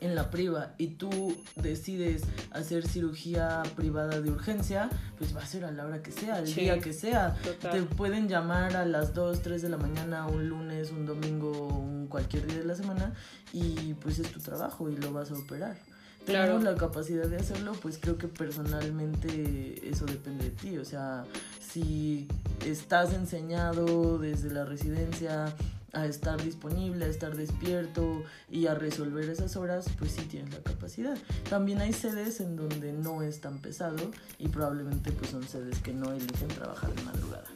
en 0.00 0.14
la 0.14 0.30
priva 0.30 0.74
y 0.78 0.88
tú 0.88 1.36
decides 1.56 2.22
hacer 2.50 2.86
cirugía 2.86 3.62
privada 3.76 4.20
de 4.20 4.30
urgencia, 4.30 4.88
pues 5.18 5.36
va 5.36 5.42
a 5.42 5.46
ser 5.46 5.64
a 5.64 5.70
la 5.70 5.86
hora 5.86 6.02
que 6.02 6.12
sea, 6.12 6.38
el 6.38 6.54
día 6.54 6.78
que 6.78 6.92
sea. 6.92 7.36
Te 7.60 7.82
pueden 7.82 8.28
llamar 8.28 8.76
a 8.76 8.84
las 8.84 9.14
2, 9.14 9.42
3 9.42 9.62
de 9.62 9.68
la 9.68 9.76
mañana, 9.76 10.26
un 10.26 10.48
lunes, 10.48 10.90
un 10.90 11.06
domingo, 11.06 11.68
un 11.68 12.06
cualquier 12.08 12.46
día 12.46 12.58
de 12.58 12.64
la 12.64 12.74
semana 12.74 13.14
y 13.52 13.94
pues 13.94 14.18
es 14.18 14.30
tu 14.30 14.40
trabajo 14.40 14.88
y 14.88 14.96
lo 14.96 15.12
vas 15.12 15.30
a 15.30 15.34
operar. 15.34 15.76
Tenemos 16.24 16.62
la 16.62 16.74
capacidad 16.74 17.26
de 17.26 17.36
hacerlo, 17.36 17.72
pues 17.80 17.98
creo 17.98 18.18
que 18.18 18.28
personalmente 18.28 19.88
eso 19.88 20.04
depende 20.04 20.44
de 20.44 20.50
ti. 20.50 20.76
O 20.76 20.84
sea, 20.84 21.24
si 21.58 22.28
estás 22.66 23.14
enseñado 23.14 24.18
desde 24.18 24.50
la 24.50 24.66
residencia 24.66 25.54
a 25.92 26.06
estar 26.06 26.42
disponible, 26.42 27.04
a 27.04 27.08
estar 27.08 27.36
despierto 27.36 28.22
y 28.50 28.66
a 28.66 28.74
resolver 28.74 29.28
esas 29.28 29.56
horas, 29.56 29.86
pues 29.98 30.12
sí 30.12 30.22
tienes 30.22 30.52
la 30.52 30.60
capacidad. 30.60 31.16
También 31.48 31.80
hay 31.80 31.92
sedes 31.92 32.40
en 32.40 32.56
donde 32.56 32.92
no 32.92 33.22
es 33.22 33.40
tan 33.40 33.58
pesado 33.58 34.10
y 34.38 34.48
probablemente 34.48 35.12
pues 35.12 35.30
son 35.30 35.46
sedes 35.46 35.78
que 35.80 35.92
no 35.92 36.12
eligen 36.12 36.48
trabajar 36.48 36.94
de 36.94 37.02
madrugada. 37.02 37.46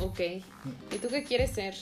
Ok. 0.00 0.20
¿Y 0.20 0.98
tú 1.00 1.08
qué 1.08 1.24
quieres 1.24 1.50
ser? 1.52 1.74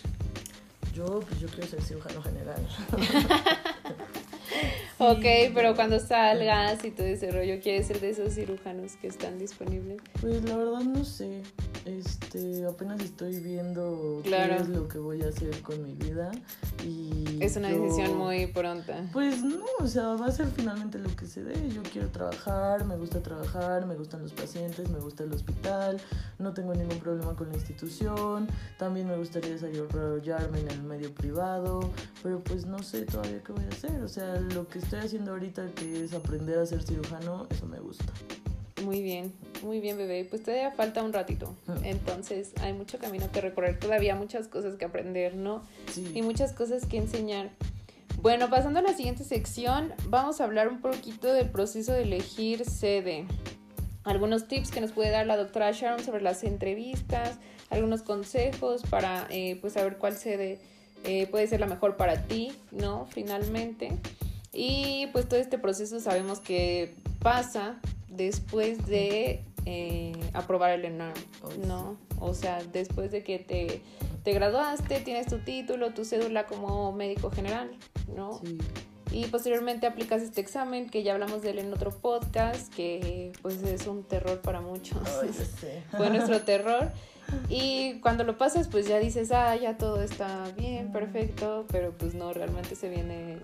Yo, 0.95 1.21
pues 1.21 1.41
yo 1.41 1.49
quiero 1.49 1.67
ser 1.67 1.83
cirujano 1.83 2.23
general. 2.23 2.67
ok, 4.99 5.25
pero 5.55 5.75
cuando 5.75 5.99
salgas 5.99 6.85
y 6.85 6.91
todo 6.91 7.07
ese 7.07 7.31
rollo, 7.31 7.61
¿quieres 7.61 7.87
ser 7.87 8.01
de 8.01 8.11
esos 8.11 8.35
cirujanos 8.35 8.97
que 8.97 9.09
están 9.09 9.39
disponibles? 9.39 10.01
Pues 10.21 10.43
la 10.45 10.57
verdad 10.57 10.81
no 10.81 11.05
sé. 11.05 11.43
Este, 11.85 12.65
apenas 12.65 13.01
estoy 13.03 13.41
viendo 13.41 14.23
qué 14.25 14.57
es 14.57 14.69
lo 14.69 14.89
que 14.89 14.99
voy 14.99 15.23
a 15.23 15.29
hacer 15.29 15.61
con 15.61 15.83
mi 15.83 15.95
vida 15.95 16.33
y 16.83 17.39
es 17.41 17.57
una 17.57 17.69
decisión 17.69 18.17
muy 18.17 18.47
pronta. 18.47 19.07
Pues 19.13 19.43
no, 19.43 19.67
o 19.81 19.87
sea, 19.87 20.15
va 20.15 20.27
a 20.27 20.33
ser 20.33 20.47
finalmente 20.47 20.99
lo 20.99 21.15
que 21.15 21.27
se 21.27 21.43
dé. 21.43 21.69
Yo 21.69 21.83
quiero 21.83 22.09
trabajar, 22.09 22.85
me 22.87 22.97
gusta 22.97 23.23
trabajar, 23.23 23.85
me 23.87 23.97
gustan 23.97 24.23
los 24.23 24.33
pacientes, 24.33 24.89
me 24.89 24.99
gusta 24.99 25.25
el 25.25 25.33
hospital, 25.33 26.01
no 26.39 26.55
tengo 26.55 26.75
ningún 26.75 26.99
problema 26.99 27.37
con 27.37 27.49
la 27.51 27.55
institución, 27.55 28.49
también 28.79 29.07
me 29.07 29.17
gustaría 29.17 29.51
desarrollarme 29.51 30.61
en 30.61 30.71
el 30.71 30.83
medio 30.83 31.15
privado, 31.15 31.91
pero 32.23 32.43
pues 32.43 32.65
no 32.65 32.83
sé 32.83 33.03
todavía 33.03 33.43
qué 33.43 33.53
voy 33.53 33.65
a 33.65 33.69
hacer. 33.69 34.03
O 34.03 34.09
sea, 34.09 34.37
lo 34.37 34.67
que 34.69 34.79
estoy 34.85 35.01
haciendo 35.01 35.33
ahorita 35.33 35.67
que 35.75 36.05
es 36.05 36.13
aprender 36.13 36.59
a 36.59 36.67
ser 36.67 36.83
cirujano, 36.83 37.47
eso 37.51 37.67
me 37.67 37.81
gusta. 37.81 38.13
Muy 38.85 39.03
bien, 39.03 39.33
muy 39.63 39.81
bien, 39.81 39.97
bebé. 39.97 40.27
Pues 40.29 40.43
todavía 40.43 40.71
falta 40.73 41.03
un 41.03 41.13
ratito. 41.13 41.55
Ah. 41.67 41.77
Entonces 41.83 42.53
hay 42.61 42.75
mucho 42.75 42.99
camino 42.99 43.31
que 43.33 43.41
recorrer, 43.41 43.79
todavía 43.79 44.15
muchas 44.15 44.47
cosas 44.47 44.77
que 44.77 44.85
aprender, 44.85 45.37
¿no? 45.37 45.63
Sí. 45.91 46.11
Y 46.15 46.23
muchas 46.23 46.53
cosas 46.53 46.85
que 46.87 46.99
enseñar. 46.99 47.51
Bueno, 48.21 48.51
pasando 48.51 48.79
a 48.79 48.83
la 48.83 48.95
siguiente 48.95 49.25
sección, 49.25 49.93
vamos 50.09 50.41
a 50.41 50.45
hablar 50.45 50.69
un 50.69 50.81
poquito 50.81 51.33
del 51.33 51.49
proceso 51.49 51.93
de 51.93 52.03
elegir 52.03 52.65
sede. 52.65 53.27
Algunos 54.03 54.49
tips 54.49 54.71
que 54.71 54.83
nos 54.83 54.93
puede 54.93 55.11
dar 55.11 55.27
la 55.27 55.37
doctora 55.37 55.73
Sharon 55.73 56.05
sobre 56.05 56.23
las 56.23 56.45
entrevistas, 56.45 57.39
algunos 57.71 58.03
consejos 58.03 58.83
para 58.83 59.27
eh, 59.31 59.57
pues 59.61 59.73
saber 59.73 59.97
cuál 59.97 60.15
sede 60.17 60.61
eh, 61.05 61.27
puede 61.27 61.47
ser 61.47 61.61
la 61.61 61.67
mejor 61.67 61.97
para 61.97 62.23
ti, 62.23 62.53
¿no? 62.71 63.07
Finalmente. 63.07 63.93
Y 64.55 65.09
pues 65.13 65.29
todo 65.29 65.41
este 65.41 65.59
proceso 65.59 66.01
sabemos 66.01 66.41
que 66.41 66.95
pasa 67.21 67.81
después 68.09 68.87
de 68.87 69.45
eh, 69.67 70.13
aprobar 70.33 70.71
el 70.71 70.85
ENARM, 70.85 71.21
¿no? 71.67 71.97
O 72.21 72.35
sea, 72.35 72.63
después 72.73 73.11
de 73.11 73.23
que 73.23 73.39
te, 73.39 73.83
te, 74.23 74.33
graduaste, 74.33 75.01
tienes 75.01 75.27
tu 75.27 75.39
título, 75.39 75.93
tu 75.93 76.05
cédula 76.05 76.47
como 76.47 76.93
médico 76.93 77.31
general, 77.31 77.71
¿no? 78.15 78.41
Sí. 78.45 78.59
Y 79.15 79.27
posteriormente 79.27 79.87
aplicas 79.87 80.23
este 80.23 80.41
examen, 80.41 80.91
que 80.91 81.03
ya 81.03 81.13
hablamos 81.13 81.41
de 81.43 81.51
él 81.51 81.61
en 81.61 81.73
otro 81.73 81.91
podcast, 81.91 82.73
que 82.75 83.33
pues 83.43 83.63
es 83.63 83.87
un 83.87 84.03
terror 84.03 84.41
para 84.41 84.61
muchos. 84.61 85.09
Fue 85.97 86.11
nuestro 86.11 86.41
terror. 86.45 86.91
Y 87.49 88.01
cuando 88.01 88.25
lo 88.25 88.37
pasas, 88.37 88.69
pues 88.69 88.89
ya 88.89 88.99
dices, 88.99 89.31
ah, 89.31 89.55
ya 89.57 89.77
todo 89.79 90.03
está 90.03 90.45
bien, 90.57 90.93
perfecto, 90.93 91.65
pero 91.71 91.93
pues 91.93 92.15
no, 92.15 92.33
realmente 92.33 92.75
se 92.75 92.89
viene 92.89 93.39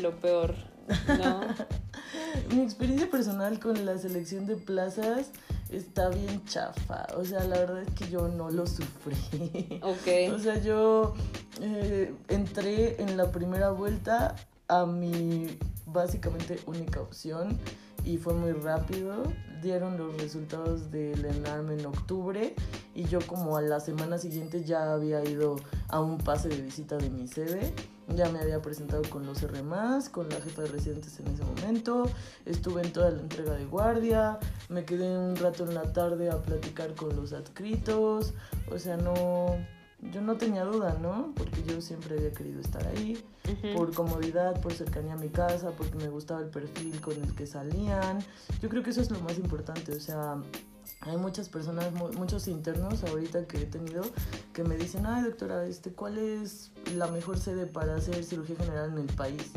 lo 0.00 0.12
peor, 0.20 0.54
¿no? 1.08 1.40
Mi 2.54 2.62
experiencia 2.62 3.10
personal 3.10 3.60
con 3.60 3.84
la 3.84 3.96
selección 3.98 4.46
de 4.46 4.56
plazas 4.56 5.30
está 5.70 6.08
bien 6.08 6.44
chafa. 6.44 7.06
O 7.16 7.24
sea, 7.24 7.44
la 7.44 7.58
verdad 7.58 7.82
es 7.82 7.90
que 7.94 8.08
yo 8.08 8.28
no 8.28 8.50
lo 8.50 8.66
sufrí. 8.66 9.80
Ok. 9.82 10.34
O 10.34 10.38
sea, 10.38 10.60
yo 10.60 11.14
eh, 11.60 12.12
entré 12.28 13.00
en 13.00 13.16
la 13.16 13.30
primera 13.30 13.70
vuelta 13.70 14.34
a 14.68 14.86
mi 14.86 15.58
básicamente 15.86 16.60
única 16.66 17.00
opción 17.00 17.58
y 18.04 18.18
fue 18.18 18.34
muy 18.34 18.52
rápido. 18.52 19.22
Dieron 19.62 19.98
los 19.98 20.16
resultados 20.20 20.90
del 20.90 21.24
ENARM 21.24 21.70
en 21.72 21.86
octubre 21.86 22.54
y 22.94 23.04
yo 23.04 23.18
como 23.26 23.56
a 23.56 23.62
la 23.62 23.80
semana 23.80 24.18
siguiente 24.18 24.64
ya 24.64 24.92
había 24.92 25.22
ido 25.24 25.56
a 25.88 26.00
un 26.00 26.18
pase 26.18 26.48
de 26.48 26.62
visita 26.62 26.96
de 26.96 27.10
mi 27.10 27.28
sede 27.28 27.74
ya 28.16 28.28
me 28.28 28.40
había 28.40 28.60
presentado 28.60 29.02
con 29.08 29.24
los 29.26 29.42
R+, 29.42 29.52
con 30.10 30.28
la 30.28 30.40
jefa 30.40 30.62
de 30.62 30.68
residentes 30.68 31.18
en 31.20 31.28
ese 31.28 31.44
momento. 31.44 32.10
Estuve 32.44 32.82
en 32.82 32.92
toda 32.92 33.10
la 33.10 33.20
entrega 33.20 33.54
de 33.54 33.64
guardia. 33.66 34.38
Me 34.68 34.84
quedé 34.84 35.16
un 35.16 35.36
rato 35.36 35.64
en 35.64 35.74
la 35.74 35.92
tarde 35.92 36.30
a 36.30 36.42
platicar 36.42 36.94
con 36.94 37.14
los 37.16 37.32
adscritos. 37.32 38.34
O 38.70 38.78
sea, 38.78 38.96
no... 38.96 39.56
Yo 40.12 40.20
no 40.22 40.36
tenía 40.36 40.64
duda, 40.64 40.98
¿no? 41.00 41.32
Porque 41.36 41.62
yo 41.62 41.80
siempre 41.80 42.16
había 42.16 42.32
querido 42.32 42.60
estar 42.60 42.86
ahí. 42.86 43.22
Por 43.74 43.92
comodidad, 43.92 44.60
por 44.60 44.72
cercanía 44.72 45.14
a 45.14 45.16
mi 45.16 45.28
casa, 45.28 45.72
porque 45.76 45.96
me 45.96 46.08
gustaba 46.08 46.40
el 46.40 46.48
perfil 46.48 47.00
con 47.00 47.14
el 47.22 47.34
que 47.34 47.46
salían. 47.46 48.20
Yo 48.62 48.68
creo 48.68 48.82
que 48.82 48.90
eso 48.90 49.00
es 49.00 49.10
lo 49.10 49.20
más 49.20 49.38
importante. 49.38 49.92
O 49.92 50.00
sea, 50.00 50.40
hay 51.02 51.16
muchas 51.16 51.48
personas, 51.48 51.92
muchos 51.92 52.46
internos 52.48 53.04
ahorita 53.04 53.46
que 53.46 53.62
he 53.62 53.66
tenido 53.66 54.02
que 54.52 54.64
me 54.64 54.76
dicen, 54.76 55.06
ay 55.06 55.24
doctora, 55.24 55.64
este, 55.64 55.92
¿cuál 55.92 56.18
es 56.18 56.72
la 56.94 57.06
mejor 57.08 57.38
sede 57.38 57.66
para 57.66 57.96
hacer 57.96 58.22
cirugía 58.24 58.56
general 58.56 58.90
en 58.92 58.98
el 58.98 59.14
país? 59.14 59.50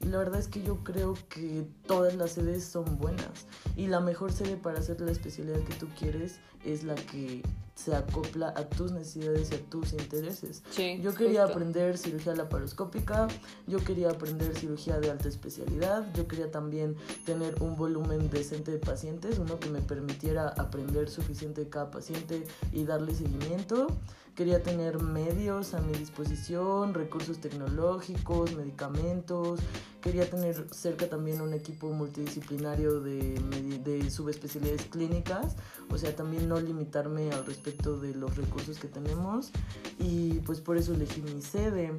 Y 0.00 0.06
la 0.06 0.18
verdad 0.18 0.40
es 0.40 0.48
que 0.48 0.62
yo 0.62 0.84
creo 0.84 1.14
que 1.28 1.66
todas 1.86 2.14
las 2.16 2.32
sedes 2.32 2.64
son 2.64 2.98
buenas 2.98 3.46
y 3.76 3.86
la 3.86 4.00
mejor 4.00 4.32
sede 4.32 4.56
para 4.56 4.78
hacer 4.78 5.00
la 5.00 5.10
especialidad 5.10 5.60
que 5.60 5.74
tú 5.74 5.88
quieres 5.98 6.40
es 6.64 6.84
la 6.84 6.94
que 6.94 7.42
se 7.82 7.94
acopla 7.94 8.52
a 8.56 8.68
tus 8.68 8.92
necesidades 8.92 9.50
y 9.50 9.54
a 9.54 9.60
tus 9.70 9.92
intereses. 9.92 10.62
yo 11.00 11.14
quería 11.14 11.44
aprender 11.44 11.96
cirugía 11.96 12.34
laparoscópica, 12.34 13.28
yo 13.66 13.78
quería 13.82 14.10
aprender 14.10 14.54
cirugía 14.56 15.00
de 15.00 15.10
alta 15.10 15.28
especialidad, 15.28 16.06
yo 16.14 16.28
quería 16.28 16.50
también 16.50 16.96
tener 17.24 17.62
un 17.62 17.76
volumen 17.76 18.28
decente 18.30 18.70
de 18.70 18.78
pacientes, 18.78 19.38
uno 19.38 19.58
que 19.58 19.70
me 19.70 19.80
permitiera 19.80 20.48
aprender 20.48 21.08
suficiente 21.08 21.62
de 21.62 21.70
cada 21.70 21.90
paciente 21.90 22.46
y 22.72 22.84
darle 22.84 23.14
seguimiento. 23.14 23.86
Quería 24.34 24.62
tener 24.62 25.02
medios 25.02 25.74
a 25.74 25.80
mi 25.80 25.92
disposición, 25.92 26.94
recursos 26.94 27.40
tecnológicos, 27.40 28.54
medicamentos. 28.54 29.60
Quería 30.00 30.28
tener 30.30 30.66
cerca 30.72 31.08
también 31.08 31.40
un 31.40 31.52
equipo 31.52 31.90
multidisciplinario 31.90 33.00
de, 33.00 33.38
de 33.84 34.10
subespecialidades 34.10 34.86
clínicas, 34.86 35.56
o 35.90 35.98
sea, 35.98 36.16
también 36.16 36.48
no 36.48 36.58
limitarme 36.58 37.30
al 37.32 37.44
respecto 37.44 37.98
de 37.98 38.14
los 38.14 38.36
recursos 38.36 38.78
que 38.78 38.88
tenemos 38.88 39.50
y 39.98 40.40
pues 40.40 40.60
por 40.60 40.78
eso 40.78 40.94
elegí 40.94 41.20
mi 41.20 41.42
sede. 41.42 41.92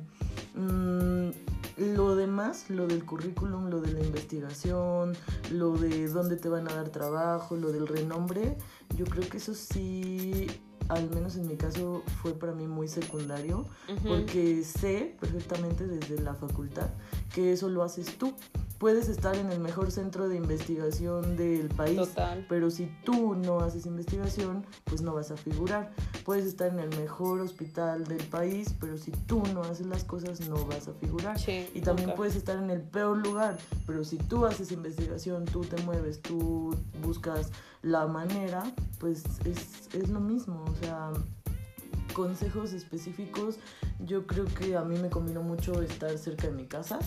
Mm, 0.56 1.30
lo 1.78 2.16
demás, 2.16 2.70
lo 2.70 2.88
del 2.88 3.06
currículum, 3.06 3.70
lo 3.70 3.82
de 3.82 3.92
la 3.94 4.02
investigación, 4.02 5.14
lo 5.52 5.78
de 5.78 6.08
dónde 6.08 6.38
te 6.38 6.50
van 6.50 6.68
a 6.68 6.74
dar 6.74 6.90
trabajo, 6.90 7.56
lo 7.56 7.72
del 7.72 7.88
renombre, 7.88 8.58
yo 8.96 9.06
creo 9.06 9.28
que 9.30 9.38
eso 9.38 9.54
sí 9.54 10.48
al 10.92 11.10
menos 11.10 11.36
en 11.38 11.48
mi 11.48 11.56
caso, 11.56 12.04
fue 12.22 12.34
para 12.34 12.54
mí 12.54 12.68
muy 12.68 12.88
secundario, 12.88 13.66
porque 14.06 14.64
sé 14.64 15.16
perfectamente 15.20 15.88
desde 15.88 16.22
la 16.22 16.36
facultad 16.36 16.90
que 17.34 17.54
eso 17.54 17.70
lo 17.70 17.82
haces 17.84 18.18
tú. 18.18 18.34
puedes 18.78 19.10
estar 19.10 19.36
en 19.36 19.52
el 19.52 19.60
mejor 19.60 19.92
centro 19.92 20.28
de 20.28 20.36
investigación 20.38 21.38
del 21.38 21.68
país, 21.70 21.98
Total. 21.98 22.46
pero 22.50 22.72
si 22.72 22.88
tú 23.06 23.36
no 23.36 23.60
haces 23.60 23.86
investigación, 23.86 24.66
pues 24.86 25.02
no 25.04 25.14
vas 25.14 25.30
a 25.30 25.38
figurar. 25.38 25.94
Puedes 26.26 26.46
estar 26.46 26.68
en 26.74 26.80
el 26.80 26.90
mejor 26.98 27.42
hospital 27.42 28.06
del 28.06 28.26
país, 28.28 28.74
pero 28.80 28.98
si 28.98 29.12
tú 29.12 29.44
no 29.54 29.62
haces 29.62 29.86
las 29.86 30.04
cosas, 30.04 30.42
no 30.50 30.66
vas 30.66 30.88
a 30.88 30.94
figurar. 30.94 31.38
Sí, 31.40 31.70
Y 31.76 31.82
también 31.82 32.08
nunca. 32.08 32.18
puedes 32.18 32.36
estar 32.36 32.58
en 32.58 32.72
el 32.72 32.82
peor 32.82 33.18
lugar, 33.20 33.58
pero 33.86 34.04
si 34.04 34.18
tú 34.18 34.48
haces 34.48 34.72
investigación, 34.72 35.46
tú 35.46 35.62
te 35.62 35.80
mueves, 35.84 36.20
tú 36.20 36.76
buscas 37.04 37.52
la 37.84 38.08
manera, 38.08 38.64
pues 39.02 39.24
es, 39.46 39.90
es 39.94 40.10
lo 40.10 40.22
mismo. 40.22 40.64
O 40.64 40.76
sea, 40.76 41.12
consejos 42.14 42.72
específicos, 42.72 43.58
yo 44.00 44.28
creo 44.28 44.46
que 44.46 44.78
a 44.78 44.84
mí 44.84 44.98
me 45.00 45.10
combinó 45.10 45.42
mucho 45.42 45.82
estar 45.82 46.16
cerca 46.18 46.48
de 46.48 46.54
mi 46.54 46.68
casa. 46.68 47.00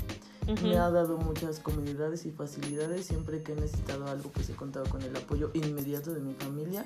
Ujú. 0.47 0.67
Me 0.67 0.77
ha 0.77 0.91
dado 0.91 1.17
muchas 1.17 1.61
comodidades 1.61 2.27
y 2.27 2.33
facilidades. 2.33 3.07
Siempre 3.07 3.43
que 3.43 3.53
he 3.53 3.57
necesitado 3.57 4.09
algo, 4.09 4.31
pues 4.31 4.51
he 4.51 4.55
contado 4.55 4.85
con 4.91 5.01
el 5.03 5.17
apoyo 5.17 5.51
inmediato 5.55 6.13
de 6.13 6.21
mi 6.21 6.35
familia. 6.35 6.85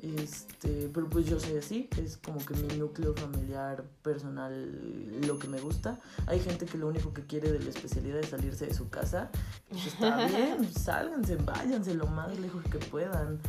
Este, 0.00 0.90
pero 0.92 1.08
pues 1.08 1.24
yo 1.24 1.40
soy 1.40 1.56
así, 1.56 1.88
es 1.96 2.18
como 2.18 2.44
que 2.44 2.52
mi 2.54 2.76
núcleo 2.76 3.14
familiar 3.14 3.84
personal 4.02 5.22
lo 5.26 5.38
que 5.38 5.48
me 5.48 5.58
gusta. 5.60 5.98
Hay 6.26 6.40
gente 6.40 6.66
que 6.66 6.76
lo 6.76 6.88
único 6.88 7.14
que 7.14 7.22
quiere 7.22 7.50
de 7.50 7.60
la 7.60 7.70
especialidad 7.70 8.18
es 8.18 8.28
salirse 8.28 8.66
de 8.66 8.74
su 8.74 8.90
casa. 8.90 9.30
Pues 9.70 9.86
está 9.86 10.26
bien, 10.26 10.70
sálganse, 10.70 11.36
váyanse 11.36 11.94
lo 11.94 12.06
más 12.06 12.38
lejos 12.38 12.62
que 12.64 12.78
puedan. 12.78 13.40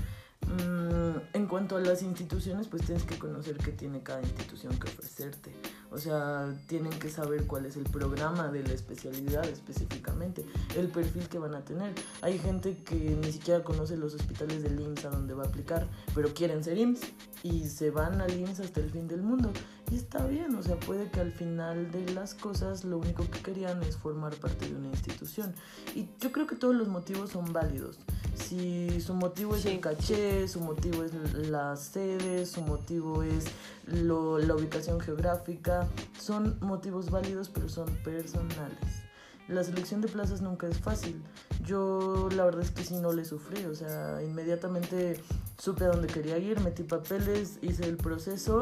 Mm, 0.47 1.35
en 1.35 1.47
cuanto 1.47 1.75
a 1.75 1.81
las 1.81 2.03
instituciones, 2.03 2.67
pues 2.67 2.83
tienes 2.83 3.03
que 3.03 3.17
conocer 3.17 3.57
qué 3.57 3.71
tiene 3.71 4.01
cada 4.03 4.21
institución 4.21 4.77
que 4.77 4.87
ofrecerte. 4.87 5.51
O 5.91 5.97
sea, 5.97 6.53
tienen 6.67 6.91
que 6.99 7.09
saber 7.09 7.45
cuál 7.45 7.65
es 7.65 7.77
el 7.77 7.83
programa 7.83 8.49
de 8.49 8.63
la 8.63 8.73
especialidad 8.73 9.45
específicamente, 9.45 10.45
el 10.75 10.89
perfil 10.89 11.27
que 11.27 11.39
van 11.39 11.55
a 11.55 11.61
tener. 11.65 11.93
Hay 12.21 12.37
gente 12.37 12.77
que 12.83 12.95
ni 12.95 13.31
siquiera 13.31 13.63
conoce 13.63 13.97
los 13.97 14.13
hospitales 14.13 14.63
del 14.63 14.79
IMSS 14.79 15.05
a 15.05 15.09
donde 15.09 15.33
va 15.33 15.43
a 15.43 15.47
aplicar, 15.47 15.87
pero 16.13 16.33
quieren 16.33 16.63
ser 16.63 16.77
IMSS 16.77 17.01
y 17.43 17.65
se 17.65 17.91
van 17.91 18.21
al 18.21 18.33
IMSS 18.33 18.59
hasta 18.61 18.79
el 18.79 18.89
fin 18.89 19.07
del 19.07 19.21
mundo. 19.21 19.51
Y 19.91 19.95
está 19.97 20.25
bien, 20.25 20.55
o 20.55 20.63
sea, 20.63 20.79
puede 20.79 21.09
que 21.11 21.19
al 21.19 21.31
final 21.31 21.91
de 21.91 22.11
las 22.13 22.33
cosas 22.33 22.83
lo 22.85 22.97
único 22.97 23.29
que 23.29 23.39
querían 23.39 23.83
es 23.83 23.97
formar 23.97 24.33
parte 24.35 24.67
de 24.67 24.75
una 24.75 24.87
institución. 24.87 25.53
Y 25.93 26.07
yo 26.19 26.31
creo 26.31 26.47
que 26.47 26.55
todos 26.55 26.73
los 26.75 26.87
motivos 26.87 27.29
son 27.31 27.53
válidos. 27.53 27.99
Si 28.35 28.99
su 28.99 29.13
motivo 29.13 29.55
es 29.55 29.61
Sí. 29.61 29.69
el 29.69 29.79
caché, 29.79 30.47
su 30.47 30.59
motivo 30.59 31.03
es 31.03 31.13
la 31.47 31.75
sede, 31.75 32.45
su 32.45 32.61
motivo 32.61 33.21
es 33.23 33.45
lo- 33.85 34.39
la 34.39 34.55
ubicación 34.55 34.99
geográfica, 34.99 35.87
son 36.19 36.57
motivos 36.61 37.11
válidos 37.11 37.49
pero 37.49 37.69
son 37.69 37.85
personales. 38.03 39.04
La 39.47 39.63
selección 39.63 40.01
de 40.01 40.07
plazas 40.07 40.41
nunca 40.41 40.67
es 40.67 40.79
fácil. 40.79 41.21
Yo 41.63 42.29
la 42.35 42.45
verdad 42.45 42.61
es 42.63 42.71
que 42.71 42.83
sí 42.83 42.95
no 42.95 43.13
le 43.13 43.25
sufrí, 43.25 43.63
o 43.65 43.75
sea, 43.75 44.21
inmediatamente 44.23 45.21
supe 45.57 45.83
a 45.85 45.89
dónde 45.89 46.07
quería 46.07 46.37
ir, 46.39 46.59
metí 46.61 46.83
papeles, 46.83 47.59
hice 47.61 47.85
el 47.85 47.97
proceso 47.97 48.59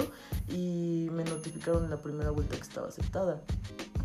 y 0.50 1.08
me 1.12 1.24
notificaron 1.24 1.86
en 1.86 1.90
la 1.90 2.02
primera 2.02 2.32
vuelta 2.32 2.56
que 2.58 2.62
estaba 2.64 2.88
aceptada. 2.90 3.42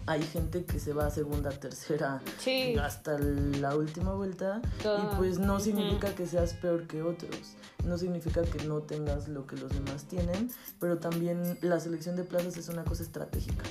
Hay 0.07 0.23
gente 0.23 0.65
que 0.65 0.79
se 0.81 0.93
va 0.95 1.07
a 1.07 1.11
segunda, 1.11 1.51
tercera, 1.51 2.23
Sí. 2.39 2.75
hasta 2.81 3.19
la 3.19 3.77
última 3.77 4.15
vuelta 4.15 4.63
y 4.81 5.17
pues 5.17 5.39
no 5.39 5.61
significa 5.61 6.15
que 6.15 6.27
seas 6.27 6.55
peor 6.55 6.87
que 6.87 7.03
otros, 7.03 7.57
no 7.85 7.99
significa 7.99 8.43
que 8.43 8.65
no 8.65 8.79
tengas 8.83 9.29
lo 9.29 9.47
que 9.47 9.57
los 9.57 9.71
demás 9.73 10.05
tienen, 10.05 10.51
pero 10.81 10.99
también 10.99 11.59
la 11.61 11.79
selección 11.81 12.17
de 12.17 12.25
plazas 12.25 12.57
es 12.57 12.69
una 12.71 12.85
cosa 12.85 13.03
estratégica. 13.03 13.65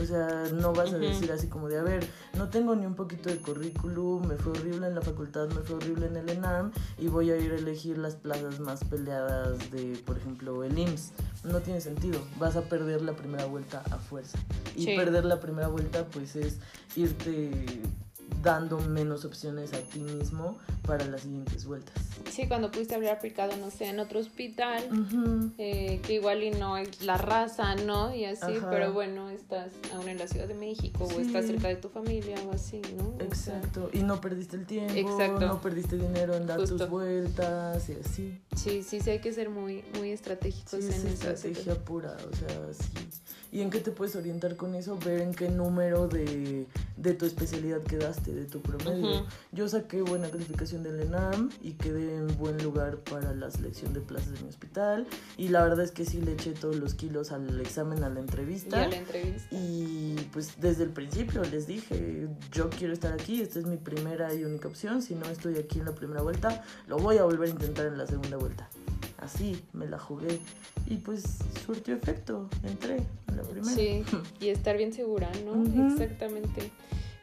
O 0.00 0.04
sea, 0.04 0.44
no 0.54 0.72
vas 0.72 0.92
a 0.92 0.98
decir 0.98 1.30
así 1.30 1.48
como 1.48 1.68
de, 1.68 1.78
a 1.78 1.82
ver, 1.82 2.04
no 2.36 2.48
tengo 2.48 2.74
ni 2.74 2.86
un 2.86 2.94
poquito 2.94 3.28
de 3.28 3.36
currículum, 3.36 4.26
me 4.26 4.36
fue 4.36 4.52
horrible 4.52 4.86
en 4.86 4.94
la 4.94 5.02
facultad, 5.02 5.48
me 5.48 5.60
fue 5.60 5.76
horrible 5.76 6.06
en 6.06 6.16
el 6.16 6.28
ENAM 6.30 6.72
y 6.98 7.08
voy 7.08 7.30
a 7.30 7.36
ir 7.36 7.52
a 7.52 7.56
elegir 7.56 7.98
las 7.98 8.16
plazas 8.16 8.58
más 8.58 8.82
peleadas 8.84 9.70
de, 9.70 10.02
por 10.06 10.16
ejemplo, 10.16 10.64
el 10.64 10.76
IMSS. 10.78 11.12
No 11.44 11.60
tiene 11.60 11.80
sentido, 11.80 12.18
vas 12.38 12.56
a 12.56 12.62
perder 12.62 13.02
la 13.02 13.12
primera 13.12 13.44
vuelta 13.44 13.82
a 13.90 13.98
fuerza. 13.98 14.38
Y 14.74 14.84
Sí. 14.86 14.96
perder 14.96 15.24
la 15.26 15.40
primera 15.40 15.68
vuelta 15.68 16.06
pues 16.06 16.36
es 16.36 16.58
irte 16.96 17.82
dando 18.42 18.78
menos 18.80 19.24
opciones 19.24 19.72
a 19.74 19.78
ti 19.82 20.00
mismo 20.00 20.58
para 20.86 21.04
las 21.06 21.22
siguientes 21.22 21.64
vueltas. 21.64 21.94
Sí, 22.30 22.48
cuando 22.48 22.70
pudiste 22.70 22.94
haber 22.94 23.10
aplicado, 23.10 23.56
no 23.56 23.70
sé, 23.70 23.86
en 23.86 24.00
otro 24.00 24.18
hospital, 24.20 24.82
Ujú. 24.90 25.50
eh, 25.58 26.00
que 26.04 26.14
igual 26.14 26.42
y 26.42 26.50
no 26.50 26.76
es 26.76 27.02
la 27.02 27.16
raza, 27.18 27.74
¿no? 27.76 28.14
Y 28.14 28.24
así, 28.24 28.56
Ajá. 28.56 28.70
pero 28.70 28.92
bueno, 28.92 29.30
estás 29.30 29.70
aún 29.94 30.08
en 30.08 30.18
la 30.18 30.26
Ciudad 30.26 30.48
de 30.48 30.54
México 30.54 31.04
o 31.04 31.08
Sí. 31.10 31.22
estás 31.22 31.46
cerca 31.46 31.68
de 31.68 31.76
tu 31.76 31.88
familia 31.88 32.36
o 32.48 32.52
así, 32.52 32.80
¿no? 32.96 33.08
O 33.10 33.34
sea, 33.34 33.58
Exacto, 33.58 33.90
y 33.92 33.98
no 34.02 34.20
perdiste 34.20 34.56
el 34.56 34.66
tiempo, 34.66 34.94
Exacto. 34.94 35.46
no 35.46 35.60
perdiste 35.60 35.96
dinero 35.96 36.34
en 36.34 36.46
dar 36.46 36.58
Justo. 36.58 36.76
tus 36.76 36.88
vueltas 36.88 37.88
y 37.88 37.92
así. 37.92 38.40
sí, 38.56 38.82
sí, 38.82 39.00
sí 39.00 39.10
hay 39.10 39.20
que 39.20 39.32
ser 39.32 39.50
muy, 39.50 39.84
muy 39.98 40.10
estratégicos 40.10 40.80
Sí, 40.80 40.86
en 40.86 40.92
es 40.92 41.04
estrategia 41.04 41.74
pura, 41.84 42.16
o 42.30 42.36
sea, 42.36 42.72
sí. 42.72 43.08
¿Y 43.52 43.60
en 43.60 43.68
qué 43.68 43.80
te 43.80 43.90
puedes 43.90 44.16
orientar 44.16 44.56
con 44.56 44.74
eso? 44.74 44.98
Ver 45.04 45.20
en 45.20 45.34
qué 45.34 45.50
número 45.50 46.08
de, 46.08 46.66
de 46.96 47.12
tu 47.12 47.26
especialidad 47.26 47.82
quedaste, 47.82 48.32
de 48.32 48.46
tu 48.46 48.62
promedio. 48.62 49.16
Ujú. 49.20 49.24
Yo 49.52 49.68
saqué 49.68 50.00
buena 50.00 50.30
calificación 50.30 50.71
del 50.78 51.00
ENAM 51.00 51.50
y 51.60 51.72
quedé 51.72 52.16
en 52.16 52.28
buen 52.38 52.62
lugar 52.62 52.98
para 52.98 53.34
la 53.34 53.50
selección 53.50 53.92
de 53.92 54.00
plazas 54.00 54.32
de 54.32 54.40
mi 54.42 54.48
hospital. 54.48 55.06
Y 55.36 55.48
la 55.48 55.62
verdad 55.62 55.84
es 55.84 55.90
que 55.90 56.04
sí 56.06 56.20
le 56.20 56.32
eché 56.32 56.52
todos 56.52 56.76
los 56.76 56.94
kilos 56.94 57.32
al 57.32 57.60
examen, 57.60 58.02
a 58.04 58.08
la 58.08 58.20
Y 58.20 58.22
entrevista. 58.22 58.82
a 58.82 58.88
la 58.88 58.96
entrevista. 58.96 59.48
Y 59.50 60.16
pues 60.32 60.60
desde 60.60 60.84
el 60.84 60.90
principio 60.90 61.42
les 61.44 61.66
dije, 61.66 62.28
yo 62.52 62.70
quiero 62.70 62.92
estar 62.94 63.12
aquí, 63.12 63.42
esta 63.42 63.58
es 63.58 63.66
mi 63.66 63.76
primera 63.76 64.32
y 64.32 64.44
única 64.44 64.68
opción, 64.68 65.02
si 65.02 65.14
no 65.14 65.26
estoy 65.26 65.56
aquí 65.58 65.80
en 65.80 65.84
la 65.84 65.94
primera 65.94 66.22
vuelta, 66.22 66.64
lo 66.88 66.96
voy 66.96 67.18
a 67.18 67.24
volver 67.24 67.48
a 67.48 67.50
intentar 67.52 67.86
en 67.86 67.98
la 67.98 68.06
segunda 68.06 68.36
vuelta. 68.38 68.68
Así 69.18 69.62
me 69.72 69.86
la 69.86 69.98
jugué 69.98 70.40
y 70.86 70.96
pues 70.96 71.22
surtió 71.64 71.94
efecto, 71.94 72.48
entré 72.64 72.96
en 73.28 73.36
la 73.36 73.42
primera. 73.42 73.72
Sí, 73.74 74.04
y 74.40 74.48
estar 74.48 74.76
bien 74.76 74.92
segura, 74.92 75.30
¿no? 75.44 75.52
Ujú. 75.52 75.92
Exactamente. 75.92 76.70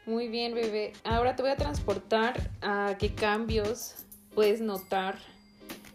Muy 0.09 0.27
bien, 0.27 0.55
bebé. 0.55 0.93
Ahora 1.03 1.35
te 1.35 1.43
voy 1.43 1.51
a 1.51 1.55
transportar 1.55 2.49
a 2.63 2.95
qué 2.97 3.13
cambios 3.13 3.93
puedes 4.33 4.59
notar 4.59 5.19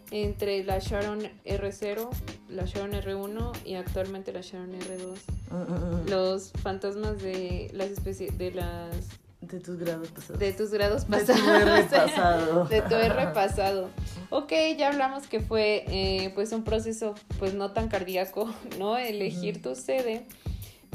entre 0.09 0.63
la 0.63 0.79
Sharon 0.79 1.19
R0, 1.45 2.09
la 2.47 2.63
Sharon 2.63 2.93
R1 2.93 3.51
y 3.65 3.73
actualmente 3.75 4.31
la 4.31 4.39
Sharon 4.39 4.71
R2. 4.71 5.17
Mm, 5.51 5.55
mm, 5.55 6.03
mm. 6.05 6.09
Los 6.09 6.53
fantasmas 6.63 7.21
de 7.21 7.69
las 7.73 7.89
especies 7.89 8.37
de 8.37 8.51
las 8.51 8.95
De 9.41 9.59
tus 9.59 9.77
grados 9.77 10.07
pasados. 10.09 10.39
de 10.39 10.53
tus 10.53 10.71
grados 10.71 11.07
De 11.09 11.19
tu 11.19 11.25
pasados. 11.25 11.61
R 11.61 11.83
pasado. 11.89 12.65
de 12.67 12.81
tu 12.83 12.95
R 12.95 13.33
pasado. 13.33 13.89
Ok, 14.29 14.53
ya 14.77 14.87
hablamos 14.91 15.27
que 15.27 15.41
fue 15.41 15.83
eh, 15.89 16.31
pues 16.35 16.53
un 16.53 16.63
proceso 16.63 17.15
pues 17.37 17.53
no 17.53 17.71
tan 17.73 17.89
cardíaco, 17.89 18.49
¿no? 18.79 18.97
Elegir 18.97 19.61
tu 19.61 19.75
sede. 19.75 20.25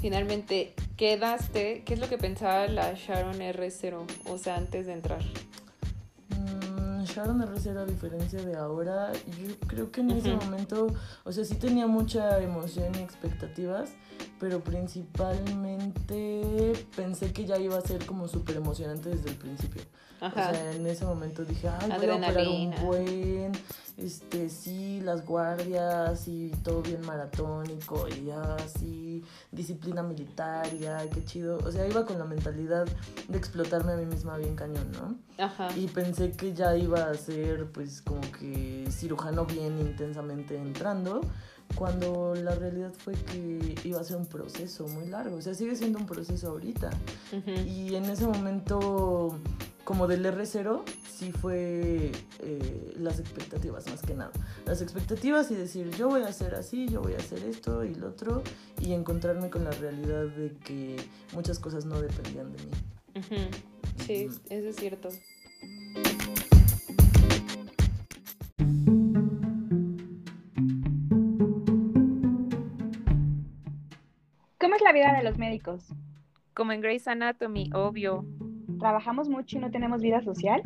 Finalmente 0.00 0.74
quedaste, 0.96 1.82
¿qué 1.84 1.94
es 1.94 2.00
lo 2.00 2.08
que 2.08 2.16
pensaba 2.16 2.66
la 2.68 2.94
Sharon 2.94 3.38
R0? 3.38 4.06
O 4.30 4.38
sea, 4.38 4.56
antes 4.56 4.86
de 4.86 4.94
entrar. 4.94 5.20
Mm, 6.28 7.04
Sharon 7.04 7.42
R. 7.42 7.78
a 7.78 7.84
diferencia 7.84 8.42
de 8.42 8.56
ahora, 8.56 9.12
yo 9.12 9.54
creo 9.66 9.90
que 9.90 10.00
en 10.00 10.12
ese 10.12 10.32
momento, 10.32 10.86
o 11.24 11.32
sea, 11.32 11.44
sí 11.44 11.56
tenía 11.56 11.86
mucha 11.86 12.42
emoción 12.42 12.94
y 12.94 12.98
expectativas, 13.00 13.90
pero 14.38 14.60
principalmente 14.60 16.72
pensé 16.96 17.32
que 17.32 17.44
ya 17.46 17.58
iba 17.58 17.76
a 17.76 17.80
ser 17.80 18.04
como 18.06 18.28
súper 18.28 18.56
emocionante 18.56 19.08
desde 19.10 19.30
el 19.30 19.36
principio. 19.36 19.82
Ajá. 20.20 20.50
O 20.50 20.54
sea, 20.54 20.72
en 20.72 20.86
ese 20.86 21.04
momento 21.04 21.44
dije, 21.44 21.68
ay, 21.68 21.88
voy 21.88 21.92
a 21.92 21.96
operar 21.96 22.16
un 22.16 22.24
Adrenalina. 22.24 22.82
buen, 22.82 23.52
este, 23.96 24.50
sí, 24.50 25.00
las 25.00 25.24
guardias 25.24 26.28
y 26.28 26.50
todo 26.62 26.82
bien 26.82 27.00
maratónico 27.06 28.06
y 28.08 28.26
ya, 28.26 28.56
sí, 28.78 29.24
disciplina 29.50 30.02
militar 30.02 30.68
y 30.78 30.86
ay, 30.86 31.08
qué 31.12 31.24
chido. 31.24 31.58
O 31.64 31.72
sea, 31.72 31.86
iba 31.88 32.04
con 32.04 32.18
la 32.18 32.24
mentalidad 32.24 32.86
de 33.28 33.38
explotarme 33.38 33.92
a 33.92 33.96
mí 33.96 34.06
misma 34.06 34.36
bien 34.36 34.56
cañón, 34.56 34.90
¿no? 34.92 35.16
Ajá. 35.42 35.68
Y 35.76 35.86
pensé 35.88 36.32
que 36.32 36.52
ya 36.52 36.76
iba 36.76 37.10
a 37.10 37.14
ser 37.14 37.70
pues 37.72 38.02
como 38.02 38.20
que 38.38 38.86
cirujano 38.90 39.46
bien 39.46 39.78
intensamente 39.78 40.56
entrando, 40.56 41.22
cuando 41.74 42.34
la 42.34 42.54
realidad 42.54 42.92
fue 42.96 43.14
que 43.14 43.74
iba 43.84 44.00
a 44.00 44.04
ser 44.04 44.16
un 44.16 44.26
proceso 44.26 44.86
muy 44.88 45.06
largo, 45.06 45.36
o 45.36 45.42
sea, 45.42 45.54
sigue 45.54 45.76
siendo 45.76 45.98
un 45.98 46.06
proceso 46.06 46.48
ahorita. 46.48 46.90
Y 47.66 47.94
en 47.94 48.04
ese 48.06 48.26
momento, 48.26 49.38
como 49.84 50.06
del 50.06 50.24
R0, 50.24 50.82
sí 51.16 51.32
fue 51.32 52.12
eh, 52.40 52.94
las 52.98 53.18
expectativas 53.20 53.86
más 53.88 54.02
que 54.02 54.14
nada. 54.14 54.32
Las 54.66 54.82
expectativas 54.82 55.50
y 55.50 55.54
decir, 55.54 55.90
yo 55.96 56.08
voy 56.08 56.22
a 56.22 56.28
hacer 56.28 56.54
así, 56.54 56.88
yo 56.88 57.02
voy 57.02 57.14
a 57.14 57.18
hacer 57.18 57.42
esto 57.44 57.84
y 57.84 57.94
lo 57.94 58.08
otro, 58.08 58.42
y 58.80 58.92
encontrarme 58.92 59.50
con 59.50 59.64
la 59.64 59.70
realidad 59.70 60.26
de 60.26 60.56
que 60.64 60.96
muchas 61.34 61.58
cosas 61.58 61.84
no 61.84 62.00
dependían 62.00 62.52
de 62.52 62.64
mí. 62.64 62.70
Sí, 64.06 64.28
eso 64.48 64.68
es 64.68 64.76
cierto. 64.76 65.08
La 74.90 74.94
vida 74.94 75.16
de 75.16 75.22
los 75.22 75.38
médicos? 75.38 75.94
Como 76.52 76.72
en 76.72 76.80
Grey's 76.80 77.06
Anatomy, 77.06 77.70
obvio. 77.72 78.24
¿Trabajamos 78.80 79.28
mucho 79.28 79.56
y 79.56 79.60
no 79.60 79.70
tenemos 79.70 80.02
vida 80.02 80.20
social? 80.20 80.62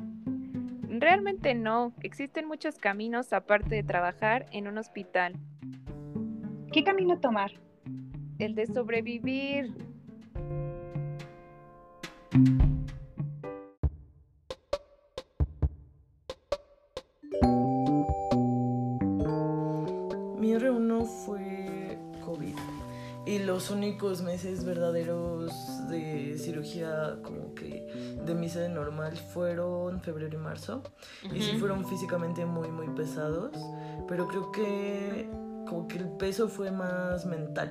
Realmente 0.88 1.54
no. 1.54 1.92
Existen 2.00 2.48
muchos 2.48 2.78
caminos 2.78 3.34
aparte 3.34 3.74
de 3.74 3.82
trabajar 3.82 4.46
en 4.50 4.66
un 4.66 4.78
hospital. 4.78 5.34
¿Qué 6.72 6.84
camino 6.84 7.20
tomar? 7.20 7.52
El 8.38 8.54
de 8.54 8.66
sobrevivir. 8.66 9.74
Los 23.64 23.70
únicos 23.70 24.20
meses 24.20 24.62
verdaderos 24.62 25.50
de 25.88 26.36
cirugía 26.36 27.16
como 27.22 27.54
que 27.54 28.14
de 28.22 28.34
mi 28.34 28.50
sede 28.50 28.68
normal 28.68 29.16
fueron 29.16 30.02
febrero 30.02 30.34
y 30.34 30.36
marzo. 30.36 30.82
Y 31.32 31.40
sí 31.40 31.56
fueron 31.56 31.86
físicamente 31.86 32.44
muy 32.44 32.68
muy 32.68 32.88
pesados 32.88 33.52
pero 34.06 34.28
creo 34.28 34.52
que 34.52 35.30
como 35.66 35.88
que 35.88 35.96
el 35.96 36.08
peso 36.08 36.48
fue 36.48 36.72
más 36.72 37.24
mental. 37.24 37.70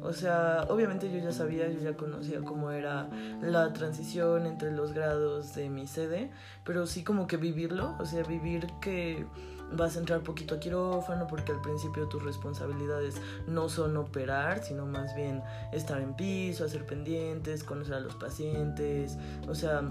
O 0.00 0.14
sea 0.14 0.64
obviamente 0.70 1.12
yo 1.12 1.18
ya 1.18 1.32
sabía 1.32 1.68
yo 1.68 1.80
ya 1.80 1.94
conocía 1.98 2.40
cómo 2.40 2.70
era 2.70 3.10
la 3.42 3.74
transición 3.74 4.46
entre 4.46 4.72
los 4.72 4.94
grados 4.94 5.54
de 5.54 5.68
mi 5.68 5.86
sede 5.86 6.30
pero 6.64 6.86
sí 6.86 7.04
como 7.04 7.26
que 7.26 7.36
vivirlo 7.36 7.94
o 7.98 8.06
sea 8.06 8.22
vivir 8.22 8.68
que 8.80 9.26
vas 9.72 9.96
a 9.96 9.98
entrar 9.98 10.20
poquito 10.20 10.54
a 10.54 10.60
quirófano 10.60 11.26
porque 11.26 11.52
al 11.52 11.60
principio 11.60 12.08
tus 12.08 12.22
responsabilidades 12.22 13.16
no 13.46 13.68
son 13.68 13.96
operar, 13.96 14.62
sino 14.62 14.86
más 14.86 15.14
bien 15.14 15.42
estar 15.72 16.00
en 16.00 16.14
piso, 16.14 16.64
hacer 16.64 16.86
pendientes, 16.86 17.64
conocer 17.64 17.94
a 17.94 18.00
los 18.00 18.14
pacientes, 18.14 19.16
o 19.48 19.54
sea, 19.54 19.82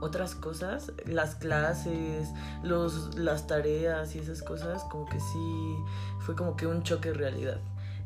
otras 0.00 0.34
cosas, 0.34 0.92
las 1.06 1.34
clases, 1.34 2.28
los, 2.62 3.16
las 3.16 3.46
tareas 3.46 4.14
y 4.16 4.18
esas 4.18 4.42
cosas, 4.42 4.82
como 4.84 5.06
que 5.06 5.18
sí 5.18 5.76
fue 6.20 6.34
como 6.34 6.56
que 6.56 6.66
un 6.66 6.82
choque 6.82 7.10
de 7.10 7.14
realidad. 7.14 7.60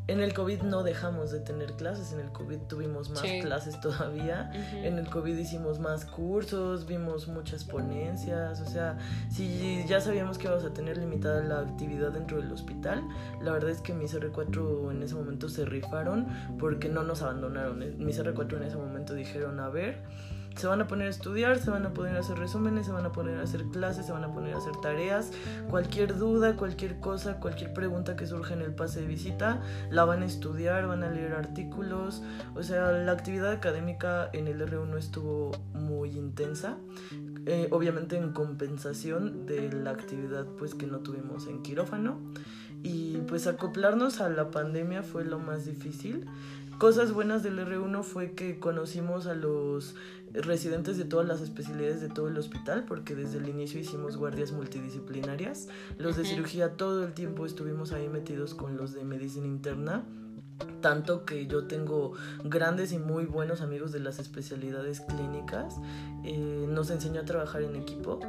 En 0.09 0.21
el 0.21 0.33
COVID 0.35 0.63
no 0.63 0.83
dejamos 0.83 1.31
de 1.31 1.41
tener 1.41 1.75
clases, 1.75 2.13
en 2.13 2.21
el 2.21 2.33
COVID 2.33 2.61
tuvimos 2.67 3.11
más 3.11 3.21
Sí. 3.21 3.41
clases 3.41 3.79
todavía. 3.83 4.51
En 4.83 4.99
el 4.99 5.09
COVID 5.09 5.37
hicimos 5.37 5.79
más 5.79 6.05
cursos, 6.07 6.87
vimos 6.87 7.29
muchas 7.29 7.63
ponencias, 7.65 8.61
o 8.61 8.67
sea, 8.67 8.97
si 9.31 9.85
ya 9.87 10.01
sabíamos 10.01 10.39
que 10.39 10.47
íbamos 10.47 10.65
a 10.65 10.73
tener 10.73 10.97
limitada 10.97 11.43
la 11.43 11.61
actividad 11.61 12.11
dentro 12.13 12.39
del 12.41 12.51
hospital, 12.51 13.03
la 13.43 13.53
verdad 13.53 13.71
es 13.71 13.81
que 13.81 13.93
mis 13.93 14.15
R4 14.15 14.91
en 14.91 15.03
ese 15.03 15.15
momento 15.15 15.49
se 15.49 15.65
rifaron 15.67 16.27
porque 16.59 16.89
no 16.89 17.03
nos 17.05 17.23
abandonaron. 17.23 17.79
Mis 17.99 18.19
R4 18.19 18.57
en 18.57 18.63
ese 18.63 18.77
momento 18.77 19.13
dijeron, 19.15 19.61
a 19.61 19.69
ver, 19.69 20.03
se 20.59 20.67
van 20.67 20.81
a 20.81 20.87
poner 20.87 21.07
a 21.07 21.11
estudiar, 21.11 21.59
se 21.59 21.71
van 21.71 21.87
a 21.87 21.95
poner 21.95 22.17
a 22.17 22.21
hacer 22.21 22.39
resúmenes, 22.39 22.87
se 22.87 22.93
van 22.93 23.07
a 23.07 23.13
poner 23.13 23.39
a 23.39 23.43
hacer 23.43 23.65
clases, 23.67 24.07
se 24.07 24.13
van 24.13 24.25
a 24.25 24.33
poner 24.33 24.55
a 24.55 24.59
hacer 24.59 24.77
tareas, 24.83 25.31
cualquier 25.71 26.19
duda, 26.19 26.57
cualquier 26.57 27.01
cosa, 27.01 27.41
cualquier 27.41 27.73
pregunta 27.73 28.17
que 28.17 28.27
surja 28.27 28.55
en 28.55 28.63
el 28.63 28.75
pase 28.75 29.01
de 29.01 29.07
visita, 29.07 29.63
la 29.91 30.05
van 30.05 30.23
a 30.23 30.27
estudiar, 30.27 30.87
van 30.87 31.05
a 31.05 31.11
leer 31.11 31.33
artículos, 31.33 32.23
o 32.55 32.63
sea, 32.63 32.93
la 32.93 33.13
actividad 33.13 33.53
académica 33.53 34.31
en 34.33 34.49
el 34.49 34.61
R1 34.61 34.99
estuvo 34.99 35.53
muy 35.75 36.11
intensa, 36.11 36.77
eh, 37.47 37.69
obviamente 37.71 38.17
en 38.17 38.33
compensación 38.33 39.47
de 39.47 39.73
la 39.73 39.91
actividad 39.91 40.47
pues 40.59 40.75
que 40.75 40.87
no 40.87 40.99
tuvimos 40.99 41.47
en 41.47 41.63
quirófano. 41.63 42.19
Y 42.83 43.17
pues 43.27 43.47
acoplarnos 43.47 44.21
a 44.21 44.29
la 44.29 44.51
pandemia 44.51 45.03
fue 45.03 45.25
lo 45.25 45.39
más 45.39 45.65
difícil. 45.65 46.27
Cosas 46.79 47.13
buenas 47.13 47.43
del 47.43 47.59
R1 47.59 48.05
fue 48.05 48.35
que 48.35 48.61
conocimos 48.61 49.27
a 49.27 49.35
los 49.35 49.97
residentes 50.33 50.97
de 50.97 51.05
todas 51.05 51.27
las 51.27 51.41
especialidades 51.41 52.01
de 52.01 52.09
todo 52.09 52.29
el 52.29 52.39
hospital, 52.39 52.85
porque 52.87 53.17
desde 53.17 53.39
el 53.39 53.49
inicio 53.49 53.81
hicimos 53.81 54.17
guardias 54.17 54.53
multidisciplinarias. 54.53 55.67
Los 55.99 56.17
de 56.17 56.25
cirugía 56.25 56.77
todo 56.77 57.05
el 57.05 57.15
tiempo 57.15 57.47
estuvimos 57.47 57.91
ahí 57.91 58.09
metidos 58.09 58.55
con 58.55 58.77
los 58.77 58.93
de 58.93 59.03
medicina 59.03 59.49
interna. 59.49 60.05
Tanto 60.81 61.25
que 61.25 61.47
yo 61.47 61.65
tengo 61.65 62.13
grandes 62.45 62.93
y 62.93 62.99
muy 62.99 63.27
buenos 63.27 63.61
amigos 63.61 63.91
de 63.93 64.01
las 64.01 64.19
especialidades 64.19 65.01
clínicas. 65.01 65.77
Eh, 66.25 66.67
nos 66.69 66.91
enseñó 66.91 67.21
a 67.21 67.25
trabajar 67.25 67.63
en 67.63 67.77
equipo. 67.77 68.21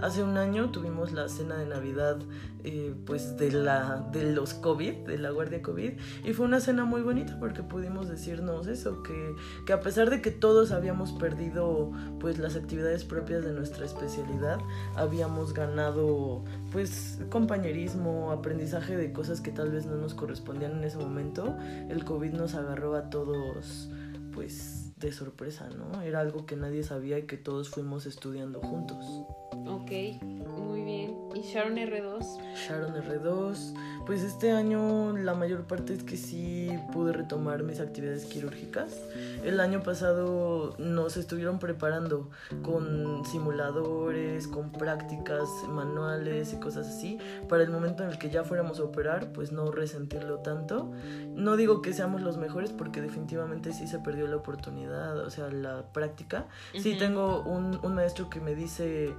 Hace 0.00 0.22
un 0.22 0.38
año 0.38 0.70
tuvimos 0.70 1.12
la 1.12 1.28
cena 1.28 1.56
de 1.56 1.66
Navidad 1.66 2.18
eh, 2.64 2.94
pues 3.06 3.36
de, 3.36 3.52
la, 3.52 4.08
de 4.12 4.32
los 4.32 4.54
COVID, 4.54 5.06
de 5.06 5.18
la 5.18 5.30
guardia 5.30 5.62
COVID. 5.62 5.92
Y 6.24 6.32
fue 6.32 6.46
una 6.46 6.60
cena 6.60 6.84
muy 6.84 7.02
bonita 7.02 7.36
porque 7.38 7.62
pudimos 7.62 8.08
decirnos 8.08 8.66
eso, 8.66 9.02
que, 9.02 9.34
que 9.64 9.72
a 9.72 9.80
pesar 9.80 10.10
de 10.10 10.20
que 10.20 10.30
todos 10.30 10.72
habíamos 10.72 11.12
perdido 11.12 11.92
pues 12.20 12.38
las 12.38 12.56
actividades 12.56 13.04
propias 13.04 13.44
de 13.44 13.52
nuestra 13.52 13.84
especialidad, 13.84 14.58
habíamos 14.96 15.54
ganado 15.54 16.42
pues 16.70 17.18
compañerismo, 17.30 18.30
aprendizaje 18.30 18.96
de 18.96 19.12
cosas 19.12 19.40
que 19.40 19.50
tal 19.50 19.70
vez 19.70 19.86
no 19.86 19.96
nos 19.96 20.14
correspondían 20.14 20.72
en 20.72 20.84
ese 20.84 20.98
momento. 20.98 21.56
El 21.88 22.04
COVID 22.04 22.32
nos 22.32 22.54
agarró 22.54 22.94
a 22.94 23.10
todos 23.10 23.90
pues 24.32 24.87
de 24.98 25.12
sorpresa, 25.12 25.68
¿no? 25.68 26.02
Era 26.02 26.20
algo 26.20 26.46
que 26.46 26.56
nadie 26.56 26.82
sabía 26.82 27.18
y 27.18 27.22
que 27.22 27.36
todos 27.36 27.68
fuimos 27.68 28.06
estudiando 28.06 28.60
juntos. 28.60 29.04
Ok, 29.66 29.90
muy 30.22 30.82
bien. 30.82 31.14
¿Y 31.34 31.42
Sharon 31.42 31.76
R2? 31.76 32.56
Sharon 32.56 32.94
R2. 32.94 33.74
Pues 34.06 34.22
este 34.22 34.52
año 34.52 35.14
la 35.18 35.34
mayor 35.34 35.66
parte 35.66 35.92
es 35.92 36.02
que 36.02 36.16
sí 36.16 36.70
pude 36.92 37.12
retomar 37.12 37.62
mis 37.62 37.78
actividades 37.78 38.24
quirúrgicas. 38.24 38.98
El 39.44 39.60
año 39.60 39.82
pasado 39.82 40.74
nos 40.78 41.18
estuvieron 41.18 41.58
preparando 41.58 42.30
con 42.62 43.24
simuladores, 43.26 44.48
con 44.48 44.72
prácticas 44.72 45.46
manuales 45.68 46.54
y 46.54 46.56
cosas 46.56 46.88
así, 46.88 47.18
para 47.48 47.62
el 47.62 47.70
momento 47.70 48.02
en 48.02 48.08
el 48.08 48.18
que 48.18 48.30
ya 48.30 48.44
fuéramos 48.44 48.80
a 48.80 48.84
operar, 48.84 49.32
pues 49.32 49.52
no 49.52 49.70
resentirlo 49.70 50.38
tanto. 50.38 50.90
No 51.34 51.56
digo 51.56 51.82
que 51.82 51.92
seamos 51.92 52.22
los 52.22 52.38
mejores 52.38 52.72
porque 52.72 53.02
definitivamente 53.02 53.74
sí 53.74 53.86
se 53.86 53.98
perdió 53.98 54.26
la 54.26 54.36
oportunidad, 54.36 54.87
o 54.88 55.30
sea, 55.30 55.48
la 55.50 55.84
práctica. 55.92 56.46
Sí 56.76 56.90
Ujú. 56.90 56.98
tengo 56.98 57.40
un, 57.42 57.78
un 57.82 57.94
maestro 57.94 58.28
que 58.30 58.40
me 58.40 58.54
dice, 58.54 59.14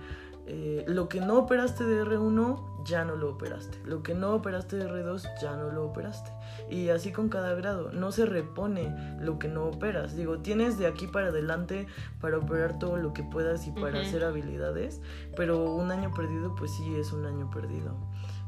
eh, 0.48 0.84
lo 0.88 1.08
que 1.10 1.22
no 1.22 1.38
operaste 1.38 1.84
de 1.84 2.04
R1, 2.04 2.84
ya 2.86 3.06
no 3.06 3.16
lo 3.16 3.30
operaste. 3.32 3.78
Lo 3.86 4.02
que 4.02 4.16
no 4.16 4.34
operaste 4.34 4.78
de 4.78 4.86
R2, 4.90 5.28
ya 5.42 5.56
no 5.56 5.70
lo 5.70 5.86
operaste. 5.86 6.32
Y 6.72 6.90
así 6.90 7.12
con 7.12 7.30
cada 7.30 7.54
grado, 7.54 7.92
no 7.92 8.12
se 8.12 8.26
repone 8.26 9.18
lo 9.20 9.38
que 9.38 9.48
no 9.48 9.66
operas. 9.66 10.16
Digo, 10.16 10.40
tienes 10.40 10.78
de 10.80 10.88
aquí 10.88 11.06
para 11.08 11.28
adelante 11.28 11.88
para 12.20 12.38
operar 12.38 12.80
todo 12.80 12.98
lo 12.98 13.14
que 13.14 13.24
puedas 13.24 13.68
y 13.68 13.72
para 13.72 14.00
Ujú. 14.00 14.08
hacer 14.08 14.24
habilidades, 14.24 15.02
pero 15.36 15.72
un 15.74 15.92
año 15.92 16.12
perdido, 16.16 16.56
pues 16.56 16.72
sí 16.76 16.96
es 16.96 17.12
un 17.14 17.26
año 17.26 17.50
perdido. 17.52 17.96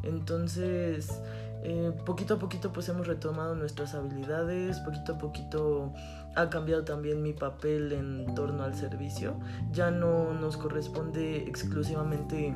Entonces, 0.04 1.22
poquito 2.06 2.36
a 2.36 2.40
poquito 2.40 2.72
pues 2.72 2.90
hemos 2.90 3.08
retomado 3.08 3.56
nuestras 3.56 3.96
habilidades, 3.96 4.80
poquito 4.80 5.14
a 5.14 5.18
poquito 5.18 5.94
ha 6.36 6.50
cambiado 6.50 6.84
también 6.84 7.22
mi 7.22 7.34
papel 7.34 7.92
en 7.92 8.34
torno 8.36 8.64
al 8.64 8.76
servicio. 8.76 9.36
Ya 9.72 9.92
no 9.92 10.34
nos 10.34 10.58
corresponde 10.58 11.38
exclusivamente 11.48 12.56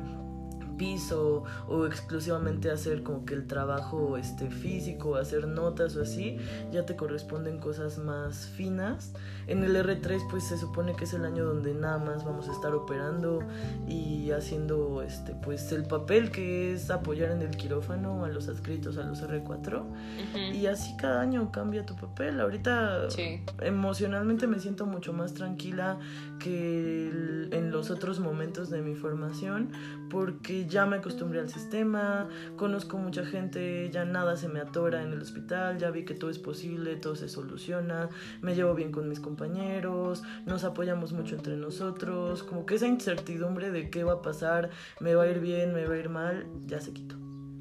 piso 0.76 1.44
o 1.68 1.86
exclusivamente 1.86 2.70
hacer 2.70 3.02
como 3.02 3.24
que 3.24 3.34
el 3.34 3.46
trabajo 3.46 4.16
este 4.16 4.50
físico, 4.50 5.16
hacer 5.16 5.46
notas 5.46 5.96
o 5.96 6.02
así, 6.02 6.38
ya 6.72 6.84
te 6.86 6.96
corresponden 6.96 7.58
cosas 7.58 7.98
más 7.98 8.46
finas. 8.56 9.12
En 9.46 9.62
el 9.62 9.76
R3 9.76 10.28
pues 10.30 10.44
se 10.44 10.58
supone 10.58 10.94
que 10.96 11.04
es 11.04 11.14
el 11.14 11.24
año 11.24 11.44
donde 11.44 11.72
nada 11.74 11.98
más 11.98 12.24
vamos 12.24 12.48
a 12.48 12.52
estar 12.52 12.74
operando 12.74 13.40
y 13.86 14.30
haciendo 14.32 15.02
este 15.02 15.34
pues 15.34 15.70
el 15.72 15.84
papel 15.84 16.30
que 16.32 16.72
es 16.74 16.90
apoyar 16.90 17.30
en 17.30 17.42
el 17.42 17.56
quirófano 17.56 18.24
a 18.24 18.28
los 18.28 18.48
adscritos 18.48 18.98
a 18.98 19.04
los 19.04 19.22
R4 19.22 19.82
Ujú. 19.82 20.38
y 20.54 20.66
así 20.66 20.96
cada 20.96 21.20
año 21.20 21.52
cambia 21.52 21.86
tu 21.86 21.94
papel. 21.94 22.40
Ahorita 22.40 23.08
Sí. 23.10 23.40
emocionalmente 23.60 24.46
me 24.46 24.58
siento 24.58 24.84
mucho 24.86 25.12
más 25.12 25.34
tranquila 25.34 25.98
que 26.40 27.08
el- 27.08 27.48
en 27.52 27.70
los 27.70 27.90
otros 27.90 28.18
momentos 28.20 28.68
de 28.70 28.82
mi 28.82 28.94
formación 28.94 29.70
porque 30.10 30.66
ya 30.66 30.86
me 30.86 30.96
acostumbré 30.96 31.40
al 31.40 31.48
sistema, 31.48 32.28
conozco 32.56 32.98
mucha 32.98 33.24
gente, 33.24 33.90
ya 33.90 34.04
nada 34.04 34.36
se 34.36 34.48
me 34.48 34.60
atora 34.60 35.02
en 35.02 35.12
el 35.12 35.20
hospital, 35.20 35.78
ya 35.78 35.90
vi 35.90 36.04
que 36.04 36.14
todo 36.14 36.30
es 36.30 36.38
posible, 36.38 36.96
todo 36.96 37.16
se 37.16 37.28
soluciona, 37.28 38.08
me 38.40 38.54
llevo 38.54 38.74
bien 38.74 38.92
con 38.92 39.08
mis 39.08 39.20
compañeros, 39.20 40.22
nos 40.44 40.64
apoyamos 40.64 41.12
mucho 41.12 41.34
entre 41.34 41.56
nosotros, 41.56 42.42
como 42.42 42.66
que 42.66 42.76
esa 42.76 42.86
incertidumbre 42.86 43.70
de 43.70 43.90
qué 43.90 44.04
va 44.04 44.14
a 44.14 44.22
pasar, 44.22 44.70
me 45.00 45.14
va 45.14 45.24
a 45.24 45.30
ir 45.30 45.40
bien, 45.40 45.74
me 45.74 45.86
va 45.86 45.94
a 45.94 45.98
ir 45.98 46.08
mal, 46.08 46.46
ya 46.66 46.80
se 46.80 46.92
quitó. 46.92 47.16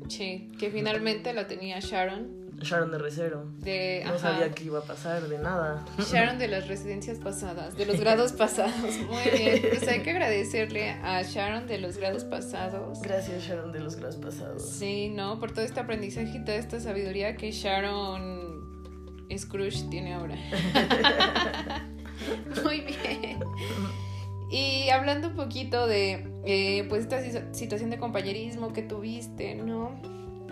Sí, 0.07 0.51
que 0.59 0.69
finalmente 0.69 1.33
la 1.33 1.47
tenía 1.47 1.79
Sharon 1.79 2.44
Sharon 2.61 2.91
de 2.91 2.97
Recero. 2.97 3.45
de 3.59 4.01
No 4.05 4.11
ajá, 4.11 4.19
sabía 4.19 4.51
qué 4.51 4.63
iba 4.65 4.79
a 4.79 4.83
pasar, 4.83 5.27
de 5.27 5.37
nada. 5.39 5.85
Sharon 5.99 6.37
de 6.37 6.47
las 6.47 6.67
residencias 6.67 7.17
pasadas, 7.19 7.75
de 7.77 7.85
los 7.85 7.99
grados 7.99 8.31
pasados. 8.37 8.97
Muy 9.09 9.37
bien. 9.37 9.61
Pues 9.69 9.87
hay 9.87 10.01
que 10.01 10.11
agradecerle 10.11 10.89
a 10.91 11.21
Sharon 11.21 11.67
de 11.67 11.77
los 11.79 11.97
grados 11.97 12.23
pasados. 12.23 13.01
Gracias, 13.01 13.43
Sharon, 13.43 13.71
de 13.71 13.79
los 13.79 13.95
grados 13.97 14.17
pasados. 14.17 14.67
Sí, 14.67 15.09
¿no? 15.09 15.39
Por 15.39 15.51
todo 15.51 15.65
este 15.65 15.79
aprendizaje 15.79 16.37
y 16.37 16.43
toda 16.45 16.57
esta 16.57 16.79
sabiduría 16.79 17.35
que 17.35 17.51
Sharon 17.51 19.25
Scrooge 19.37 19.89
tiene 19.89 20.13
ahora. 20.13 20.35
Muy 22.63 22.81
bien. 22.81 23.39
Y 24.49 24.89
hablando 24.89 25.29
un 25.29 25.35
poquito 25.35 25.87
de 25.87 26.31
eh, 26.45 26.85
pues 26.87 27.01
esta 27.03 27.53
situación 27.53 27.89
de 27.89 27.97
compañerismo 27.97 28.71
que 28.73 28.81
tuviste, 28.83 29.55
¿no? 29.55 29.99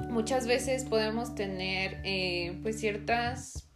Muchas 0.09 0.47
veces 0.47 0.85
podemos 0.85 1.35
tener 1.35 1.99
eh, 2.03 2.57
pues 2.61 2.79
ciertas 2.79 3.67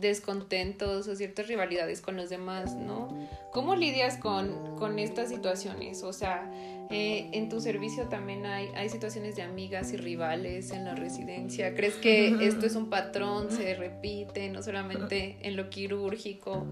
descontentos 0.00 1.06
o 1.08 1.14
ciertas 1.14 1.46
rivalidades 1.48 2.00
con 2.00 2.16
los 2.16 2.28
demás, 2.28 2.74
¿no? 2.74 3.08
¿Cómo 3.52 3.76
lidias 3.76 4.16
con, 4.16 4.76
con 4.76 4.98
estas 4.98 5.28
situaciones? 5.28 6.02
O 6.02 6.12
sea, 6.12 6.50
eh, 6.90 7.30
en 7.32 7.48
tu 7.48 7.60
servicio 7.60 8.08
también 8.08 8.44
hay, 8.46 8.68
hay 8.74 8.88
situaciones 8.88 9.36
de 9.36 9.42
amigas 9.42 9.92
y 9.92 9.96
rivales 9.96 10.70
en 10.70 10.84
la 10.84 10.94
residencia. 10.94 11.74
¿Crees 11.74 11.94
que 11.94 12.46
esto 12.46 12.66
es 12.66 12.74
un 12.74 12.90
patrón, 12.90 13.50
se 13.50 13.74
repite, 13.74 14.48
no 14.50 14.62
solamente 14.62 15.38
en 15.42 15.56
lo 15.56 15.70
quirúrgico? 15.70 16.66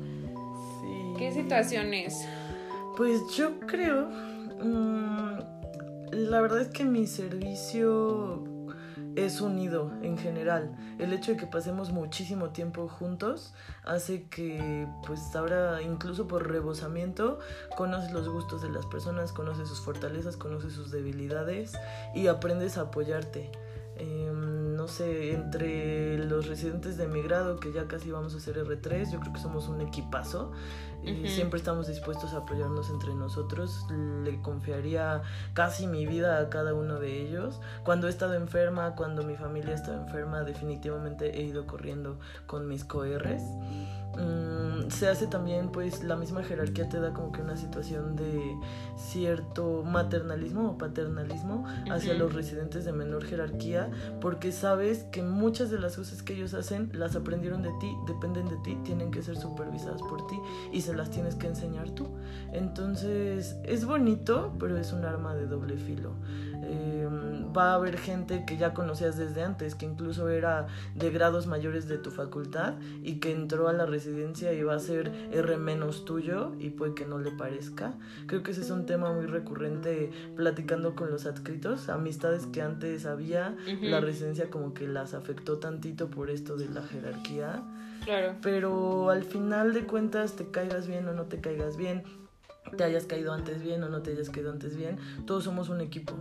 Sí. 0.80 1.18
¿Qué 1.18 1.32
situaciones? 1.32 2.26
Pues 2.96 3.20
yo 3.36 3.60
creo, 3.60 4.08
mm, 4.08 5.38
la 6.12 6.40
verdad 6.40 6.60
es 6.60 6.68
que 6.68 6.84
mi 6.84 7.06
servicio 7.06 8.51
es 9.16 9.40
unido 9.40 9.92
en 10.02 10.18
general. 10.18 10.76
El 10.98 11.12
hecho 11.12 11.32
de 11.32 11.36
que 11.36 11.46
pasemos 11.46 11.92
muchísimo 11.92 12.50
tiempo 12.50 12.88
juntos 12.88 13.54
hace 13.84 14.24
que, 14.28 14.86
pues 15.06 15.34
ahora, 15.34 15.82
incluso 15.82 16.28
por 16.28 16.50
rebosamiento, 16.50 17.38
conoces 17.76 18.12
los 18.12 18.28
gustos 18.28 18.62
de 18.62 18.70
las 18.70 18.86
personas, 18.86 19.32
conoces 19.32 19.68
sus 19.68 19.80
fortalezas, 19.80 20.36
conoces 20.36 20.72
sus 20.72 20.90
debilidades 20.90 21.72
y 22.14 22.26
aprendes 22.26 22.78
a 22.78 22.82
apoyarte. 22.82 23.50
Em, 23.96 24.74
no 24.74 24.88
sé, 24.88 25.32
entre 25.32 26.18
los 26.18 26.46
residentes 26.46 26.96
de 26.96 27.06
mi 27.06 27.22
grado, 27.22 27.60
que 27.60 27.72
ya 27.72 27.86
casi 27.86 28.10
vamos 28.10 28.34
a 28.34 28.38
hacer 28.38 28.56
R3, 28.56 29.12
yo 29.12 29.20
creo 29.20 29.32
que 29.32 29.40
somos 29.40 29.68
un 29.68 29.80
equipazo. 29.80 30.52
Y 31.05 31.28
Siempre 31.28 31.59
estamos 31.59 31.88
dispuestos 31.88 32.32
a 32.34 32.38
apoyarnos 32.38 32.90
entre 32.90 33.14
nosotros. 33.14 33.86
Le 34.22 34.40
confiaría 34.40 35.22
casi 35.55 35.86
mi 35.86 36.07
vida 36.07 36.38
a 36.38 36.48
cada 36.48 36.74
uno 36.74 37.00
de 37.00 37.20
ellos. 37.22 37.61
Cuando 37.84 38.07
he 38.07 38.11
estado 38.11 38.34
enferma, 38.34 38.94
cuando 38.94 39.22
mi 39.22 39.36
familia 39.36 39.72
ha 39.72 39.76
estado 39.76 40.00
enferma, 40.03 40.42
definitivamente 40.42 41.38
he 41.38 41.42
ido 41.42 41.66
corriendo 41.66 42.18
con 42.46 42.68
mis 42.68 42.84
coRs. 42.84 43.42
Mm, 44.16 44.90
se 44.90 45.09
hace 45.09 45.26
también 45.26 45.70
pues 45.70 46.05
la 46.05 46.16
misma 46.16 46.42
jerarquía 46.42 46.86
te 46.86 47.00
da 47.00 47.14
como 47.14 47.32
que 47.32 47.40
una 47.40 47.57
situación 47.57 48.14
de 48.14 48.59
cierto 48.94 49.82
maternalismo 49.84 50.72
o 50.72 50.78
paternalismo 50.78 51.64
hacia 51.90 52.12
los 52.12 52.34
residentes 52.34 52.84
de 52.84 52.92
menor 52.92 53.24
jerarquía 53.24 53.90
porque 54.20 54.53
sabes 54.53 55.05
que 55.05 55.22
muchas 55.22 55.70
de 55.70 55.78
las 55.78 55.96
cosas 55.96 56.22
que 56.22 56.34
ellos 56.34 56.53
hacen 56.53 56.90
las 56.92 57.16
aprendieron 57.16 57.62
de 57.62 57.70
ti, 57.80 57.96
dependen 58.07 58.50
de 58.50 58.57
ti, 58.57 58.76
tienen 58.84 59.11
que 59.11 59.22
ser 59.22 59.38
supervisadas 59.38 60.03
por 60.03 60.26
ti 60.26 60.38
y 60.72 60.82
se 60.82 60.91
las 60.95 61.11
tienes 61.11 61.34
que 61.34 61.47
enseñar 61.47 61.90
tú. 61.90 62.09
Entonces 62.53 63.57
es 63.64 63.84
bonito, 63.84 64.55
pero 64.59 64.76
es 64.78 64.93
un 64.93 65.05
arma 65.05 65.34
de 65.34 65.47
doble 65.47 65.76
filo. 65.76 66.12
Em, 66.64 67.53
va 67.57 67.72
a 67.72 67.74
haber 67.74 67.99
gente 67.99 68.45
que 68.47 68.57
ya 68.57 68.72
conocías 68.72 69.16
desde 69.16 69.43
antes, 69.43 69.74
que 69.74 69.84
incluso 69.84 70.28
era 70.28 70.68
de 70.95 71.11
grados 71.11 71.47
mayores 71.47 71.88
de 71.88 71.99
tu 71.99 72.11
facultad 72.11 72.74
y 73.03 73.16
que 73.16 73.32
entró 73.32 73.68
a 73.68 73.72
la 73.72 73.84
residencia 73.84 74.53
y 74.53 74.62
va 74.62 74.74
a 74.74 74.78
ser 74.78 75.12
R 75.32 75.57
menos 75.57 76.05
tuyo 76.05 76.53
y 76.59 76.70
puede 76.70 76.95
que 76.95 77.05
no 77.05 77.18
le 77.18 77.32
parezca. 77.32 77.95
Creo 78.26 78.43
que 78.43 78.53
ese 78.53 78.61
es 78.61 78.70
un 78.70 78.86
tema 78.86 79.12
muy 79.12 79.26
recurrente 79.26 80.11
platicando 80.36 80.95
con 80.95 81.11
los 81.11 81.26
adscritos, 81.26 81.88
amistades 81.88 82.47
que 82.47 82.62
antes 82.62 83.07
había, 83.07 83.57
la 83.80 84.01
residencia 84.01 84.51
como 84.51 84.72
que 84.72 84.86
las 84.86 85.14
afectó 85.14 85.59
tantito 85.59 86.09
por 86.09 86.30
esto 86.30 86.57
de 86.57 86.68
la 86.68 86.82
jerarquía. 86.82 87.62
Claro. 88.05 88.36
Pero 88.42 89.11
al 89.11 89.24
final 89.24 89.72
de 89.74 89.86
cuentas, 89.86 90.34
te 90.36 90.50
caigas 90.50 90.86
bien 90.86 91.07
o 91.09 91.12
no 91.12 91.24
te 91.24 91.40
caigas 91.40 91.76
bien, 91.76 92.03
te 92.76 92.84
hayas 92.84 93.05
caído 93.05 93.32
antes 93.32 93.62
bien 93.62 93.82
o 93.82 93.88
no 93.88 94.03
te 94.03 94.12
hayas 94.12 94.30
caído 94.30 94.50
antes 94.50 94.76
bien, 94.76 94.96
todos 95.26 95.44
somos 95.44 95.68
un 95.68 95.80
equipo. 95.80 96.14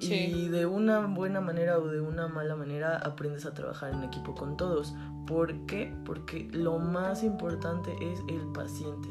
Y 0.00 0.48
de 0.48 0.66
una 0.66 1.00
buena 1.06 1.40
manera 1.40 1.78
o 1.78 1.86
de 1.88 2.00
una 2.00 2.28
mala 2.28 2.56
manera 2.56 2.96
aprendes 2.98 3.46
a 3.46 3.54
trabajar 3.54 3.92
en 3.92 4.02
equipo 4.04 4.34
con 4.34 4.56
todos. 4.56 4.94
¿Por 5.26 5.66
qué? 5.66 5.94
Porque 6.04 6.48
lo 6.52 6.78
más 6.78 7.22
importante 7.22 7.92
es 8.00 8.20
el 8.28 8.46
paciente. 8.52 9.08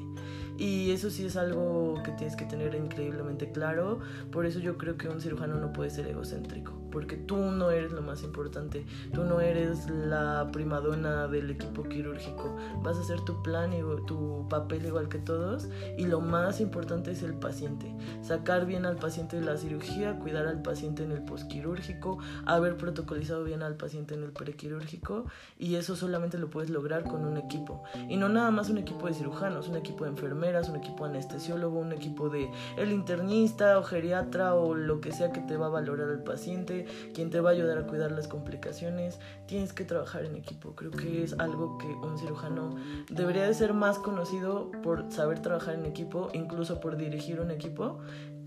Y 0.58 0.92
eso 0.92 1.10
sí 1.10 1.26
es 1.26 1.38
algo 1.38 2.02
que 2.04 2.12
tienes 2.12 2.36
que 2.36 2.46
tener 2.46 2.74
increíblemente 2.76 3.52
claro. 3.52 4.00
Por 4.32 4.46
eso 4.46 4.60
yo 4.60 4.78
creo 4.78 4.98
que 4.98 5.08
un 5.10 5.22
cirujano 5.22 5.56
no 5.56 5.74
puede 5.74 5.90
ser 5.90 6.08
egocéntrico 6.08 6.78
porque 6.92 7.16
tú 7.16 7.38
no 7.38 7.70
eres 7.70 7.92
lo 7.92 8.02
más 8.02 8.24
importante, 8.24 8.86
tú 9.14 9.24
no 9.24 9.40
eres 9.40 9.88
la 9.90 10.50
primadona 10.52 11.28
del 11.28 11.52
equipo 11.52 11.84
quirúrgico, 11.84 12.56
vas 12.82 12.98
a 12.98 13.02
hacer 13.02 13.22
tu 13.22 13.44
plan 13.44 13.72
y 13.74 13.82
tu 14.06 14.48
papel 14.50 14.86
igual 14.86 15.10
que 15.10 15.20
todos 15.20 15.70
y 15.98 16.06
lo 16.06 16.22
más 16.22 16.60
importante 16.60 17.12
es 17.12 17.24
el 17.24 17.34
paciente, 17.34 17.94
sacar 18.24 18.66
bien 18.66 18.86
al 18.86 18.96
paciente 18.96 19.40
de 19.40 19.46
la 19.46 19.58
cirugía, 19.58 20.18
cuidar 20.18 20.48
al 20.48 20.62
paciente 20.62 21.04
en 21.04 21.12
el 21.12 21.24
postquirúrgico, 21.24 22.18
haber 22.46 22.78
protocolizado 22.78 23.44
bien 23.44 23.62
al 23.62 23.76
paciente 23.76 24.16
en 24.16 24.24
el 24.24 24.32
prequirúrgico 24.32 25.26
y 25.60 25.76
eso 25.76 25.96
solamente 25.96 26.38
lo 26.38 26.50
puedes 26.50 26.70
lograr 26.70 27.04
con 27.04 27.26
un 27.26 27.38
equipo. 27.38 27.84
Y 28.10 28.18
no 28.18 28.30
nada 28.30 28.52
más 28.52 28.70
un 28.70 28.78
equipo 28.78 29.08
de 29.08 29.14
cirujanos, 29.14 29.68
un 29.68 29.76
equipo 29.76 30.06
de 30.06 30.12
enfermeras, 30.48 30.70
un 30.70 30.78
equipo 30.78 31.06
anestesiólogo, 31.06 31.80
un 31.80 31.94
equipo 31.94 32.30
de 32.30 32.50
el 32.78 32.92
internista 32.92 33.78
o 33.78 33.84
geriatra 33.84 34.56
o 34.56 34.74
lo 34.74 35.02
que 35.02 35.12
sea 35.12 35.32
que 35.32 35.42
te 35.42 35.58
va 35.58 35.68
a 35.68 35.70
valorar 35.70 36.10
al 36.10 36.24
paciente 36.24 36.86
quien 37.14 37.30
te 37.30 37.40
va 37.40 37.50
a 37.50 37.54
ayudar 37.54 37.78
a 37.78 37.88
cuidar 37.88 38.12
las 38.12 38.28
complicaciones. 38.28 39.20
Tienes 39.46 39.74
que 39.74 39.84
trabajar 39.84 40.26
en 40.26 40.36
equipo. 40.36 40.76
Creo 40.76 40.92
que 40.92 41.24
es 41.24 41.34
algo 41.40 41.78
que 41.78 41.88
un 41.88 42.18
cirujano 42.18 42.76
debería 43.10 43.44
de 43.44 43.54
ser 43.54 43.74
más 43.74 44.00
conocido 44.00 44.72
por 44.84 45.12
saber 45.12 45.42
trabajar 45.42 45.76
en 45.76 45.86
equipo, 45.86 46.30
incluso 46.34 46.80
por 46.80 46.98
dirigir 46.98 47.40
un 47.40 47.52
equipo, 47.52 48.00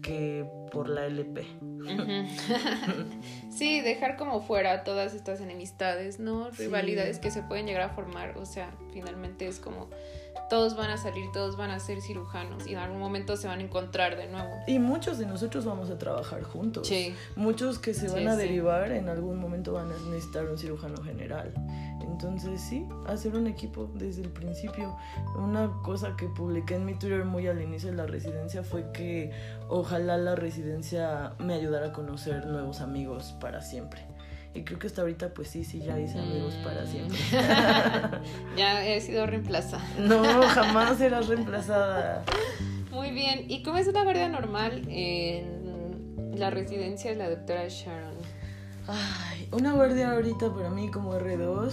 que 0.02 0.46
por 0.72 0.88
la 0.88 1.06
LP. 1.06 1.46
sí, 3.50 3.80
dejar 3.80 4.16
como 4.16 4.40
fuera 4.42 4.84
todas 4.84 5.14
estas 5.14 5.40
enemistades, 5.40 6.20
¿no? 6.20 6.50
Rivalidades 6.50 7.18
que 7.18 7.30
se 7.30 7.42
pueden 7.42 7.66
llegar 7.66 7.82
a 7.82 7.88
formar. 7.90 8.36
O 8.38 8.46
sea, 8.46 8.70
finalmente 8.92 9.46
es 9.46 9.60
como 9.60 9.88
todos 10.50 10.76
van 10.76 10.90
a 10.90 10.98
salir, 10.98 11.30
todos 11.32 11.56
van 11.56 11.70
a 11.70 11.78
ser 11.78 12.02
cirujanos 12.02 12.66
y 12.66 12.72
en 12.72 12.78
algún 12.78 12.98
momento 12.98 13.36
se 13.36 13.46
van 13.46 13.60
a 13.60 13.62
encontrar 13.62 14.16
de 14.16 14.26
nuevo. 14.26 14.50
Y 14.66 14.80
muchos 14.80 15.18
de 15.18 15.24
nosotros 15.24 15.64
vamos 15.64 15.90
a 15.90 15.96
trabajar 15.96 16.42
juntos. 16.42 16.88
Sí. 16.88 17.14
Muchos 17.36 17.78
que 17.78 17.94
se 17.94 18.08
van 18.08 18.26
a 18.26 18.36
derivar 18.36 18.90
en 18.90 19.08
algún 19.08 19.38
momento 19.38 19.72
van 19.72 19.92
a 19.92 19.96
necesitar 20.10 20.46
un 20.46 20.58
cirujano 20.58 21.00
general. 21.02 21.54
Entonces 22.02 22.60
sí, 22.60 22.86
hacer 23.06 23.36
un 23.36 23.46
equipo 23.46 23.88
desde 23.94 24.22
el 24.22 24.30
principio. 24.30 24.96
Una 25.38 25.70
cosa 25.82 26.16
que 26.16 26.26
publiqué 26.26 26.74
en 26.74 26.84
mi 26.84 26.94
Twitter 26.94 27.24
muy 27.24 27.46
al 27.46 27.62
inicio 27.62 27.90
de 27.90 27.96
la 27.96 28.06
residencia 28.06 28.64
fue 28.64 28.90
que 28.92 29.30
ojalá 29.68 30.18
la 30.18 30.34
residencia 30.34 31.34
me 31.38 31.54
ayudara 31.54 31.86
a 31.86 31.92
conocer 31.92 32.46
nuevos 32.46 32.80
amigos 32.80 33.36
para 33.40 33.62
siempre. 33.62 34.09
Y 34.52 34.62
creo 34.62 34.78
que 34.78 34.88
hasta 34.88 35.02
ahorita, 35.02 35.28
pues 35.32 35.48
sí, 35.48 35.64
sí, 35.64 35.80
ya 35.80 35.98
hice 35.98 36.18
amigos 36.18 36.54
para 36.64 36.84
siempre. 36.86 37.18
ya 38.56 38.84
he 38.84 39.00
sido 39.00 39.26
reemplazada. 39.26 39.84
No, 39.98 40.42
jamás 40.42 40.98
serás 40.98 41.28
reemplazada. 41.28 42.24
Muy 42.90 43.10
bien. 43.10 43.44
¿Y 43.48 43.62
cómo 43.62 43.78
es 43.78 43.86
una 43.86 44.02
guardia 44.02 44.28
normal 44.28 44.82
en 44.88 46.38
la 46.38 46.50
residencia 46.50 47.12
de 47.12 47.16
la 47.16 47.30
doctora 47.30 47.68
Sharon? 47.68 48.09
Ay, 48.86 49.48
una 49.52 49.72
guardia 49.72 50.12
ahorita 50.12 50.52
para 50.54 50.70
mí 50.70 50.90
como 50.90 51.14
R2 51.14 51.72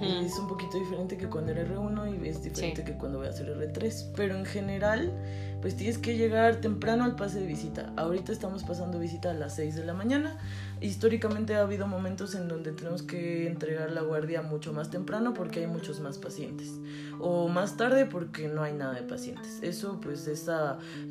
es 0.00 0.38
un 0.38 0.48
poquito 0.48 0.78
diferente 0.78 1.16
que 1.16 1.28
cuando 1.28 1.52
era 1.52 1.64
R1 1.64 2.22
y 2.22 2.28
es 2.28 2.42
diferente 2.42 2.84
que 2.84 2.92
cuando 2.92 3.18
voy 3.18 3.26
a 3.26 3.30
hacer 3.30 3.48
R3. 3.48 4.12
Pero 4.16 4.36
en 4.36 4.44
general, 4.44 5.12
pues 5.60 5.76
tienes 5.76 5.98
que 5.98 6.16
llegar 6.16 6.60
temprano 6.60 7.04
al 7.04 7.16
pase 7.16 7.40
de 7.40 7.46
visita. 7.46 7.92
Ahorita 7.96 8.32
estamos 8.32 8.64
pasando 8.64 8.98
visita 8.98 9.30
a 9.30 9.34
las 9.34 9.54
6 9.56 9.76
de 9.76 9.84
la 9.84 9.94
mañana 9.94 10.38
históricamente 10.80 11.54
ha 11.54 11.62
habido 11.62 11.86
momentos 11.86 12.34
en 12.34 12.48
donde 12.48 12.72
tenemos 12.72 13.02
que 13.02 13.46
entregar 13.46 13.90
la 13.92 14.02
guardia 14.02 14.42
mucho 14.42 14.72
más 14.72 14.90
temprano 14.90 15.32
porque 15.32 15.60
hay 15.60 15.66
muchos 15.66 16.00
más 16.00 16.18
pacientes 16.18 16.72
o 17.18 17.48
más 17.48 17.76
tarde 17.76 18.04
porque 18.04 18.48
no 18.48 18.62
hay 18.62 18.74
nada 18.74 18.92
de 18.94 19.02
pacientes. 19.02 19.58
Eso 19.62 20.00
pues 20.02 20.26
es 20.26 20.46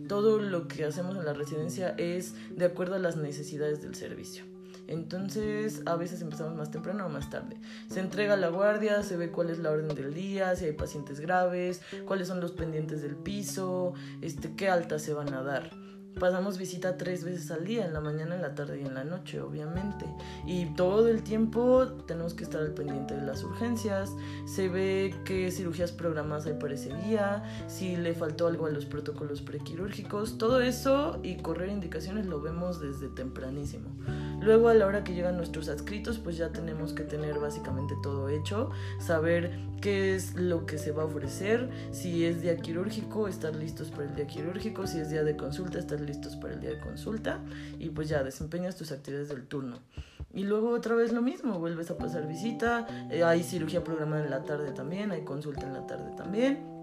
todo 0.07 0.39
lo 0.39 0.67
que 0.67 0.85
hacemos 0.85 1.15
en 1.17 1.25
la 1.25 1.33
residencia 1.33 1.95
es 1.97 2.35
de 2.55 2.65
acuerdo 2.65 2.95
a 2.95 2.99
las 2.99 3.17
necesidades 3.17 3.81
del 3.81 3.95
servicio. 3.95 4.43
Entonces, 4.87 5.81
a 5.85 5.95
veces 5.95 6.21
empezamos 6.21 6.55
más 6.55 6.71
temprano 6.71 7.05
o 7.05 7.09
más 7.09 7.29
tarde. 7.29 7.57
Se 7.89 7.99
entrega 7.99 8.35
la 8.35 8.49
guardia, 8.49 9.03
se 9.03 9.17
ve 9.17 9.31
cuál 9.31 9.49
es 9.49 9.59
la 9.59 9.71
orden 9.71 9.95
del 9.95 10.13
día, 10.13 10.55
si 10.55 10.65
hay 10.65 10.73
pacientes 10.73 11.19
graves, 11.19 11.81
cuáles 12.05 12.27
son 12.27 12.39
los 12.39 12.51
pendientes 12.51 13.01
del 13.01 13.15
piso, 13.15 13.93
este, 14.21 14.53
qué 14.55 14.69
altas 14.69 15.01
se 15.01 15.13
van 15.13 15.33
a 15.33 15.41
dar 15.41 15.85
pasamos 16.19 16.57
visita 16.57 16.97
tres 16.97 17.23
veces 17.23 17.51
al 17.51 17.65
día, 17.65 17.85
en 17.85 17.93
la 17.93 17.99
mañana, 17.99 18.35
en 18.35 18.41
la 18.41 18.55
tarde 18.55 18.81
y 18.81 18.85
en 18.85 18.93
la 18.93 19.03
noche, 19.03 19.41
obviamente. 19.41 20.05
Y 20.45 20.65
todo 20.75 21.07
el 21.07 21.23
tiempo 21.23 21.87
tenemos 22.07 22.33
que 22.33 22.43
estar 22.43 22.61
al 22.61 22.73
pendiente 22.73 23.15
de 23.15 23.21
las 23.21 23.43
urgencias, 23.43 24.15
se 24.45 24.69
ve 24.69 25.13
qué 25.25 25.51
cirugías 25.51 25.91
programadas 25.91 26.45
hay 26.45 26.53
para 26.53 26.73
ese 26.73 26.93
día, 27.05 27.43
si 27.67 27.95
le 27.95 28.13
faltó 28.13 28.47
algo 28.47 28.65
a 28.65 28.69
los 28.69 28.85
protocolos 28.85 29.41
prequirúrgicos, 29.41 30.37
todo 30.37 30.61
eso 30.61 31.19
y 31.23 31.37
correr 31.37 31.69
indicaciones 31.69 32.25
lo 32.25 32.41
vemos 32.41 32.79
desde 32.79 33.09
tempranísimo. 33.09 33.89
Luego 34.45 34.69
a 34.69 34.75
la 34.75 34.85
hora 34.85 35.03
que 35.03 35.15
llegan 35.15 35.37
nuestros 35.37 35.69
adscritos, 35.69 36.19
pues 36.19 36.37
ya 36.37 36.49
tenemos 36.49 36.93
que 36.93 37.03
tener 37.03 37.39
básicamente 37.39 37.95
todo 38.03 38.29
hecho, 38.29 38.69
saber 38.99 39.57
qué 39.81 40.13
es 40.13 40.35
lo 40.35 40.67
que 40.67 40.77
se 40.77 40.91
va 40.91 41.01
a 41.01 41.07
ofrecer, 41.07 41.67
si 41.89 42.25
es 42.25 42.43
día 42.43 42.55
quirúrgico, 42.57 43.27
estar 43.27 43.55
listos 43.55 43.89
para 43.89 44.03
el 44.03 44.15
día 44.15 44.27
quirúrgico, 44.27 44.85
si 44.85 44.99
es 44.99 45.09
día 45.09 45.23
de 45.23 45.35
consulta, 45.35 45.79
estar 45.79 45.99
listos 45.99 46.35
para 46.35 46.53
el 46.53 46.61
día 46.61 46.69
de 46.69 46.79
consulta 46.79 47.39
y 47.79 47.89
pues 47.89 48.07
ya 48.07 48.21
desempeñas 48.21 48.75
tus 48.75 48.91
actividades 48.91 49.29
del 49.29 49.47
turno. 49.47 49.79
Y 50.31 50.43
luego 50.43 50.69
otra 50.69 50.93
vez 50.93 51.11
lo 51.11 51.23
mismo, 51.23 51.57
vuelves 51.57 51.89
a 51.89 51.97
pasar 51.97 52.27
visita, 52.27 52.85
eh, 53.09 53.23
hay 53.23 53.41
cirugía 53.41 53.83
programada 53.83 54.25
en 54.25 54.29
la 54.29 54.43
tarde 54.43 54.73
también, 54.73 55.11
hay 55.11 55.23
consulta 55.23 55.65
en 55.65 55.73
la 55.73 55.87
tarde 55.87 56.11
también. 56.15 56.74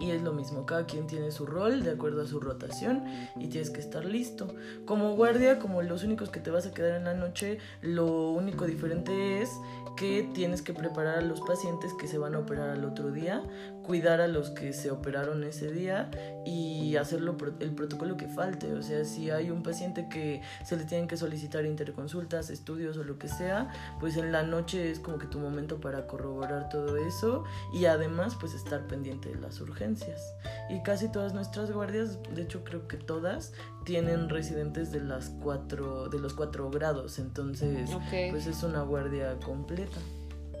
Y 0.00 0.10
es 0.10 0.22
lo 0.22 0.32
mismo, 0.32 0.64
cada 0.64 0.86
quien 0.86 1.06
tiene 1.06 1.30
su 1.30 1.46
rol 1.46 1.82
de 1.82 1.90
acuerdo 1.90 2.22
a 2.22 2.26
su 2.26 2.40
rotación 2.40 3.04
y 3.36 3.48
tienes 3.48 3.70
que 3.70 3.80
estar 3.80 4.04
listo. 4.04 4.54
Como 4.86 5.14
guardia, 5.16 5.58
como 5.58 5.82
los 5.82 6.04
únicos 6.04 6.30
que 6.30 6.40
te 6.40 6.50
vas 6.50 6.66
a 6.66 6.72
quedar 6.72 6.96
en 6.96 7.04
la 7.04 7.14
noche, 7.14 7.58
lo 7.82 8.30
único 8.30 8.66
diferente 8.66 9.42
es 9.42 9.50
que 9.96 10.28
tienes 10.32 10.62
que 10.62 10.72
preparar 10.72 11.18
a 11.18 11.20
los 11.20 11.40
pacientes 11.40 11.92
que 11.94 12.06
se 12.06 12.18
van 12.18 12.34
a 12.34 12.38
operar 12.38 12.70
al 12.70 12.84
otro 12.84 13.10
día, 13.10 13.42
cuidar 13.90 14.20
a 14.20 14.28
los 14.28 14.50
que 14.50 14.72
se 14.72 14.92
operaron 14.92 15.42
ese 15.42 15.72
día 15.72 16.12
y 16.46 16.94
hacerlo 16.94 17.36
el 17.58 17.74
protocolo 17.74 18.16
que 18.16 18.28
falte. 18.28 18.72
O 18.74 18.82
sea, 18.82 19.04
si 19.04 19.30
hay 19.30 19.50
un 19.50 19.64
paciente 19.64 20.08
que 20.08 20.42
se 20.64 20.76
le 20.76 20.84
tienen 20.84 21.08
que 21.08 21.16
solicitar 21.16 21.64
interconsultas, 21.64 22.50
estudios 22.50 22.96
o 22.98 23.02
lo 23.02 23.18
que 23.18 23.26
sea, 23.26 23.68
pues 23.98 24.16
en 24.16 24.30
la 24.30 24.44
noche 24.44 24.92
es 24.92 25.00
como 25.00 25.18
que 25.18 25.26
tu 25.26 25.40
momento 25.40 25.80
para 25.80 26.06
corroborar 26.06 26.68
todo 26.68 26.98
eso 26.98 27.42
y 27.74 27.86
además 27.86 28.36
pues 28.38 28.54
estar 28.54 28.86
pendiente 28.86 29.30
de 29.30 29.40
las 29.40 29.60
urgencias. 29.60 30.22
Y 30.68 30.84
casi 30.84 31.10
todas 31.10 31.34
nuestras 31.34 31.72
guardias, 31.72 32.20
de 32.32 32.42
hecho 32.42 32.62
creo 32.62 32.86
que 32.86 32.96
todas, 32.96 33.52
tienen 33.84 34.28
residentes 34.28 34.92
de 34.92 35.00
las 35.00 35.30
cuatro, 35.42 36.08
de 36.08 36.20
los 36.20 36.34
cuatro 36.34 36.70
grados, 36.70 37.18
entonces 37.18 37.90
pues 38.30 38.46
es 38.46 38.62
una 38.62 38.82
guardia 38.82 39.36
completa. 39.44 39.98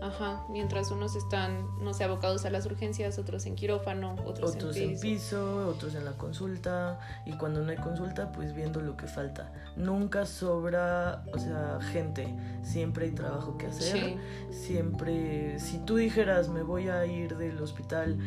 Ajá, 0.00 0.44
mientras 0.48 0.90
unos 0.90 1.14
están, 1.14 1.66
no 1.82 1.92
sé, 1.92 2.04
abocados 2.04 2.44
a 2.46 2.50
las 2.50 2.64
urgencias, 2.64 3.18
otros 3.18 3.44
en 3.46 3.54
quirófano, 3.54 4.16
otros, 4.24 4.54
otros 4.54 4.76
en, 4.76 4.98
piso. 4.98 5.68
otros 5.68 5.94
en 5.94 6.04
la 6.04 6.12
consulta, 6.12 6.98
y 7.26 7.32
cuando 7.32 7.62
no 7.62 7.70
hay 7.70 7.76
consulta, 7.76 8.32
pues 8.32 8.54
viendo 8.54 8.80
lo 8.80 8.96
que 8.96 9.06
falta. 9.06 9.52
Nunca 9.76 10.24
sobra, 10.24 11.24
o 11.34 11.38
sea, 11.38 11.78
gente, 11.92 12.34
siempre 12.62 13.06
hay 13.06 13.12
trabajo 13.12 13.58
que 13.58 13.66
hacer, 13.66 14.16
siempre, 14.50 15.58
si 15.58 15.78
tú 15.78 15.96
dijeras, 15.96 16.48
me 16.48 16.62
voy 16.62 16.88
a 16.88 17.04
ir 17.04 17.36
del 17.36 17.60
hospital 17.60 18.18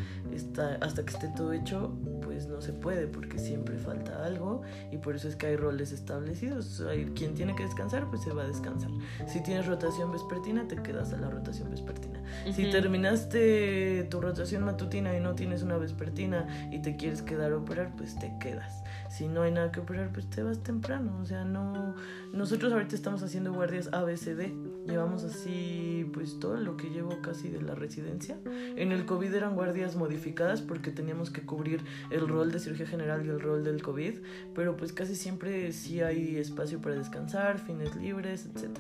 hasta 0.82 1.04
que 1.04 1.14
esté 1.14 1.28
todo 1.30 1.54
hecho, 1.54 1.92
pues 2.22 2.48
no 2.48 2.62
se 2.62 2.74
puede, 2.74 3.08
porque 3.08 3.40
siempre 3.40 3.78
falta 3.78 4.24
algo, 4.24 4.62
y 4.92 4.98
por 4.98 5.16
eso 5.16 5.28
es 5.28 5.36
que 5.36 5.48
hay 5.48 5.56
roles 5.56 5.92
establecidos. 5.92 6.82
Hay, 6.82 7.06
quien 7.16 7.34
tiene 7.34 7.56
que 7.56 7.64
descansar, 7.64 8.10
pues 8.10 8.22
se 8.22 8.32
va 8.32 8.44
a 8.44 8.48
descansar. 8.48 8.92
Si 9.28 9.42
tienes 9.42 9.66
rotación 9.66 10.12
vespertina, 10.12 10.68
te 10.68 10.76
quedas 10.76 11.14
a 11.14 11.18
la 11.18 11.30
rotación 11.30 11.63
vespertina. 11.70 12.22
Si 12.52 12.70
terminaste 12.70 14.04
tu 14.10 14.20
rotación 14.20 14.64
matutina 14.64 15.16
y 15.16 15.20
no 15.20 15.34
tienes 15.34 15.64
una 15.64 15.78
vespertina 15.78 16.48
y 16.72 16.80
te 16.80 16.96
quieres 16.98 17.22
quedar 17.22 17.54
a 17.54 17.58
operar, 17.58 17.92
pues 17.96 18.18
te 18.20 18.34
quedas. 18.40 18.84
Si 19.14 19.28
no 19.28 19.44
hay 19.44 19.52
nada 19.52 19.72
que 19.72 19.80
operar, 19.80 20.12
pues 20.12 20.28
te 20.28 20.42
vas 20.42 20.64
temprano. 20.64 21.20
O 21.22 21.26
sea, 21.26 21.46
no. 21.46 21.94
Nosotros 22.34 22.74
ahorita 22.74 22.96
estamos 22.96 23.22
haciendo 23.22 23.54
guardias 23.54 23.90
ABCD. 23.94 24.52
Llevamos 24.88 25.24
así, 25.24 26.10
pues 26.14 26.40
todo 26.40 26.58
lo 26.58 26.78
que 26.78 26.90
llevo 26.90 27.22
casi 27.22 27.50
de 27.50 27.62
la 27.62 27.76
residencia. 27.76 28.40
En 28.76 28.92
el 28.92 29.06
COVID 29.06 29.32
eran 29.32 29.54
guardias 29.54 29.96
modificadas 29.96 30.64
porque 30.64 30.90
teníamos 30.90 31.30
que 31.30 31.46
cubrir 31.46 31.84
el 32.10 32.28
rol 32.28 32.52
de 32.52 32.60
cirugía 32.60 32.88
general 32.88 33.24
y 33.24 33.30
el 33.30 33.40
rol 33.40 33.64
del 33.64 33.84
COVID. 33.84 34.16
Pero 34.56 34.78
pues 34.78 34.94
casi 34.94 35.16
siempre 35.16 35.72
sí 35.74 36.02
hay 36.02 36.38
espacio 36.38 36.82
para 36.82 36.96
descansar, 36.96 37.60
fines 37.60 37.96
libres, 37.96 38.48
etc. 38.48 38.80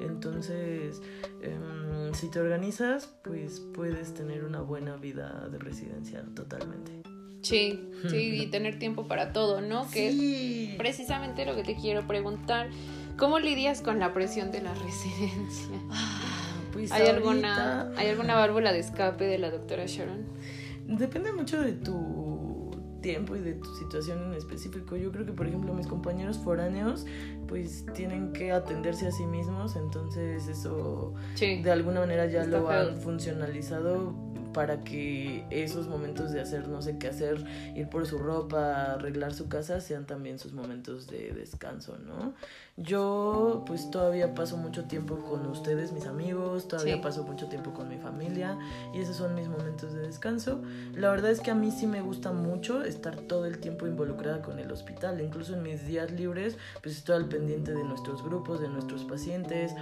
Entonces. 0.00 1.02
Em, 1.42 2.14
si 2.14 2.30
te 2.30 2.38
organizas, 2.38 3.06
pues 3.24 3.58
puedes 3.58 4.14
tener 4.14 4.44
una 4.44 4.60
buena 4.60 4.96
vida 4.96 5.48
de 5.50 5.58
residencia 5.58 6.22
totalmente. 6.34 7.02
Sí, 7.42 7.88
sí, 8.08 8.42
y 8.42 8.46
tener 8.46 8.78
tiempo 8.78 9.06
para 9.08 9.32
todo, 9.32 9.60
¿no? 9.60 9.88
Que 9.90 10.08
es 10.70 10.76
precisamente 10.76 11.44
lo 11.44 11.54
que 11.56 11.64
te 11.64 11.74
quiero 11.74 12.06
preguntar. 12.06 12.70
¿Cómo 13.18 13.38
lidias 13.38 13.82
con 13.82 13.98
la 13.98 14.14
presión 14.14 14.50
de 14.52 14.62
la 14.62 14.74
residencia? 14.86 15.76
Ah, 15.90 16.54
pues 16.72 16.90
¿Hay, 16.92 17.08
alguna, 17.08 17.92
¿Hay 17.96 18.08
alguna 18.08 18.34
válvula 18.34 18.72
de 18.72 18.78
escape 18.78 19.24
de 19.24 19.38
la 19.38 19.50
doctora 19.50 19.84
Sharon? 19.86 20.24
Depende 20.86 21.32
mucho 21.32 21.60
de 21.60 21.72
tu 21.72 22.70
tiempo 23.02 23.36
y 23.36 23.40
de 23.40 23.54
tu 23.54 23.74
situación 23.76 24.22
en 24.30 24.34
específico. 24.34 24.96
Yo 24.96 25.12
creo 25.12 25.26
que, 25.26 25.32
por 25.32 25.46
ejemplo, 25.46 25.74
mis 25.74 25.86
compañeros 25.86 26.38
foráneos, 26.38 27.04
pues 27.48 27.84
tienen 27.94 28.32
que 28.32 28.52
atenderse 28.52 29.08
a 29.08 29.12
sí 29.12 29.26
mismos, 29.26 29.76
entonces 29.76 30.48
eso 30.48 31.12
de 31.38 31.70
alguna 31.70 32.00
manera 32.00 32.26
ya 32.26 32.44
lo 32.44 32.70
han 32.70 32.96
funcionalizado 32.96 34.14
para 34.52 34.84
que 34.84 35.44
esos 35.50 35.88
momentos 35.88 36.32
de 36.32 36.40
hacer 36.40 36.68
no 36.68 36.82
sé 36.82 36.98
qué 36.98 37.08
hacer, 37.08 37.44
ir 37.74 37.88
por 37.88 38.06
su 38.06 38.18
ropa, 38.18 38.92
arreglar 38.92 39.34
su 39.34 39.48
casa, 39.48 39.80
sean 39.80 40.06
también 40.06 40.38
sus 40.38 40.52
momentos 40.52 41.06
de 41.06 41.32
descanso, 41.32 41.98
¿no? 41.98 42.34
Yo 42.78 43.64
pues 43.66 43.90
todavía 43.90 44.34
paso 44.34 44.56
mucho 44.56 44.84
tiempo 44.84 45.18
con 45.18 45.44
ustedes, 45.46 45.92
mis 45.92 46.06
amigos, 46.06 46.68
todavía 46.68 47.02
paso 47.02 47.22
mucho 47.22 47.48
tiempo 47.48 47.74
con 47.74 47.86
mi 47.90 47.98
familia 47.98 48.58
y 48.94 49.00
esos 49.00 49.16
son 49.16 49.34
mis 49.34 49.46
momentos 49.46 49.92
de 49.92 50.00
descanso. 50.00 50.62
La 50.94 51.10
verdad 51.10 51.30
es 51.30 51.40
que 51.40 51.50
a 51.50 51.54
mí 51.54 51.70
sí 51.70 51.86
me 51.86 52.00
gusta 52.00 52.32
mucho 52.32 52.82
estar 52.82 53.16
todo 53.16 53.44
el 53.44 53.58
tiempo 53.58 53.86
involucrada 53.86 54.40
con 54.40 54.58
el 54.58 54.72
hospital, 54.72 55.20
incluso 55.20 55.54
en 55.54 55.62
mis 55.62 55.86
días 55.86 56.10
libres 56.12 56.56
pues 56.82 56.96
estoy 56.96 57.16
al 57.16 57.26
pendiente 57.26 57.74
de 57.74 57.84
nuestros 57.84 58.22
grupos, 58.24 58.62
de 58.62 58.68
nuestros 58.68 59.04
pacientes. 59.04 59.72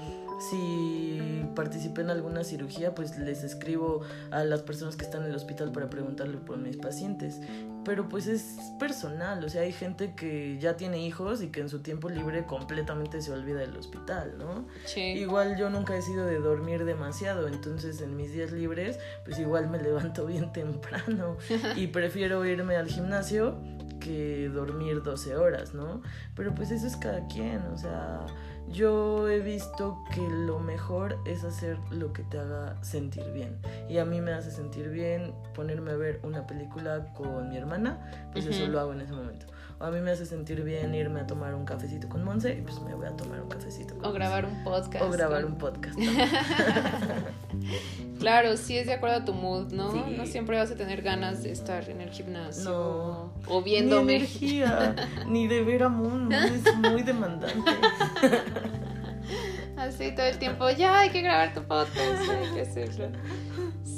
Si 0.50 1.44
participé 1.54 2.00
en 2.00 2.10
alguna 2.10 2.42
cirugía 2.42 2.92
pues 2.92 3.16
les 3.18 3.44
escribo 3.44 4.00
a 4.32 4.42
las 4.42 4.59
personas 4.62 4.96
que 4.96 5.04
están 5.04 5.22
en 5.22 5.30
el 5.30 5.36
hospital 5.36 5.72
para 5.72 5.90
preguntarle 5.90 6.38
por 6.38 6.58
mis 6.58 6.76
pacientes 6.76 7.40
pero 7.84 8.08
pues 8.08 8.26
es 8.26 8.58
personal, 8.78 9.42
o 9.42 9.48
sea, 9.48 9.62
hay 9.62 9.72
gente 9.72 10.14
que 10.14 10.58
ya 10.58 10.76
tiene 10.76 11.04
hijos 11.04 11.42
y 11.42 11.48
que 11.48 11.60
en 11.60 11.68
su 11.68 11.80
tiempo 11.80 12.08
libre 12.08 12.44
completamente 12.44 13.22
se 13.22 13.32
olvida 13.32 13.60
del 13.60 13.76
hospital, 13.76 14.34
¿no? 14.38 14.66
Sí. 14.84 15.00
Igual 15.00 15.56
yo 15.56 15.70
nunca 15.70 15.96
he 15.96 16.02
sido 16.02 16.26
de 16.26 16.38
dormir 16.38 16.84
demasiado, 16.84 17.48
entonces 17.48 18.00
en 18.00 18.16
mis 18.16 18.32
días 18.32 18.52
libres 18.52 18.98
pues 19.24 19.38
igual 19.38 19.70
me 19.70 19.78
levanto 19.82 20.26
bien 20.26 20.52
temprano 20.52 21.36
y 21.76 21.86
prefiero 21.88 22.44
irme 22.44 22.76
al 22.76 22.88
gimnasio 22.88 23.58
que 23.98 24.48
dormir 24.48 25.02
12 25.02 25.36
horas, 25.36 25.74
¿no? 25.74 26.02
Pero 26.34 26.54
pues 26.54 26.70
eso 26.70 26.86
es 26.86 26.96
cada 26.96 27.26
quien, 27.28 27.58
o 27.72 27.76
sea, 27.76 28.26
yo 28.70 29.28
he 29.28 29.40
visto 29.40 30.04
que 30.14 30.22
lo 30.28 30.60
mejor 30.60 31.18
es 31.26 31.44
hacer 31.44 31.78
lo 31.90 32.12
que 32.12 32.22
te 32.22 32.38
haga 32.38 32.76
sentir 32.82 33.24
bien. 33.32 33.58
Y 33.88 33.98
a 33.98 34.04
mí 34.04 34.20
me 34.20 34.32
hace 34.32 34.50
sentir 34.50 34.88
bien 34.90 35.34
ponerme 35.54 35.90
a 35.90 35.96
ver 35.96 36.20
una 36.22 36.46
película 36.46 37.12
con 37.14 37.48
mi 37.48 37.56
hermana, 37.56 38.30
pues 38.32 38.46
eso 38.46 38.66
lo 38.68 38.80
hago 38.80 38.92
en 38.92 39.00
ese 39.00 39.12
momento. 39.12 39.46
A 39.82 39.90
mí 39.90 39.98
me 40.00 40.10
hace 40.10 40.26
sentir 40.26 40.62
bien 40.62 40.94
irme 40.94 41.20
a 41.20 41.26
tomar 41.26 41.54
un 41.54 41.64
cafecito 41.64 42.06
con 42.06 42.22
Monse 42.22 42.52
y 42.52 42.60
pues 42.60 42.78
me 42.82 42.94
voy 42.94 43.06
a 43.06 43.16
tomar 43.16 43.40
un 43.40 43.48
cafecito. 43.48 43.94
o 44.02 44.12
grabar 44.12 44.44
un 44.44 44.62
podcast. 44.62 45.02
O 45.02 45.10
grabar 45.10 45.46
un 45.46 45.56
podcast. 45.56 45.98
claro, 48.18 48.58
sí 48.58 48.76
es 48.76 48.86
de 48.86 48.92
acuerdo 48.92 49.16
a 49.16 49.24
tu 49.24 49.32
mood, 49.32 49.72
¿no? 49.72 50.06
No 50.06 50.26
siempre 50.26 50.58
vas 50.58 50.70
a 50.70 50.76
tener 50.76 51.00
ganas 51.00 51.42
de 51.42 51.52
estar 51.52 51.88
en 51.88 52.02
el 52.02 52.10
gimnasio. 52.10 52.70
No. 52.70 53.32
O 53.46 53.62
viéndome. 53.62 54.12
Ni 54.12 54.18
energía, 54.18 54.94
ni 55.26 55.48
de 55.48 55.64
ver 55.64 55.84
a 55.84 55.88
Moon, 55.88 56.30
es 56.30 56.76
muy 56.76 57.02
demandante. 57.02 57.48
Así 59.78 60.14
todo 60.14 60.26
el 60.26 60.38
tiempo, 60.38 60.68
ya 60.68 61.00
hay 61.00 61.08
que 61.08 61.22
grabar 61.22 61.54
tu 61.54 61.62
podcast, 61.62 62.28
hay 62.28 62.52
que 62.52 62.60
hacerlo. 62.60 63.08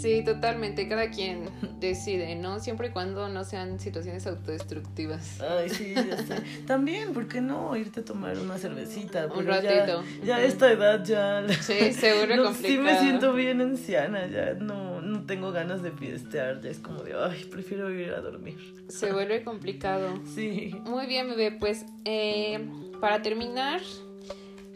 Sí, 0.00 0.24
totalmente, 0.24 0.88
cada 0.88 1.10
quien 1.10 1.48
decide, 1.80 2.34
¿no? 2.36 2.60
Siempre 2.60 2.88
y 2.88 2.90
cuando 2.90 3.28
no 3.28 3.44
sean 3.44 3.78
situaciones 3.78 4.26
autodestructivas. 4.26 5.40
Ay, 5.40 5.68
sí, 5.68 5.94
ya 5.94 6.16
sé. 6.26 6.42
También, 6.66 7.12
¿por 7.12 7.28
qué 7.28 7.40
no 7.40 7.76
irte 7.76 8.00
a 8.00 8.04
tomar 8.04 8.38
una 8.38 8.58
cervecita? 8.58 9.26
Un 9.26 9.46
ratito. 9.46 10.02
Ya, 10.24 10.36
a 10.36 10.42
esta 10.42 10.70
edad 10.70 11.04
ya... 11.04 11.44
Sí, 11.60 11.92
seguro 11.92 12.44
complicado. 12.44 12.54
Sí 12.62 12.78
me 12.78 12.98
siento 12.98 13.32
bien 13.32 13.60
anciana, 13.60 14.26
ya 14.26 14.54
no, 14.54 15.00
no 15.00 15.24
tengo 15.26 15.52
ganas 15.52 15.82
de 15.82 15.90
fiestear, 15.92 16.60
ya 16.60 16.70
es 16.70 16.78
como 16.78 17.02
de, 17.02 17.14
ay, 17.14 17.44
prefiero 17.50 17.90
ir 17.90 18.10
a 18.10 18.20
dormir. 18.20 18.56
Se 18.88 19.12
vuelve 19.12 19.42
complicado. 19.42 20.20
Sí. 20.34 20.74
Muy 20.84 21.06
bien, 21.06 21.28
bebé, 21.28 21.52
pues 21.52 21.86
eh, 22.04 22.68
para 23.00 23.22
terminar 23.22 23.80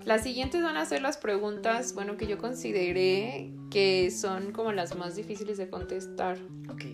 las 0.07 0.23
siguientes 0.23 0.63
van 0.63 0.77
a 0.77 0.87
ser 0.87 1.03
las 1.03 1.17
preguntas, 1.17 1.93
bueno, 1.93 2.17
que 2.17 2.29
yo 2.29 2.39
consideré 2.39 3.51
que 3.73 4.13
son 4.13 4.53
como 4.53 4.71
las 4.71 4.97
más 4.97 5.17
difíciles 5.17 5.59
de 5.59 5.69
contestar. 5.69 6.39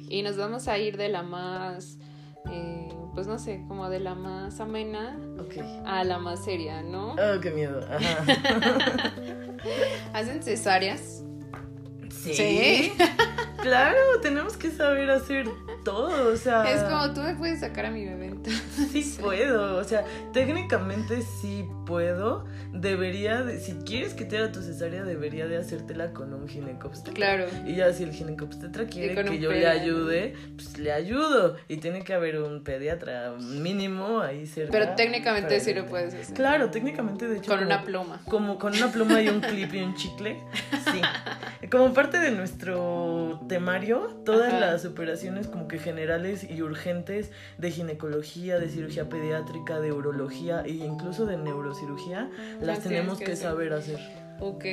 Y 0.08 0.22
nos 0.22 0.38
vamos 0.38 0.66
a 0.66 0.78
ir 0.78 0.96
de 0.96 1.10
la 1.10 1.22
más, 1.22 1.98
eh, 2.50 2.88
pues 3.14 3.26
no 3.26 3.38
sé, 3.38 3.62
como 3.68 3.90
de 3.90 4.00
la 4.00 4.14
más 4.14 4.60
amena 4.60 5.18
a 5.84 6.04
la 6.04 6.18
más 6.18 6.42
seria, 6.42 6.82
¿no? 6.82 7.12
Oh, 7.12 7.40
qué 7.42 7.50
miedo. 7.50 7.80
¿Hacen 10.14 10.42
cesáreas? 10.42 11.22
Sí. 12.08 12.94
claro, 13.60 13.98
tenemos 14.22 14.56
que 14.56 14.70
saber 14.70 15.10
hacer 15.10 15.46
todo, 15.84 16.32
o 16.32 16.36
sea. 16.36 16.64
Es 16.72 16.82
como 16.84 17.12
tú 17.12 17.20
me 17.20 17.34
puedes 17.34 17.60
sacar 17.60 17.84
a 17.84 17.90
mi 17.90 18.06
bebé 18.06 18.31
Sí 18.92 19.16
puedo, 19.20 19.76
o 19.76 19.84
sea, 19.84 20.04
técnicamente 20.32 21.22
sí 21.22 21.64
puedo. 21.86 22.44
Debería, 22.72 23.42
de, 23.42 23.60
si 23.60 23.72
quieres 23.84 24.14
que 24.14 24.24
te 24.24 24.38
haga 24.38 24.50
tu 24.52 24.62
cesárea, 24.62 25.04
debería 25.04 25.46
de 25.46 25.56
hacértela 25.58 26.12
con 26.12 26.32
un 26.32 26.48
ginecobstetra. 26.48 27.14
Claro. 27.14 27.46
Y 27.66 27.74
ya 27.76 27.92
si 27.92 28.02
el 28.04 28.12
ginecobstetra 28.12 28.86
quiere 28.86 29.14
que 29.24 29.38
yo 29.38 29.50
le 29.52 29.66
ayude, 29.66 30.34
pues 30.56 30.78
le 30.78 30.92
ayudo. 30.92 31.56
Y 31.68 31.76
tiene 31.78 32.02
que 32.02 32.14
haber 32.14 32.38
un 32.40 32.64
pediatra 32.64 33.34
mínimo 33.38 34.20
ahí 34.20 34.46
cerca. 34.46 34.72
Pero 34.72 34.94
técnicamente 34.94 35.60
sí 35.60 35.74
lo 35.74 35.86
puedes 35.86 36.14
hacer. 36.14 36.34
Claro, 36.34 36.70
técnicamente 36.70 37.28
de 37.28 37.38
hecho. 37.38 37.50
Con 37.50 37.58
como- 37.60 37.66
una 37.70 37.84
pluma. 37.84 38.20
como 38.28 38.58
con 38.58 38.74
una 38.74 38.90
pluma 38.90 39.20
y 39.20 39.28
un 39.28 39.40
clip 39.40 39.74
y 39.74 39.82
un 39.82 39.94
chicle. 39.94 40.38
Sí. 40.90 41.00
Como 41.70 41.94
parte 41.94 42.18
de 42.18 42.32
nuestro 42.32 43.40
temario, 43.48 44.20
todas 44.26 44.48
Ajá. 44.52 44.60
las 44.60 44.84
operaciones 44.84 45.46
como 45.46 45.68
que 45.68 45.78
generales 45.78 46.44
y 46.48 46.60
urgentes 46.60 47.30
de 47.56 47.70
ginecología, 47.70 48.31
de 48.40 48.68
cirugía 48.68 49.08
pediátrica, 49.08 49.78
de 49.80 49.92
urología 49.92 50.62
e 50.64 50.70
incluso 50.70 51.26
de 51.26 51.36
neurocirugía, 51.36 52.30
las 52.60 52.66
Las 52.66 52.80
tenemos 52.80 53.18
que 53.18 53.36
saber 53.36 53.74
hacer. 53.74 54.21
Ok. 54.44 54.64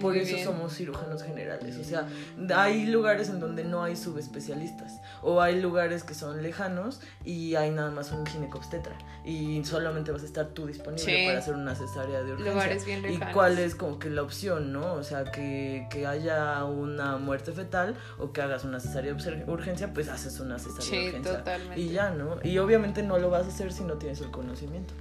Por 0.00 0.16
eso 0.16 0.34
bien. 0.36 0.44
somos 0.46 0.74
cirujanos 0.76 1.24
generales. 1.24 1.76
O 1.76 1.82
sea, 1.82 2.06
hay 2.54 2.86
lugares 2.86 3.28
en 3.30 3.40
donde 3.40 3.64
no 3.64 3.82
hay 3.82 3.96
subespecialistas. 3.96 5.00
O 5.22 5.40
hay 5.40 5.60
lugares 5.60 6.04
que 6.04 6.14
son 6.14 6.40
lejanos 6.42 7.00
y 7.24 7.56
hay 7.56 7.70
nada 7.72 7.90
más 7.90 8.12
un 8.12 8.24
ginecobstetra. 8.24 8.96
Y 9.24 9.64
solamente 9.64 10.12
vas 10.12 10.22
a 10.22 10.26
estar 10.26 10.46
tú 10.48 10.66
disponible 10.66 11.04
Sí. 11.04 11.26
para 11.26 11.38
hacer 11.40 11.54
una 11.54 11.74
cesárea 11.74 12.22
de 12.22 12.32
urgencia. 12.32 12.52
Lugares 12.52 12.84
bien 12.86 13.00
¿Y 13.00 13.08
lejanos. 13.08 13.34
cuál 13.34 13.58
es 13.58 13.74
como 13.74 13.98
que 13.98 14.08
la 14.08 14.22
opción, 14.22 14.72
no? 14.72 14.94
O 14.94 15.02
sea, 15.02 15.24
que, 15.24 15.88
que 15.90 16.06
haya 16.06 16.64
una 16.64 17.16
muerte 17.16 17.50
fetal 17.50 17.96
o 18.18 18.32
que 18.32 18.40
hagas 18.40 18.64
una 18.64 18.78
cesárea 18.78 19.14
de 19.14 19.44
urgencia, 19.50 19.92
pues 19.92 20.08
haces 20.08 20.38
una 20.38 20.58
cesárea 20.60 20.82
Sí, 20.84 20.96
de 20.96 21.06
urgencia. 21.08 21.38
totalmente. 21.38 21.80
Y 21.80 21.88
ya, 21.88 22.10
¿no? 22.10 22.36
Y 22.44 22.58
obviamente 22.58 23.02
no 23.02 23.18
lo 23.18 23.30
vas 23.30 23.46
a 23.46 23.48
hacer 23.48 23.72
si 23.72 23.82
no 23.82 23.94
tienes 23.94 24.20
el 24.20 24.30
conocimiento. 24.30 24.94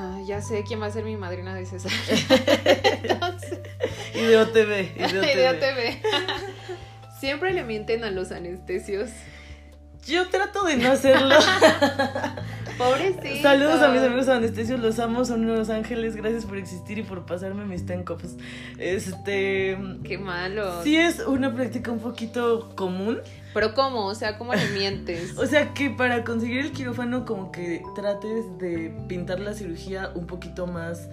Ah, 0.00 0.20
ya 0.24 0.40
sé 0.40 0.62
quién 0.62 0.80
va 0.80 0.86
a 0.86 0.92
ser 0.92 1.04
mi 1.04 1.16
madrina 1.16 1.56
de 1.56 1.66
cesárea. 1.66 1.98
Entonces, 3.02 3.58
Y 4.14 4.20
de 4.20 4.36
OTB. 4.38 4.94
Y 4.94 5.12
de 5.12 5.18
OTB. 5.18 5.34
Idea 5.34 5.58
TV. 5.58 6.00
Siempre 7.18 7.52
le 7.52 7.64
mienten 7.64 8.04
a 8.04 8.10
los 8.12 8.30
anestesios. 8.30 9.10
Yo 10.06 10.28
trato 10.28 10.64
de 10.64 10.76
no 10.76 10.90
hacerlo. 10.90 11.36
Pobrecito. 12.78 13.42
Saludos 13.42 13.82
a 13.82 13.88
mis 13.88 14.00
amigos 14.02 14.28
anestesios, 14.28 14.78
los 14.78 15.00
amo, 15.00 15.24
son 15.24 15.50
unos 15.50 15.68
ángeles, 15.68 16.14
gracias 16.14 16.44
por 16.44 16.58
existir 16.58 16.98
y 16.98 17.02
por 17.02 17.26
pasarme 17.26 17.64
mis 17.64 17.84
tencops. 17.84 18.36
Este. 18.78 19.76
Qué 20.04 20.16
malo. 20.16 20.82
Sí 20.84 20.96
es 20.96 21.18
una 21.18 21.52
práctica 21.52 21.90
un 21.90 21.98
poquito 21.98 22.70
común. 22.76 23.18
Pero 23.52 23.74
¿cómo? 23.74 24.06
O 24.06 24.14
sea, 24.14 24.38
¿cómo 24.38 24.54
le 24.54 24.68
mientes? 24.68 25.34
O 25.38 25.46
sea 25.46 25.74
que 25.74 25.90
para 25.90 26.22
conseguir 26.22 26.60
el 26.60 26.72
quirófano 26.72 27.24
como 27.24 27.50
que 27.50 27.82
trates 27.96 28.44
de 28.58 28.94
pintar 29.08 29.40
la 29.40 29.54
cirugía 29.54 30.12
un 30.14 30.26
poquito 30.26 30.66
más 30.68 31.08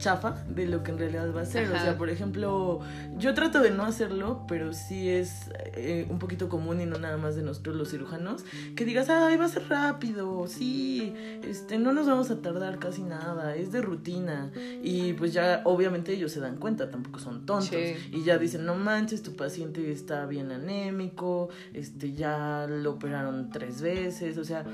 chafa 0.00 0.42
de 0.48 0.66
lo 0.66 0.82
que 0.82 0.90
en 0.90 0.98
realidad 0.98 1.32
va 1.34 1.42
a 1.42 1.46
ser. 1.46 1.70
O 1.70 1.78
sea, 1.78 1.96
por 1.96 2.10
ejemplo, 2.10 2.80
yo 3.18 3.34
trato 3.34 3.60
de 3.60 3.70
no 3.70 3.84
hacerlo, 3.84 4.44
pero 4.48 4.72
sí 4.72 5.08
es 5.08 5.50
eh, 5.74 6.06
un 6.10 6.18
poquito 6.18 6.48
común 6.48 6.80
y 6.80 6.86
no 6.86 6.98
nada 6.98 7.16
más 7.16 7.36
de 7.36 7.42
nosotros 7.42 7.76
los 7.76 7.90
cirujanos, 7.90 8.44
que 8.74 8.84
digas, 8.84 9.08
ay, 9.08 9.36
va 9.36 9.44
a 9.44 9.48
ser 9.48 9.68
rápido, 9.68 10.46
sí, 10.48 11.14
este, 11.44 11.78
no 11.78 11.92
nos 11.92 12.06
vamos 12.06 12.30
a 12.30 12.40
tardar 12.40 12.78
casi 12.78 13.02
nada, 13.02 13.54
es 13.54 13.70
de 13.70 13.82
rutina. 13.82 14.50
Y 14.82 15.12
pues 15.12 15.32
ya 15.32 15.62
obviamente 15.64 16.12
ellos 16.12 16.32
se 16.32 16.40
dan 16.40 16.56
cuenta, 16.56 16.90
tampoco 16.90 17.18
son 17.18 17.46
tontos. 17.46 17.68
Sí. 17.68 17.94
Y 18.10 18.24
ya 18.24 18.38
dicen, 18.38 18.64
no 18.64 18.74
manches, 18.74 19.22
tu 19.22 19.36
paciente 19.36 19.92
está 19.92 20.26
bien 20.26 20.50
anémico, 20.50 21.50
este, 21.74 22.14
ya 22.14 22.66
lo 22.68 22.92
operaron 22.92 23.50
tres 23.50 23.82
veces, 23.82 24.38
o 24.38 24.44
sea, 24.44 24.64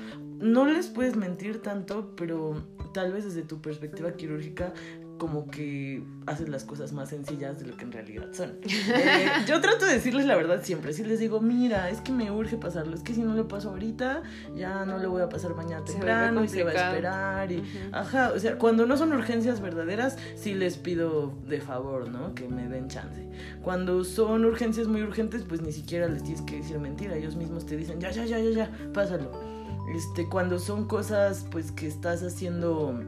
no 0.41 0.67
les 0.67 0.89
puedes 0.89 1.17
mentir 1.17 1.63
tanto, 1.63 2.15
pero 2.17 2.63
tal 2.93 3.13
vez 3.13 3.25
desde 3.25 3.43
tu 3.43 3.61
perspectiva 3.61 4.13
quirúrgica 4.13 4.73
como 5.19 5.47
que 5.47 6.03
haces 6.27 6.49
las 6.49 6.65
cosas 6.65 6.93
más 6.93 7.09
sencillas 7.11 7.59
de 7.59 7.67
lo 7.67 7.77
que 7.77 7.85
en 7.85 7.93
realidad 7.93 8.29
son. 8.33 8.55
Eh, 8.97 9.29
yo 9.47 9.61
trato 9.61 9.85
de 9.85 9.95
decirles 9.95 10.27
la 10.27 10.37
verdad 10.37 10.63
siempre, 10.63 10.93
si 10.93 11.05
les 11.05 11.19
digo, 11.19 11.41
mira, 11.41 11.91
es 11.91 12.01
que 12.01 12.13
me 12.13 12.31
urge 12.31 12.57
pasarlo, 12.57 12.95
es 12.95 13.03
que 13.03 13.15
si 13.15 13.21
no 13.21 13.35
lo 13.35 13.49
paso 13.49 13.71
ahorita, 13.71 14.23
ya 14.55 14.85
no 14.85 14.99
lo 14.99 15.11
voy 15.11 15.23
a 15.23 15.29
pasar 15.29 15.55
mañana 15.55 15.85
temprano 15.85 16.45
y 16.45 16.49
se 16.49 16.65
va 16.65 16.71
a 16.71 16.75
esperar 16.75 17.53
y... 17.53 17.63
Ajá, 17.93 18.33
o 18.35 18.39
sea, 18.39 18.59
cuando 18.59 18.87
no 18.87 18.97
son 18.97 19.13
urgencias 19.13 19.61
verdaderas, 19.61 20.17
sí 20.35 20.55
les 20.55 20.77
pido 20.77 21.35
de 21.47 21.61
favor, 21.61 22.09
¿no? 22.09 22.35
Que 22.35 22.49
me 22.49 22.69
den 22.69 22.89
chance. 22.89 23.29
Cuando 23.63 24.05
son 24.05 24.45
urgencias 24.45 24.87
muy 24.89 25.03
urgentes, 25.03 25.45
pues 25.45 25.61
ni 25.61 25.73
siquiera 25.73 26.09
les 26.09 26.23
tienes 26.23 26.43
que 26.43 26.57
decir 26.57 26.79
mentira. 26.79 27.17
Ellos 27.17 27.37
mismos 27.37 27.67
te 27.67 27.77
dicen, 27.77 28.01
ya, 28.01 28.11
ya, 28.11 28.25
ya, 28.25 28.39
ya, 28.39 28.51
ya, 28.51 28.93
pásalo. 28.93 29.56
Este, 29.87 30.29
cuando 30.29 30.59
son 30.59 30.87
cosas, 30.87 31.47
pues 31.51 31.71
que 31.73 31.87
estás 31.87 32.23
haciendo 32.23 33.01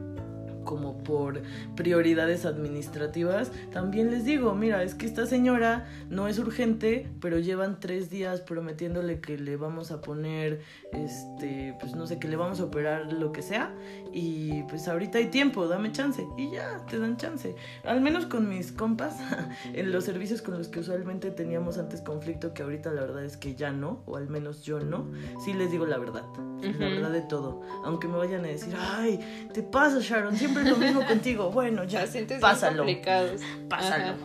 como 0.69 0.99
por 0.99 1.41
prioridades 1.75 2.45
administrativas, 2.45 3.51
también 3.71 4.11
les 4.11 4.23
digo, 4.23 4.53
mira, 4.53 4.83
es 4.83 4.93
que 4.93 5.07
esta 5.07 5.25
señora 5.25 5.87
no 6.11 6.27
es 6.27 6.37
urgente, 6.37 7.09
pero 7.19 7.39
llevan 7.39 7.79
tres 7.79 8.11
días 8.11 8.41
prometiéndole 8.41 9.19
que 9.19 9.39
le 9.39 9.57
vamos 9.57 9.89
a 9.89 9.99
poner, 9.99 10.61
este, 10.93 11.75
pues 11.79 11.95
no 11.95 12.05
sé, 12.05 12.19
que 12.19 12.27
le 12.27 12.35
vamos 12.35 12.59
a 12.59 12.65
operar 12.65 13.11
lo 13.11 13.31
que 13.31 13.41
sea, 13.41 13.73
y 14.13 14.61
pues 14.69 14.87
ahorita 14.87 15.17
hay 15.17 15.29
tiempo, 15.29 15.67
dame 15.67 15.91
chance, 15.91 16.23
y 16.37 16.51
ya, 16.51 16.85
te 16.85 16.99
dan 16.99 17.17
chance. 17.17 17.55
Al 17.83 18.01
menos 18.01 18.27
con 18.27 18.47
mis 18.47 18.71
compas, 18.71 19.17
en 19.73 19.91
los 19.91 20.03
servicios 20.03 20.43
con 20.43 20.55
los 20.55 20.67
que 20.67 20.81
usualmente 20.81 21.31
teníamos 21.31 21.79
antes 21.79 22.01
conflicto, 22.01 22.53
que 22.53 22.61
ahorita 22.61 22.91
la 22.91 23.01
verdad 23.01 23.25
es 23.25 23.37
que 23.37 23.55
ya 23.55 23.71
no, 23.71 24.03
o 24.05 24.17
al 24.17 24.29
menos 24.29 24.61
yo 24.61 24.79
no, 24.79 25.07
sí 25.43 25.51
les 25.53 25.71
digo 25.71 25.87
la 25.87 25.97
verdad, 25.97 26.25
la 26.61 26.89
verdad 26.89 27.09
de 27.09 27.21
todo, 27.21 27.63
aunque 27.83 28.07
me 28.07 28.17
vayan 28.17 28.45
a 28.45 28.49
decir, 28.49 28.75
ay, 28.77 29.19
te 29.51 29.63
pasa 29.63 29.97
Sharon, 29.99 30.35
siempre 30.35 30.58
lo 30.65 30.77
mismo 30.77 31.05
contigo, 31.05 31.51
bueno, 31.51 31.83
ya, 31.83 32.01
Pacientes 32.01 32.39
pásalo, 32.39 32.77
complicados. 32.77 33.41
pásalo. 33.69 34.03
Ajá. 34.05 34.17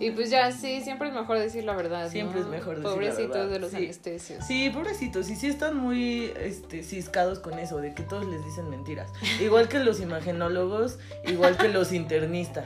Y 0.00 0.12
pues 0.12 0.30
ya, 0.30 0.50
sí, 0.50 0.80
siempre 0.80 1.08
es 1.08 1.14
mejor 1.14 1.38
decir 1.38 1.62
la 1.64 1.74
verdad. 1.76 2.04
¿no? 2.04 2.10
Siempre 2.10 2.40
es 2.40 2.46
mejor 2.46 2.76
decir 2.76 2.84
la 2.84 2.90
Pobrecitos 2.94 3.28
verdad, 3.34 3.48
de 3.50 3.58
los 3.58 3.70
sí. 3.70 3.76
anestesios. 3.76 4.46
Sí, 4.46 4.70
pobrecitos, 4.70 5.28
y 5.28 5.36
sí 5.36 5.46
están 5.48 5.76
muy 5.76 6.32
este, 6.40 6.82
ciscados 6.82 7.38
con 7.38 7.58
eso, 7.58 7.76
de 7.82 7.92
que 7.92 8.02
todos 8.02 8.24
les 8.26 8.42
dicen 8.42 8.70
mentiras. 8.70 9.10
Igual 9.42 9.68
que 9.68 9.78
los 9.78 10.00
imagenólogos, 10.00 10.98
igual 11.26 11.58
que 11.58 11.68
los 11.68 11.92
internistas. 11.92 12.64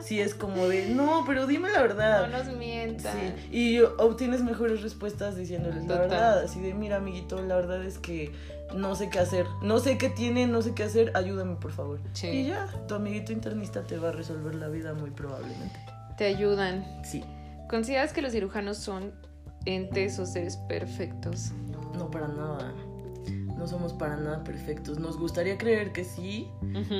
Sí, 0.00 0.20
es 0.20 0.36
como 0.36 0.68
de, 0.68 0.86
no, 0.86 1.24
pero 1.26 1.48
dime 1.48 1.70
la 1.70 1.78
No 1.78 1.82
verdad. 1.88 2.28
nos 2.28 2.56
mientan. 2.56 3.12
Sí, 3.50 3.56
y 3.56 3.80
obtienes 3.80 4.42
mejores 4.44 4.80
respuestas 4.82 5.34
diciéndoles 5.36 5.84
la 5.86 5.98
verdad. 5.98 6.44
Así 6.44 6.60
de, 6.60 6.72
mira, 6.72 6.98
amiguito, 6.98 7.42
la 7.42 7.56
verdad 7.56 7.84
es 7.84 7.98
que 7.98 8.30
no 8.74 8.94
sé 8.94 9.10
qué 9.10 9.18
hacer. 9.18 9.46
No 9.62 9.78
sé 9.78 9.98
qué 9.98 10.08
tiene, 10.08 10.46
no 10.46 10.62
sé 10.62 10.74
qué 10.74 10.84
hacer, 10.84 11.12
ayúdame, 11.14 11.56
por 11.56 11.72
favor. 11.72 12.00
Sí. 12.12 12.28
Y 12.28 12.46
ya, 12.48 12.66
tu 12.88 12.94
amiguito 12.94 13.32
internista 13.32 13.82
te 13.82 13.98
va 13.98 14.08
a 14.08 14.12
resolver 14.12 14.54
la 14.54 14.68
vida 14.68 14.94
muy 14.94 15.10
probablemente. 15.10 15.78
Te 16.16 16.26
ayudan. 16.26 16.84
Sí, 17.04 17.24
¿Consideras 17.68 18.12
que 18.12 18.22
los 18.22 18.32
cirujanos 18.32 18.76
son 18.78 19.12
entes 19.64 20.18
o 20.20 20.26
seres 20.26 20.56
perfectos? 20.68 21.50
no 21.96 22.10
para 22.10 22.28
nada. 22.28 22.72
No 23.56 23.66
somos 23.66 23.92
para 23.92 24.16
nada 24.16 24.44
perfectos. 24.44 24.98
Nos 24.98 25.18
gustaría 25.18 25.56
creer 25.56 25.92
que 25.92 26.04
sí, 26.04 26.48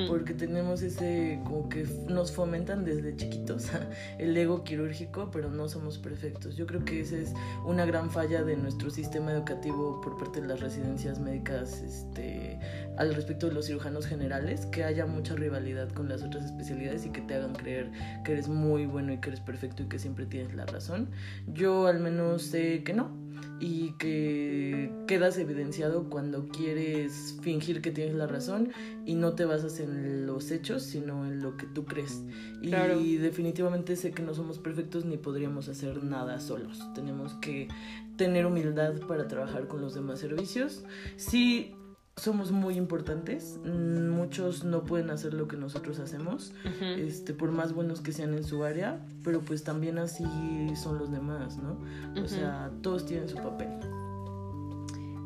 porque 0.07 0.33
tenemos 0.33 0.81
ese, 0.81 1.39
como 1.43 1.69
que 1.69 1.85
nos 2.07 2.31
fomentan 2.31 2.83
desde 2.83 3.15
chiquitos 3.15 3.67
el 4.17 4.35
ego 4.35 4.63
quirúrgico, 4.63 5.29
pero 5.31 5.49
no 5.49 5.69
somos 5.69 5.97
perfectos. 5.97 6.55
Yo 6.55 6.65
creo 6.65 6.83
que 6.83 7.01
esa 7.01 7.17
es 7.17 7.33
una 7.65 7.85
gran 7.85 8.09
falla 8.09 8.43
de 8.43 8.57
nuestro 8.57 8.89
sistema 8.89 9.31
educativo 9.31 10.01
por 10.01 10.17
parte 10.17 10.41
de 10.41 10.47
las 10.47 10.59
residencias 10.59 11.19
médicas 11.19 11.81
este, 11.81 12.59
al 12.97 13.13
respecto 13.13 13.47
de 13.47 13.53
los 13.53 13.67
cirujanos 13.67 14.07
generales, 14.07 14.65
que 14.67 14.83
haya 14.83 15.05
mucha 15.05 15.35
rivalidad 15.35 15.89
con 15.89 16.09
las 16.09 16.23
otras 16.23 16.45
especialidades 16.45 17.05
y 17.05 17.09
que 17.09 17.21
te 17.21 17.35
hagan 17.35 17.53
creer 17.53 17.91
que 18.23 18.33
eres 18.33 18.47
muy 18.47 18.85
bueno 18.85 19.13
y 19.13 19.19
que 19.19 19.29
eres 19.29 19.41
perfecto 19.41 19.83
y 19.83 19.85
que 19.87 19.99
siempre 19.99 20.25
tienes 20.25 20.55
la 20.55 20.65
razón. 20.65 21.09
Yo 21.53 21.87
al 21.87 21.99
menos 21.99 22.41
sé 22.43 22.83
que 22.83 22.93
no 22.93 23.26
y 23.59 23.91
que 23.93 24.91
quedas 25.07 25.37
evidenciado 25.37 26.09
cuando 26.09 26.47
quieres 26.49 27.37
fingir 27.41 27.81
que 27.81 27.91
tienes 27.91 28.15
la 28.15 28.27
razón 28.27 28.69
y 29.05 29.15
no 29.15 29.33
te 29.33 29.45
basas 29.45 29.79
en 29.79 30.27
los 30.27 30.51
hechos, 30.51 30.83
sino 30.83 31.25
en 31.25 31.41
lo 31.41 31.57
que 31.57 31.65
tú 31.65 31.85
crees. 31.85 32.23
Y 32.61 32.69
Claro. 32.69 32.99
definitivamente 32.99 33.95
sé 33.95 34.11
que 34.11 34.21
no 34.21 34.33
somos 34.33 34.59
perfectos 34.59 35.05
ni 35.05 35.17
podríamos 35.17 35.69
hacer 35.69 36.03
nada 36.03 36.39
solos. 36.39 36.81
Tenemos 36.93 37.33
que 37.35 37.67
tener 38.15 38.45
humildad 38.45 38.99
para 39.07 39.27
trabajar 39.27 39.67
con 39.67 39.81
los 39.81 39.93
demás 39.95 40.19
servicios. 40.19 40.83
Sí, 41.15 41.73
somos 42.17 42.51
muy 42.51 42.75
importantes. 42.75 43.59
mm, 43.63 44.09
Muchos 44.09 44.63
no 44.63 44.83
pueden 44.83 45.09
hacer 45.11 45.33
lo 45.33 45.47
que 45.47 45.55
nosotros 45.55 45.99
hacemos 45.99 46.51
este, 46.81 47.33
por 47.33 47.51
más 47.51 47.73
buenos 47.73 48.01
que 48.01 48.11
sean 48.11 48.33
en 48.33 48.43
su 48.43 48.63
área, 48.63 48.99
pero 49.23 49.41
pues 49.41 49.63
también 49.63 49.99
así 49.99 50.25
son 50.75 50.97
los 50.97 51.11
demás, 51.11 51.57
¿no? 51.57 51.77
O 52.21 52.27
sea, 52.27 52.71
todos 52.81 53.05
tienen 53.05 53.29
su 53.29 53.35
papel. 53.37 53.69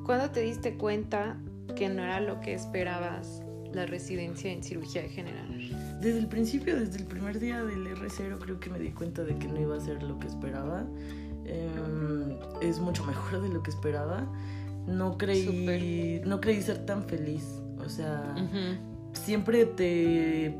¿Cuándo 0.05 0.29
te 0.31 0.41
diste 0.41 0.77
cuenta 0.77 1.37
que 1.75 1.87
no 1.87 2.03
era 2.03 2.19
lo 2.19 2.41
que 2.41 2.53
esperabas 2.53 3.41
la 3.73 3.85
residencia 3.85 4.51
en 4.51 4.61
cirugía 4.61 5.03
general? 5.03 5.47
Desde 6.01 6.19
el 6.19 6.27
principio, 6.27 6.77
desde 6.77 6.97
el 6.99 7.05
primer 7.05 7.39
día 7.39 7.63
del 7.63 7.87
R0, 7.87 8.39
creo 8.39 8.59
que 8.59 8.69
me 8.69 8.79
di 8.79 8.89
cuenta 8.89 9.23
de 9.23 9.37
que 9.37 9.47
no 9.47 9.59
iba 9.59 9.77
a 9.77 9.79
ser 9.79 10.03
lo 10.03 10.19
que 10.19 10.27
esperaba. 10.27 10.85
Em, 11.45 12.37
es 12.61 12.79
mucho 12.79 13.05
mejor 13.05 13.41
de 13.41 13.49
lo 13.49 13.63
que 13.63 13.71
esperaba. 13.71 14.27
No 14.88 15.17
creí, 15.17 16.21
no 16.25 16.41
creí 16.41 16.61
ser 16.61 16.86
tan 16.86 17.03
feliz. 17.03 17.45
O 17.84 17.89
sea, 17.89 18.36
siempre 19.13 19.65
te 19.65 20.55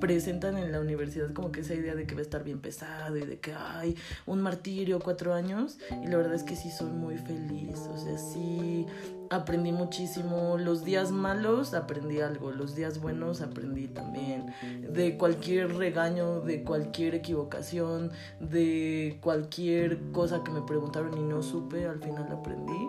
presentan 0.00 0.56
en 0.56 0.72
la 0.72 0.80
universidad 0.80 1.30
como 1.32 1.52
que 1.52 1.60
esa 1.60 1.74
idea 1.74 1.94
de 1.94 2.06
que 2.06 2.14
va 2.14 2.20
a 2.20 2.22
estar 2.22 2.42
bien 2.42 2.58
pesado 2.58 3.16
y 3.16 3.20
de 3.20 3.38
que 3.38 3.52
hay 3.52 3.94
un 4.26 4.40
martirio, 4.40 4.98
cuatro 4.98 5.34
años. 5.34 5.78
Y 6.02 6.08
la 6.08 6.16
verdad 6.16 6.34
es 6.34 6.42
que 6.42 6.56
sí 6.56 6.70
soy 6.70 6.90
muy 6.90 7.18
feliz. 7.18 7.78
O 7.92 7.98
sea, 7.98 8.18
sí 8.18 8.86
aprendí 9.28 9.70
muchísimo. 9.70 10.56
Los 10.58 10.84
días 10.84 11.12
malos 11.12 11.74
aprendí 11.74 12.20
algo, 12.20 12.50
los 12.50 12.74
días 12.74 13.00
buenos 13.00 13.42
aprendí 13.42 13.86
también. 13.86 14.46
De 14.92 15.16
cualquier 15.16 15.76
regaño, 15.76 16.40
de 16.40 16.64
cualquier 16.64 17.14
equivocación, 17.14 18.10
de 18.40 19.18
cualquier 19.20 19.98
cosa 20.12 20.42
que 20.42 20.50
me 20.50 20.62
preguntaron 20.62 21.16
y 21.16 21.22
no 21.22 21.42
supe, 21.42 21.86
al 21.86 22.00
final 22.00 22.26
aprendí. 22.32 22.88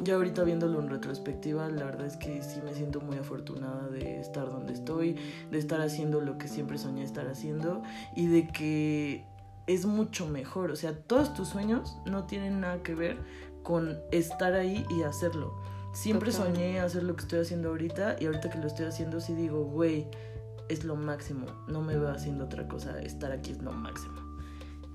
Ya 0.00 0.14
ahorita 0.14 0.42
viéndolo 0.42 0.80
en 0.80 0.88
retrospectiva, 0.88 1.68
la 1.68 1.84
verdad 1.84 2.06
es 2.06 2.16
que 2.16 2.42
sí 2.42 2.60
me 2.64 2.74
siento 2.74 3.00
muy 3.00 3.18
afortunada 3.18 3.88
de 3.88 4.20
estar 4.20 4.50
donde 4.50 4.72
estoy, 4.72 5.16
de 5.50 5.58
estar 5.58 5.80
haciendo 5.80 6.20
lo 6.20 6.38
que 6.38 6.48
siempre 6.48 6.78
soñé 6.78 7.04
estar 7.04 7.28
haciendo 7.28 7.82
y 8.16 8.26
de 8.26 8.48
que 8.48 9.24
es 9.66 9.86
mucho 9.86 10.26
mejor. 10.26 10.70
O 10.70 10.76
sea, 10.76 10.94
todos 10.94 11.34
tus 11.34 11.48
sueños 11.48 11.96
no 12.06 12.24
tienen 12.24 12.60
nada 12.60 12.82
que 12.82 12.94
ver 12.94 13.18
con 13.62 13.98
estar 14.10 14.54
ahí 14.54 14.84
y 14.90 15.02
hacerlo. 15.02 15.54
Siempre 15.92 16.32
soñé 16.32 16.80
hacer 16.80 17.02
lo 17.02 17.14
que 17.14 17.22
estoy 17.22 17.40
haciendo 17.40 17.68
ahorita 17.68 18.16
y 18.18 18.26
ahorita 18.26 18.50
que 18.50 18.58
lo 18.58 18.66
estoy 18.66 18.86
haciendo 18.86 19.20
sí 19.20 19.34
digo, 19.34 19.64
güey, 19.64 20.06
es 20.68 20.84
lo 20.84 20.96
máximo. 20.96 21.46
No 21.68 21.82
me 21.82 21.96
veo 21.96 22.10
haciendo 22.10 22.44
otra 22.44 22.66
cosa. 22.66 23.00
Estar 23.00 23.30
aquí 23.30 23.52
es 23.52 23.62
lo 23.62 23.72
máximo. 23.72 24.14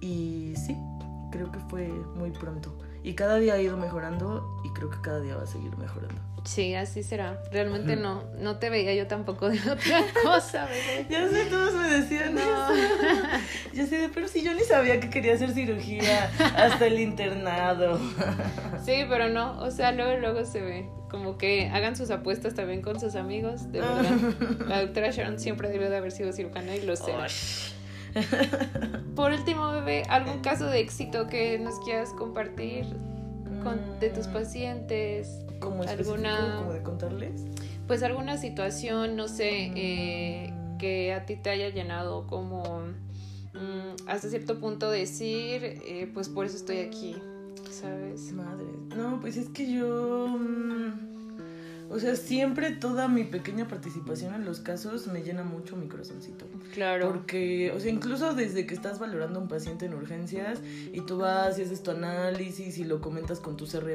Y 0.01 0.53
sí, 0.55 0.75
creo 1.31 1.51
que 1.51 1.59
fue 1.69 1.87
muy 2.15 2.31
pronto. 2.31 2.77
Y 3.03 3.13
cada 3.13 3.37
día 3.37 3.53
ha 3.53 3.61
ido 3.61 3.77
mejorando 3.77 4.61
y 4.63 4.69
creo 4.73 4.89
que 4.89 5.01
cada 5.01 5.19
día 5.21 5.35
va 5.35 5.43
a 5.43 5.47
seguir 5.47 5.75
mejorando. 5.77 6.21
Sí, 6.47 6.75
así 6.75 7.03
será. 7.03 7.41
Realmente 7.51 7.97
no, 7.97 8.23
no 8.39 8.57
te 8.57 8.69
veía 8.69 8.93
yo 8.95 9.05
tampoco 9.05 9.49
de 9.49 9.59
otra 9.69 10.05
cosa, 10.23 10.65
bebé. 10.65 11.05
Ya 11.09 11.27
sé, 11.29 11.45
todos 11.45 11.73
me 11.73 11.89
decían 11.89 12.35
no. 12.35 12.41
Ya 13.73 13.85
sé, 13.85 14.09
pero 14.13 14.29
si 14.29 14.43
yo 14.43 14.53
ni 14.53 14.61
sabía 14.61 14.99
que 15.01 15.09
quería 15.09 15.33
hacer 15.33 15.51
cirugía 15.51 16.31
hasta 16.55 16.87
el 16.87 16.99
internado. 16.99 17.99
Sí, 18.85 19.03
pero 19.09 19.27
no, 19.27 19.59
o 19.59 19.69
sea, 19.69 19.91
luego, 19.91 20.17
luego 20.17 20.45
se 20.45 20.61
ve. 20.61 20.89
Como 21.09 21.37
que 21.37 21.67
hagan 21.67 21.97
sus 21.97 22.09
apuestas 22.09 22.53
también 22.53 22.81
con 22.81 23.01
sus 23.01 23.15
amigos, 23.15 23.69
de 23.69 23.81
verdad. 23.81 24.15
La 24.65 24.81
doctora 24.81 25.11
Sharon 25.11 25.39
siempre 25.39 25.67
debió 25.67 25.89
de 25.89 25.97
haber 25.97 26.13
sido 26.13 26.31
cirujana 26.31 26.73
y 26.73 26.81
lo 26.83 26.95
sé. 26.95 27.11
Por 29.15 29.31
último, 29.31 29.71
bebé, 29.71 30.03
¿algún 30.09 30.39
caso 30.39 30.67
de 30.67 30.79
éxito 30.79 31.27
que 31.27 31.57
nos 31.59 31.79
quieras 31.79 32.11
compartir 32.13 32.85
con, 33.63 33.99
de 33.99 34.09
tus 34.09 34.27
mm. 34.27 34.33
pacientes? 34.33 35.39
¿Como 35.59 35.83
alguna 35.83 36.57
como 36.59 36.73
de 36.73 36.83
contarles? 36.83 37.41
Pues 37.87 38.03
alguna 38.03 38.37
situación, 38.37 39.15
no 39.15 39.27
sé, 39.27 39.71
eh, 39.75 40.51
mm. 40.51 40.77
que 40.77 41.13
a 41.13 41.25
ti 41.25 41.35
te 41.35 41.49
haya 41.49 41.69
llenado 41.69 42.27
como 42.27 42.81
mm, 43.53 44.07
hasta 44.07 44.29
cierto 44.29 44.59
punto 44.59 44.91
decir, 44.91 45.81
eh, 45.85 46.09
pues 46.13 46.29
por 46.29 46.45
eso 46.45 46.57
estoy 46.57 46.79
aquí, 46.79 47.15
¿sabes? 47.71 48.31
Madre, 48.33 48.65
no, 48.95 49.19
pues 49.19 49.37
es 49.37 49.49
que 49.49 49.71
yo... 49.71 50.37
O 51.89 51.99
sea, 51.99 52.15
siempre 52.15 52.71
toda 52.71 53.07
mi 53.07 53.23
pequeña 53.23 53.67
participación 53.67 54.33
en 54.33 54.45
los 54.45 54.59
casos 54.59 55.07
me 55.07 55.21
llena 55.21 55.43
mucho 55.43 55.75
mi 55.75 55.87
corazoncito. 55.87 56.45
Claro. 56.73 57.07
Porque, 57.07 57.71
o 57.75 57.79
sea, 57.79 57.91
incluso 57.91 58.33
desde 58.33 58.65
que 58.65 58.73
estás 58.73 58.99
valorando 58.99 59.39
a 59.39 59.41
un 59.41 59.47
paciente 59.47 59.85
en 59.85 59.93
urgencias 59.93 60.59
y 60.91 61.01
tú 61.01 61.17
vas 61.17 61.57
y 61.59 61.63
haces 61.63 61.83
tu 61.83 61.91
análisis 61.91 62.77
y 62.77 62.83
lo 62.83 63.01
comentas 63.01 63.39
con 63.39 63.57
tu 63.57 63.65
CR 63.65 63.87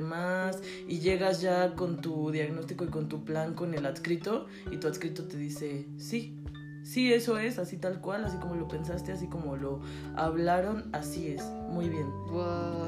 y 0.88 1.00
llegas 1.00 1.40
ya 1.40 1.74
con 1.74 2.00
tu 2.00 2.30
diagnóstico 2.30 2.84
y 2.84 2.88
con 2.88 3.08
tu 3.08 3.24
plan 3.24 3.54
con 3.54 3.74
el 3.74 3.84
adscrito 3.86 4.46
y 4.70 4.78
tu 4.78 4.88
adscrito 4.88 5.24
te 5.24 5.36
dice, 5.36 5.86
sí, 5.98 6.38
sí, 6.82 7.12
eso 7.12 7.38
es, 7.38 7.58
así 7.58 7.76
tal 7.76 8.00
cual, 8.00 8.24
así 8.24 8.38
como 8.38 8.54
lo 8.54 8.68
pensaste, 8.68 9.12
así 9.12 9.26
como 9.26 9.56
lo 9.56 9.80
hablaron, 10.16 10.88
así 10.92 11.28
es, 11.28 11.42
muy 11.68 11.88
bien. 11.88 12.06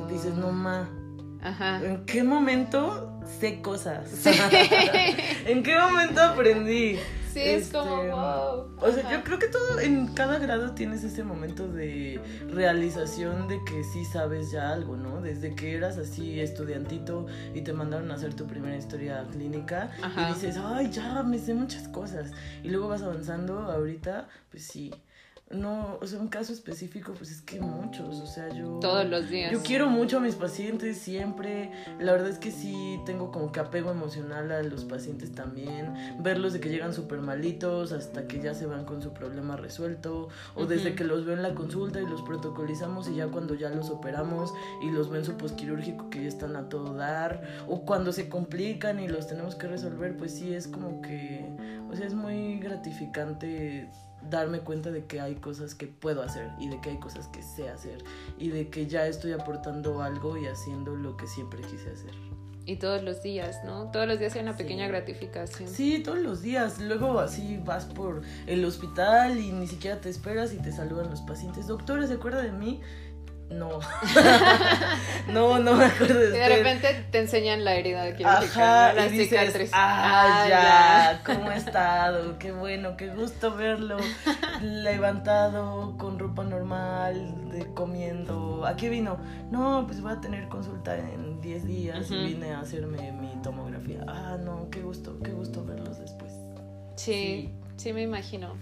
Dices, 0.08 0.34
no 0.34 0.50
ma 0.52 0.88
¿En 1.82 2.06
qué 2.06 2.24
momento 2.24 3.13
sé 3.26 3.60
cosas? 3.60 4.26
¿En 5.46 5.62
qué 5.62 5.78
momento 5.78 6.20
aprendí? 6.20 6.98
Sí, 7.32 7.40
es 7.40 7.70
como 7.70 7.96
este, 7.96 8.10
wow. 8.10 8.76
O 8.80 8.92
sea, 8.92 9.10
yo 9.10 9.24
creo 9.24 9.40
que 9.40 9.48
todo 9.48 9.80
en 9.80 10.14
cada 10.14 10.38
grado 10.38 10.72
tienes 10.72 11.02
ese 11.02 11.24
momento 11.24 11.66
de 11.66 12.20
realización 12.48 13.48
de 13.48 13.58
que 13.64 13.82
sí 13.82 14.04
sabes 14.04 14.52
ya 14.52 14.70
algo, 14.70 14.96
¿no? 14.96 15.20
Desde 15.20 15.52
que 15.56 15.74
eras 15.74 15.98
así 15.98 16.38
estudiantito 16.38 17.26
y 17.52 17.62
te 17.62 17.72
mandaron 17.72 18.12
a 18.12 18.14
hacer 18.14 18.34
tu 18.34 18.46
primera 18.46 18.76
historia 18.76 19.26
clínica 19.32 19.90
y 20.16 20.32
dices, 20.32 20.56
ay, 20.62 20.90
ya 20.92 21.24
me 21.24 21.38
sé 21.40 21.54
muchas 21.54 21.88
cosas. 21.88 22.30
Y 22.62 22.68
luego 22.68 22.86
vas 22.86 23.02
avanzando, 23.02 23.58
ahorita, 23.58 24.28
pues 24.50 24.64
sí 24.64 24.92
no, 25.50 25.98
o 26.00 26.06
sea, 26.06 26.18
un 26.20 26.28
caso 26.28 26.52
específico, 26.52 27.12
pues 27.12 27.30
es 27.30 27.42
que 27.42 27.60
muchos, 27.60 28.18
o 28.20 28.26
sea, 28.26 28.48
yo... 28.48 28.78
Todos 28.80 29.06
los 29.08 29.28
días. 29.28 29.52
Yo 29.52 29.62
quiero 29.62 29.90
mucho 29.90 30.16
a 30.16 30.20
mis 30.20 30.34
pacientes 30.34 30.98
siempre, 30.98 31.70
la 32.00 32.12
verdad 32.12 32.30
es 32.30 32.38
que 32.38 32.50
sí 32.50 32.98
tengo 33.04 33.30
como 33.30 33.52
que 33.52 33.60
apego 33.60 33.90
emocional 33.90 34.50
a 34.50 34.62
los 34.62 34.84
pacientes 34.84 35.32
también, 35.32 35.94
verlos 36.20 36.54
de 36.54 36.60
que 36.60 36.70
llegan 36.70 36.94
súper 36.94 37.20
malitos 37.20 37.92
hasta 37.92 38.26
que 38.26 38.40
ya 38.40 38.54
se 38.54 38.66
van 38.66 38.84
con 38.84 39.02
su 39.02 39.12
problema 39.12 39.56
resuelto, 39.56 40.28
o 40.54 40.66
desde 40.66 40.94
que 40.94 41.04
los 41.04 41.26
veo 41.26 41.36
en 41.36 41.42
la 41.42 41.54
consulta 41.54 42.00
y 42.00 42.06
los 42.06 42.22
protocolizamos 42.22 43.08
y 43.08 43.16
ya 43.16 43.28
cuando 43.28 43.54
ya 43.54 43.68
los 43.68 43.90
operamos 43.90 44.52
y 44.82 44.90
los 44.90 45.10
ven 45.10 45.24
su 45.24 45.36
posquirúrgico 45.36 46.08
que 46.08 46.22
ya 46.22 46.28
están 46.28 46.56
a 46.56 46.70
todo 46.70 46.94
dar, 46.94 47.42
o 47.68 47.84
cuando 47.84 48.12
se 48.12 48.30
complican 48.30 48.98
y 48.98 49.08
los 49.08 49.26
tenemos 49.26 49.54
que 49.54 49.68
resolver, 49.68 50.16
pues 50.16 50.32
sí 50.32 50.54
es 50.54 50.66
como 50.66 51.02
que, 51.02 51.44
o 51.90 51.94
sea, 51.94 52.06
es 52.06 52.14
muy 52.14 52.58
gratificante 52.58 53.90
darme 54.30 54.60
cuenta 54.60 54.90
de 54.90 55.06
que 55.06 55.20
hay 55.20 55.36
cosas 55.36 55.74
que 55.74 55.86
puedo 55.86 56.22
hacer 56.22 56.50
y 56.58 56.68
de 56.68 56.80
que 56.80 56.90
hay 56.90 56.98
cosas 56.98 57.28
que 57.28 57.42
sé 57.42 57.68
hacer 57.68 58.02
y 58.38 58.48
de 58.48 58.68
que 58.68 58.86
ya 58.86 59.06
estoy 59.06 59.32
aportando 59.32 60.02
algo 60.02 60.36
y 60.36 60.46
haciendo 60.46 60.96
lo 60.96 61.16
que 61.16 61.26
siempre 61.26 61.60
quise 61.62 61.90
hacer. 61.90 62.14
Y 62.66 62.76
todos 62.76 63.02
los 63.02 63.22
días, 63.22 63.62
¿no? 63.64 63.90
Todos 63.90 64.06
los 64.08 64.18
días 64.18 64.34
hay 64.36 64.42
una 64.42 64.56
pequeña 64.56 64.88
gratificación. 64.88 65.68
Sí, 65.68 66.02
todos 66.02 66.18
los 66.18 66.40
días. 66.40 66.80
Luego 66.80 67.18
así 67.18 67.60
vas 67.62 67.84
por 67.84 68.22
el 68.46 68.64
hospital 68.64 69.38
y 69.38 69.52
ni 69.52 69.66
siquiera 69.66 70.00
te 70.00 70.08
esperas 70.08 70.54
y 70.54 70.56
te 70.56 70.72
saludan 70.72 71.10
los 71.10 71.20
pacientes. 71.20 71.66
Doctora, 71.66 72.06
¿se 72.06 72.14
acuerda 72.14 72.40
de 72.40 72.52
mí? 72.52 72.80
No. 73.50 73.78
no, 75.32 75.58
no 75.58 75.74
me 75.74 75.84
acuerdo 75.84 76.18
de 76.18 76.28
Y 76.36 76.38
de 76.38 76.48
repente 76.48 77.06
te 77.10 77.18
enseñan 77.20 77.64
la 77.64 77.74
herida 77.74 78.02
de 78.04 78.24
Ajá, 78.24 78.92
la 78.92 79.08
cicatriz. 79.08 79.70
Ah, 79.72 80.44
ah, 80.44 80.48
ya, 80.48 81.22
¿cómo 81.24 81.50
ha 81.50 81.56
estado? 81.56 82.38
Qué 82.38 82.52
bueno, 82.52 82.96
qué 82.96 83.08
gusto 83.08 83.54
verlo 83.54 83.96
levantado, 84.62 85.96
con 85.98 86.18
ropa 86.18 86.44
normal, 86.44 87.50
de, 87.50 87.66
comiendo. 87.74 88.66
¿A 88.66 88.76
qué 88.76 88.88
vino? 88.88 89.18
No, 89.50 89.84
pues 89.86 90.00
voy 90.00 90.12
a 90.12 90.20
tener 90.20 90.48
consulta 90.48 90.96
en 90.96 91.40
10 91.40 91.66
días 91.66 92.10
y 92.10 92.24
vine 92.24 92.52
a 92.52 92.60
hacerme 92.60 93.12
mi 93.12 93.40
tomografía. 93.42 94.04
Ah, 94.08 94.36
no, 94.42 94.68
qué 94.70 94.80
gusto, 94.80 95.18
qué 95.22 95.30
gusto 95.32 95.64
verlos 95.64 95.98
después. 95.98 96.32
sí. 96.96 97.14
Sí, 97.14 97.63
me 97.92 98.02
imagino. 98.02 98.54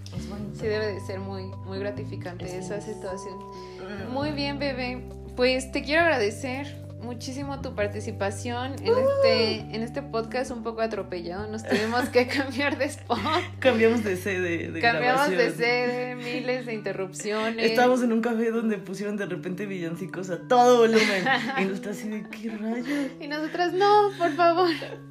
Sí, 0.54 0.66
debe 0.66 0.94
de 0.94 1.00
ser 1.00 1.20
muy, 1.20 1.44
muy 1.64 1.78
gratificante 1.78 2.58
esa 2.58 2.80
situación. 2.80 3.38
Mm. 3.38 4.12
Muy 4.12 4.30
bien, 4.30 4.58
bebé. 4.58 5.02
Pues 5.36 5.70
te 5.72 5.82
quiero 5.82 6.02
agradecer 6.02 6.81
muchísimo 7.02 7.60
tu 7.60 7.74
participación 7.74 8.74
en 8.82 8.94
este 8.98 9.58
en 9.76 9.82
este 9.82 10.02
podcast 10.02 10.50
un 10.50 10.62
poco 10.62 10.80
atropellado. 10.80 11.46
Nos 11.48 11.64
tuvimos 11.64 12.08
que 12.08 12.26
cambiar 12.28 12.78
de 12.78 12.86
spot. 12.86 13.18
Cambiamos 13.58 14.04
de 14.04 14.16
sede. 14.16 14.70
De 14.70 14.80
Cambiamos 14.80 15.30
de 15.30 15.50
sede, 15.50 16.14
miles 16.14 16.66
de 16.66 16.74
interrupciones. 16.74 17.70
Estábamos 17.70 18.02
en 18.02 18.12
un 18.12 18.20
café 18.20 18.50
donde 18.50 18.78
pusieron 18.78 19.16
de 19.16 19.26
repente 19.26 19.66
villancicos 19.66 20.30
a 20.30 20.38
todo 20.48 20.78
volumen. 20.78 21.24
y 21.58 21.64
nosotras 21.64 21.98
así 21.98 22.08
de 22.08 22.24
qué 22.28 22.50
rayos. 22.50 23.10
Y 23.20 23.28
nosotras, 23.28 23.72
no, 23.72 24.10
por 24.18 24.32
favor. 24.32 24.70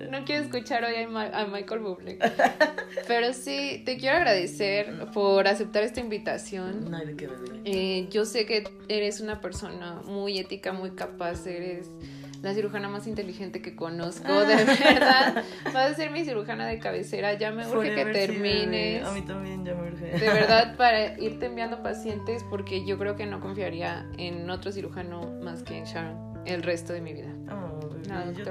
No 0.09 0.23
quiero 0.25 0.43
escuchar 0.43 0.83
hoy 0.83 0.95
a, 0.95 1.45
Michael 1.45 1.81
Bublé. 1.81 2.19
Pero 3.07 3.33
sí, 3.33 3.81
te 3.85 3.97
quiero 3.97 4.17
agradecer 4.17 5.07
por 5.13 5.47
aceptar 5.47 5.83
esta 5.83 5.99
invitación. 5.99 6.89
No 6.89 6.99
de 6.99 7.15
qué, 7.15 7.29
eh, 7.65 8.07
yo 8.09 8.25
sé 8.25 8.45
que 8.45 8.63
eres 8.87 9.21
una 9.21 9.41
persona 9.41 10.01
muy 10.05 10.39
ética, 10.39 10.73
muy 10.73 10.91
capaz, 10.91 11.45
eres 11.45 11.80
la 12.41 12.53
cirujana 12.53 12.89
más 12.89 13.07
inteligente 13.07 13.61
que 13.61 13.75
conozco, 13.75 14.31
de 14.45 14.55
verdad. 14.55 15.43
Vas 15.65 15.91
a 15.91 15.93
ser 15.93 16.11
mi 16.11 16.25
cirujana 16.25 16.65
de 16.65 16.79
cabecera, 16.79 17.33
ya 17.33 17.51
me 17.51 17.67
urge 17.67 17.93
que 17.93 18.05
termines. 18.05 19.05
a 19.05 19.11
mí 19.11 19.21
también 19.21 19.63
ya 19.63 19.75
me 19.75 19.89
urge. 19.89 20.05
De 20.05 20.27
verdad, 20.27 20.75
para 20.77 21.19
irte 21.19 21.45
enviando 21.45 21.83
pacientes, 21.83 22.43
porque 22.49 22.85
yo 22.85 22.97
creo 22.97 23.15
que 23.15 23.25
no 23.25 23.39
confiaría 23.39 24.07
en 24.17 24.49
otro 24.49 24.71
cirujano 24.71 25.31
más 25.41 25.63
que 25.63 25.77
en 25.77 25.85
Sharon 25.85 26.31
el 26.45 26.63
resto 26.63 26.93
de 26.93 27.01
mi 27.01 27.13
vida. 27.13 27.29
Oh, 27.51 27.70
La 28.11 28.31
Yo 28.31 28.45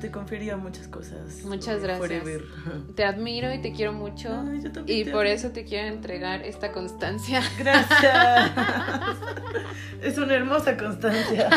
te 0.00 0.10
confiaría 0.10 0.56
muchas 0.56 0.86
cosas. 0.88 1.42
Muchas 1.44 1.78
eh, 1.78 1.80
gracias. 1.82 1.98
Forever. 1.98 2.44
Te 2.94 3.04
admiro 3.04 3.52
y 3.52 3.60
te 3.60 3.72
quiero 3.72 3.92
mucho. 3.92 4.28
Ay, 4.30 4.62
yo 4.62 4.70
y 4.86 5.04
por 5.04 5.26
eso 5.26 5.50
te 5.50 5.64
quiero 5.64 5.88
entregar 5.88 6.42
esta 6.42 6.72
constancia. 6.72 7.42
Gracias. 7.58 8.50
es 10.02 10.18
una 10.18 10.34
hermosa 10.34 10.76
constancia 10.76 11.48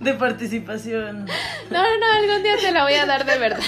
de 0.00 0.14
participación. 0.14 1.26
No, 1.70 1.82
no, 1.82 1.98
no, 1.98 2.06
algún 2.12 2.42
día 2.42 2.56
te 2.60 2.72
la 2.72 2.84
voy 2.84 2.94
a 2.94 3.06
dar 3.06 3.24
de 3.26 3.38
verdad. 3.38 3.62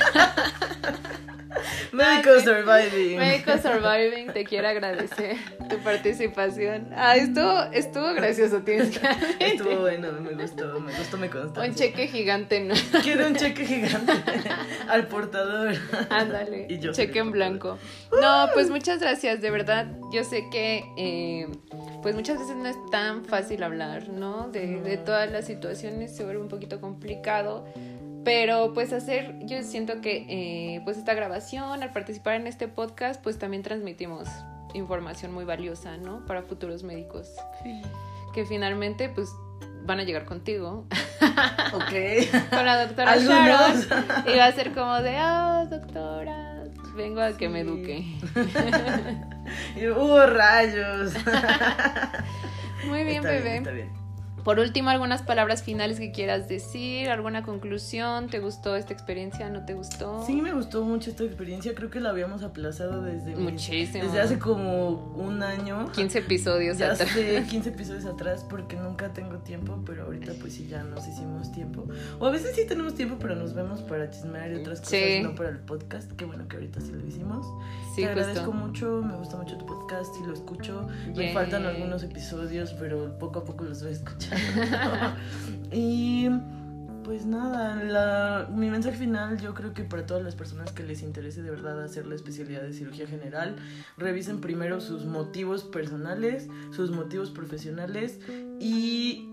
Medical 1.92 2.36
Ay, 2.36 2.44
Surviving. 2.44 3.18
Médico 3.18 3.52
Surviving, 3.59 4.32
te 4.32 4.44
quiero 4.44 4.68
agradecer 4.68 5.36
tu 5.68 5.78
participación. 5.78 6.90
Ah, 6.94 7.16
estuvo, 7.16 7.62
estuvo 7.72 8.14
gracioso, 8.14 8.61
tienes 8.62 8.98
que 8.98 9.07
admitir. 9.07 9.36
Estuvo 9.40 9.80
bueno, 9.80 10.12
me 10.20 10.32
gustó, 10.34 10.80
me 10.80 10.92
gustó 10.96 11.16
mi 11.16 11.28
constancia. 11.28 11.70
Un 11.70 11.74
cheque 11.74 12.09
gigante, 12.09 12.61
¿no? 12.61 12.74
Quiero 13.02 13.26
un 13.26 13.36
cheque 13.36 13.64
gigante 13.64 14.12
al 14.88 15.07
portador. 15.09 15.74
Ándale, 16.11 16.66
Y 16.68 16.78
yo 16.78 16.92
cheque 16.92 17.18
en 17.18 17.32
blanco. 17.32 17.78
No, 18.20 18.48
pues 18.54 18.70
muchas 18.70 19.00
gracias, 19.00 19.40
de 19.40 19.50
verdad. 19.50 19.86
Yo 20.12 20.24
sé 20.24 20.48
que, 20.50 20.84
eh, 20.96 21.48
pues 22.02 22.14
muchas 22.14 22.38
veces 22.38 22.57
no 22.57 22.68
es 22.68 22.76
tan 22.90 23.24
fácil 23.24 23.62
hablar, 23.62 24.09
¿no? 24.09 24.48
De, 24.48 24.80
de 24.80 24.96
todas 24.96 25.30
las 25.30 25.46
situaciones 25.46 26.14
se 26.14 26.24
vuelve 26.24 26.40
un 26.42 26.48
poquito 26.48 26.80
complicado. 26.80 27.66
Pero 28.27 28.72
pues 28.74 28.93
hacer, 28.93 29.37
yo 29.47 29.62
siento 29.62 30.01
que 30.03 30.27
eh, 30.29 30.81
pues 30.85 30.99
esta 30.99 31.14
grabación, 31.14 31.83
al 31.83 31.93
participar 31.93 32.35
en 32.35 32.47
este 32.47 32.66
podcast, 32.68 33.22
pues 33.22 33.39
también 33.39 33.62
transmitimos 33.62 34.29
información 34.74 35.33
muy 35.33 35.45
valiosa, 35.45 35.97
¿no? 35.97 36.27
Para 36.27 36.43
futuros 36.43 36.83
médicos. 36.83 37.29
Que 38.35 38.45
finalmente 38.45 39.09
pues 39.09 39.31
van 39.85 40.01
a 40.01 40.03
llegar 40.03 40.24
contigo, 40.24 40.87
Ok. 41.72 41.93
con 42.51 42.66
la 42.66 42.85
doctora. 42.85 43.16
Sharon. 43.16 43.85
Y 44.27 44.37
va 44.37 44.47
a 44.47 44.53
ser 44.53 44.72
como 44.72 45.01
de, 45.01 45.16
oh, 45.20 45.66
doctora, 45.70 46.64
vengo 46.97 47.20
a 47.20 47.37
que 47.37 47.49
me 47.49 47.62
Sí. 47.62 47.68
eduque. 47.68 48.05
Y 49.77 49.87
hubo 49.87 50.27
rayos. 50.27 51.12
Muy 52.89 53.05
bien, 53.05 53.18
Está 53.18 53.29
bebé. 53.31 53.57
está 53.59 53.70
bien. 53.70 54.05
Por 54.47 54.61
último, 54.61 54.90
algunas 54.90 55.22
palabras 55.22 55.64
finales 55.64 55.99
que 55.99 56.12
quieras 56.12 56.47
decir, 56.47 57.09
alguna 57.11 57.42
conclusión, 57.42 58.28
¿te 58.28 58.38
gustó 58.38 58.76
esta 58.76 58.92
experiencia? 58.92 59.51
¿No 59.51 59.64
te 59.66 59.74
gustó? 59.74 60.22
Sí, 60.24 60.40
me 60.40 60.53
gustó 60.53 60.84
mucho 60.84 61.11
esta 61.11 61.24
experiencia. 61.24 61.74
Creo 61.74 61.90
que 61.90 61.99
la 61.99 62.11
habíamos 62.11 62.44
aplazado 62.44 63.03
desde. 63.03 63.34
Muchísimo. 63.34 64.05
Desde 64.05 64.20
hace 64.20 64.38
como 64.38 64.90
un 65.16 65.42
año. 65.42 65.90
15 65.90 66.18
episodios 66.20 66.78
Ya 66.78 66.92
atrás. 66.92 67.09
sé, 67.11 67.44
15 67.51 67.70
episodios 67.70 68.05
atrás 68.07 68.47
porque 68.49 68.76
nunca 68.76 69.12
tengo 69.12 69.38
tiempo, 69.38 69.82
pero 69.84 70.05
ahorita 70.05 70.32
pues 70.40 70.53
sí 70.55 70.68
ya 70.70 70.84
nos 70.84 71.09
hicimos 71.09 71.51
tiempo. 71.51 71.84
O 72.20 72.26
a 72.26 72.30
veces 72.30 72.55
sí 72.55 72.64
tenemos 72.68 72.94
tiempo, 72.94 73.16
pero 73.18 73.34
nos 73.34 73.53
vemos 73.53 73.82
para 73.82 74.09
chismear 74.11 74.53
y 74.53 74.61
otras 74.61 74.78
cosas, 74.78 74.90
Sí. 74.97 75.20
no 75.24 75.34
para 75.34 75.49
el 75.49 75.59
podcast. 75.59 76.12
Qué 76.12 76.24
bueno 76.24 76.47
que 76.47 76.55
ahorita 76.55 76.80
sí 76.80 76.92
lo 76.92 77.05
hicimos. 77.05 77.44
Sí, 77.97 78.03
Te 78.03 78.11
agradezco 78.11 78.53
justo. 78.53 78.53
mucho, 78.53 79.03
me 79.03 79.16
gusta 79.16 79.36
mucho 79.38 79.59
tu 79.59 79.66
podcast 79.66 80.14
y 80.22 80.26
lo 80.28 80.34
escucho. 80.34 80.86
Me 81.16 81.32
faltan 81.32 81.66
algunos 81.66 82.05
episodios, 82.05 82.72
pero 82.74 83.18
poco 83.18 83.40
a 83.40 83.44
poco 83.44 83.64
los 83.64 83.82
voy 83.82 83.90
escuchando. 83.90 84.36
y 85.72 86.28
pues 87.07 87.24
nada, 87.24 88.49
mi 88.51 88.68
mensaje 88.68 88.97
final 88.97 89.39
yo 89.41 89.55
creo 89.55 89.72
que 89.72 89.84
para 89.84 90.07
todas 90.07 90.24
las 90.24 90.34
personas 90.34 90.72
que 90.72 90.82
les 90.82 91.03
interese 91.03 91.41
de 91.41 91.51
verdad 91.51 91.80
hacer 91.82 92.05
la 92.05 92.16
especialidad 92.16 92.62
de 92.62 92.72
cirugía 92.72 93.07
general, 93.07 93.57
revisen 93.97 94.41
primero 94.41 94.80
sus 94.80 95.05
motivos 95.05 95.62
personales, 95.62 96.49
sus 96.72 96.91
motivos 96.91 97.30
profesionales 97.30 98.18
y 98.59 99.28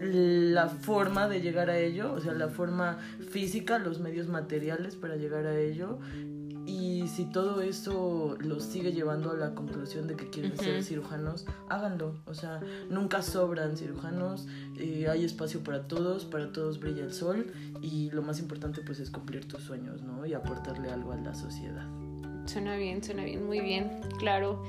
la 0.00 0.68
forma 0.68 1.28
de 1.28 1.40
llegar 1.40 1.70
a 1.70 1.78
ello, 1.78 2.12
o 2.12 2.20
sea, 2.20 2.32
la 2.32 2.48
forma 2.48 2.98
física, 3.30 3.78
los 3.78 4.00
medios 4.00 4.28
materiales 4.28 4.96
para 4.96 5.16
llegar 5.16 5.46
a 5.46 5.58
ello. 5.58 5.98
Y 6.68 7.08
si 7.08 7.24
todo 7.24 7.62
eso 7.62 8.36
los 8.40 8.62
sigue 8.62 8.92
llevando 8.92 9.30
a 9.30 9.34
la 9.34 9.54
conclusión 9.54 10.06
de 10.06 10.16
que 10.16 10.28
quieren 10.28 10.54
ser 10.58 10.84
cirujanos, 10.84 11.46
háganlo. 11.70 12.16
O 12.26 12.34
sea, 12.34 12.60
nunca 12.90 13.22
sobran 13.22 13.78
cirujanos, 13.78 14.46
eh, 14.76 15.06
hay 15.10 15.24
espacio 15.24 15.60
para 15.64 15.88
todos, 15.88 16.26
para 16.26 16.52
todos 16.52 16.78
brilla 16.78 17.04
el 17.04 17.14
sol 17.14 17.50
y 17.80 18.10
lo 18.10 18.20
más 18.20 18.38
importante 18.38 18.82
pues 18.82 19.00
es 19.00 19.10
cumplir 19.10 19.48
tus 19.48 19.62
sueños, 19.62 20.02
¿no? 20.02 20.26
Y 20.26 20.34
aportarle 20.34 20.90
algo 20.90 21.12
a 21.12 21.16
la 21.16 21.34
sociedad. 21.34 21.86
Suena 22.44 22.76
bien, 22.76 23.02
suena 23.02 23.24
bien, 23.24 23.46
muy 23.46 23.60
bien, 23.60 23.90
claro. 24.18 24.62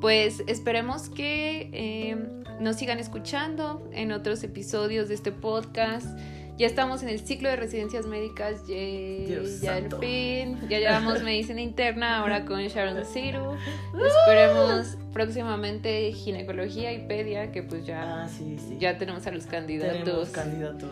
Pues 0.00 0.42
esperemos 0.48 1.08
que 1.08 1.70
eh, 1.72 2.42
nos 2.60 2.74
sigan 2.74 2.98
escuchando 2.98 3.88
en 3.92 4.10
otros 4.10 4.42
episodios 4.42 5.08
de 5.08 5.14
este 5.14 5.30
podcast. 5.30 6.18
Ya 6.56 6.68
estamos 6.68 7.02
en 7.02 7.08
el 7.08 7.18
ciclo 7.18 7.48
de 7.48 7.56
residencias 7.56 8.06
médicas, 8.06 8.64
yay, 8.68 9.24
Dios 9.26 9.60
ya 9.60 9.74
santo. 9.74 9.96
al 9.96 10.02
fin. 10.02 10.60
Ya 10.68 10.78
llevamos 10.78 11.20
medicina 11.24 11.60
interna, 11.60 12.18
ahora 12.20 12.44
con 12.44 12.60
Sharon 12.60 13.04
Ciru. 13.04 13.56
Esperemos 13.92 14.96
próximamente 15.12 16.12
ginecología 16.12 16.92
y 16.92 17.06
pedia, 17.08 17.50
que 17.50 17.64
pues 17.64 17.84
ya, 17.86 18.22
Ah, 18.24 18.28
sí, 18.28 18.56
sí. 18.58 18.76
ya 18.78 18.98
tenemos 18.98 19.26
a 19.26 19.32
los 19.32 19.46
candidatos. 19.46 20.04
tenemos 20.04 20.28
candidatos. 20.30 20.90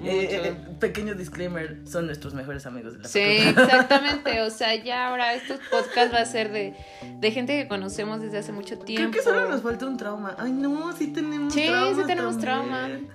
Mucho. 0.00 0.10
Eh, 0.10 0.28
eh, 0.48 0.54
pequeño 0.80 1.14
disclaimer, 1.14 1.78
son 1.86 2.06
nuestros 2.06 2.32
mejores 2.32 2.64
amigos 2.64 2.94
de 2.94 3.00
la 3.00 3.08
Sí, 3.08 3.20
facultad. 3.38 3.64
exactamente. 3.64 4.40
O 4.40 4.48
sea, 4.50 4.74
ya 4.82 5.08
ahora 5.08 5.34
estos 5.34 5.60
podcasts 5.70 6.14
va 6.14 6.20
a 6.20 6.26
ser 6.26 6.50
de, 6.52 6.74
de 7.20 7.30
gente 7.30 7.60
que 7.60 7.68
conocemos 7.68 8.22
desde 8.22 8.38
hace 8.38 8.52
mucho 8.52 8.78
tiempo. 8.78 9.10
Creo 9.10 9.22
que 9.24 9.30
solo 9.30 9.46
nos 9.48 9.60
falta 9.62 9.84
un 9.86 9.98
trauma. 9.98 10.36
Ay, 10.38 10.52
no, 10.52 10.90
sí 10.96 11.08
tenemos 11.08 11.52
Sí, 11.52 11.66
trauma. 11.66 12.00
sí 12.00 12.06
tenemos 12.06 12.38
trauma. 12.38 12.80
también. 12.82 13.08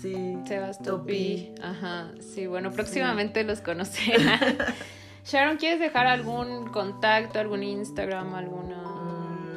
Sí. 0.00 0.38
Sebas 0.46 0.80
Topi. 0.82 1.54
Ajá, 1.62 2.12
sí, 2.20 2.46
bueno, 2.46 2.70
próximamente 2.70 3.42
los 3.44 3.60
conocerán. 3.60 4.56
Sharon, 5.24 5.56
¿quieres 5.58 5.80
dejar 5.80 6.06
algún 6.06 6.68
contacto, 6.68 7.38
algún 7.38 7.62
Instagram, 7.62 8.34
alguna... 8.34 8.82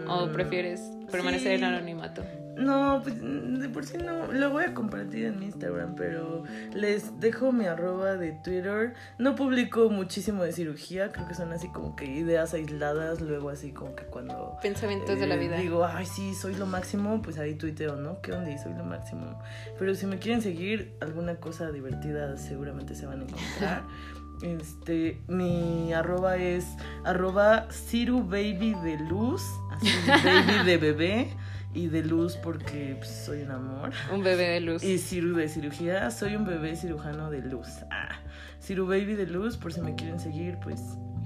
¿O 0.08 0.26
Mm, 0.28 0.34
prefieres 0.34 0.82
permanecer 1.10 1.58
sí. 1.60 1.64
en 1.64 1.64
anonimato? 1.64 2.24
No, 2.62 3.02
pues 3.02 3.16
de 3.20 3.70
por 3.70 3.86
sí 3.86 3.98
no. 3.98 4.32
Lo 4.32 4.52
voy 4.52 4.66
a 4.66 4.74
compartir 4.74 5.26
en 5.26 5.40
mi 5.40 5.46
Instagram, 5.46 5.96
pero 5.96 6.44
les 6.74 7.20
dejo 7.20 7.52
mi 7.52 7.66
arroba 7.66 8.16
de 8.16 8.34
Twitter. 8.44 8.94
No 9.18 9.36
publico 9.36 9.90
muchísimo 9.90 10.44
de 10.44 10.52
cirugía, 10.52 11.12
creo 11.12 11.28
que 11.28 11.34
son 11.34 11.52
así 11.54 11.70
como 11.70 11.96
que 11.96 12.06
ideas 12.06 12.54
aisladas, 12.54 13.20
luego 13.22 13.50
así 13.50 13.72
como 13.72 13.96
que 13.96 14.04
cuando... 14.04 14.58
Pensamientos 14.62 15.20
de 15.20 15.28
la 15.28 15.36
eh, 15.36 15.40
vida. 15.40 15.58
Digo, 15.58 15.86
ay, 15.86 16.06
sí, 16.06 16.36
soy 16.36 16.56
lo 16.56 16.68
máximo, 16.68 17.22
pues 17.22 17.40
ahí 17.40 17.56
tuiteo, 17.56 17.96
¿no? 17.96 18.22
¿Qué 18.22 18.32
onda? 18.32 18.52
Y 18.52 18.58
soy 18.60 18.74
lo 18.74 18.84
máximo. 18.84 19.40
Pero 19.80 19.96
si 19.96 20.06
me 20.06 20.20
quieren 20.20 20.42
seguir, 20.42 20.94
alguna 21.02 21.36
cosa 21.38 21.72
divertida 21.72 22.38
seguramente 22.38 22.94
se 22.96 23.06
van 23.08 23.22
a 23.22 23.24
encontrar. 23.24 23.84
Este, 24.42 25.22
mi 25.28 25.94
arroba 25.94 26.38
es 26.38 26.66
arroba 27.04 27.68
Ciru 27.70 28.24
Baby 28.24 28.74
de 28.84 28.98
Luz, 29.08 29.44
así 29.70 29.88
baby 30.08 30.66
de 30.66 30.78
bebé 30.78 31.38
y 31.74 31.88
de 31.88 32.04
luz 32.04 32.38
porque 32.38 32.96
pues, 32.98 33.10
soy 33.10 33.42
un 33.44 33.52
amor. 33.52 33.92
Un 34.14 34.24
bebé 34.24 34.50
de 34.50 34.62
luz. 34.62 34.84
Y 34.84 34.98
Ciru 34.98 35.36
de 35.36 35.48
cirugía, 35.48 36.12
soy 36.12 36.36
un 36.36 36.46
bebé 36.46 36.76
cirujano 36.76 37.30
de 37.30 37.42
luz. 37.42 37.68
Ah, 37.90 38.20
Ciru 38.62 38.86
Baby 38.86 39.16
de 39.16 39.26
Luz, 39.26 39.58
por 39.58 39.74
si 39.74 39.82
me 39.82 39.96
quieren 39.96 40.20
seguir, 40.20 40.58
pues 40.62 40.82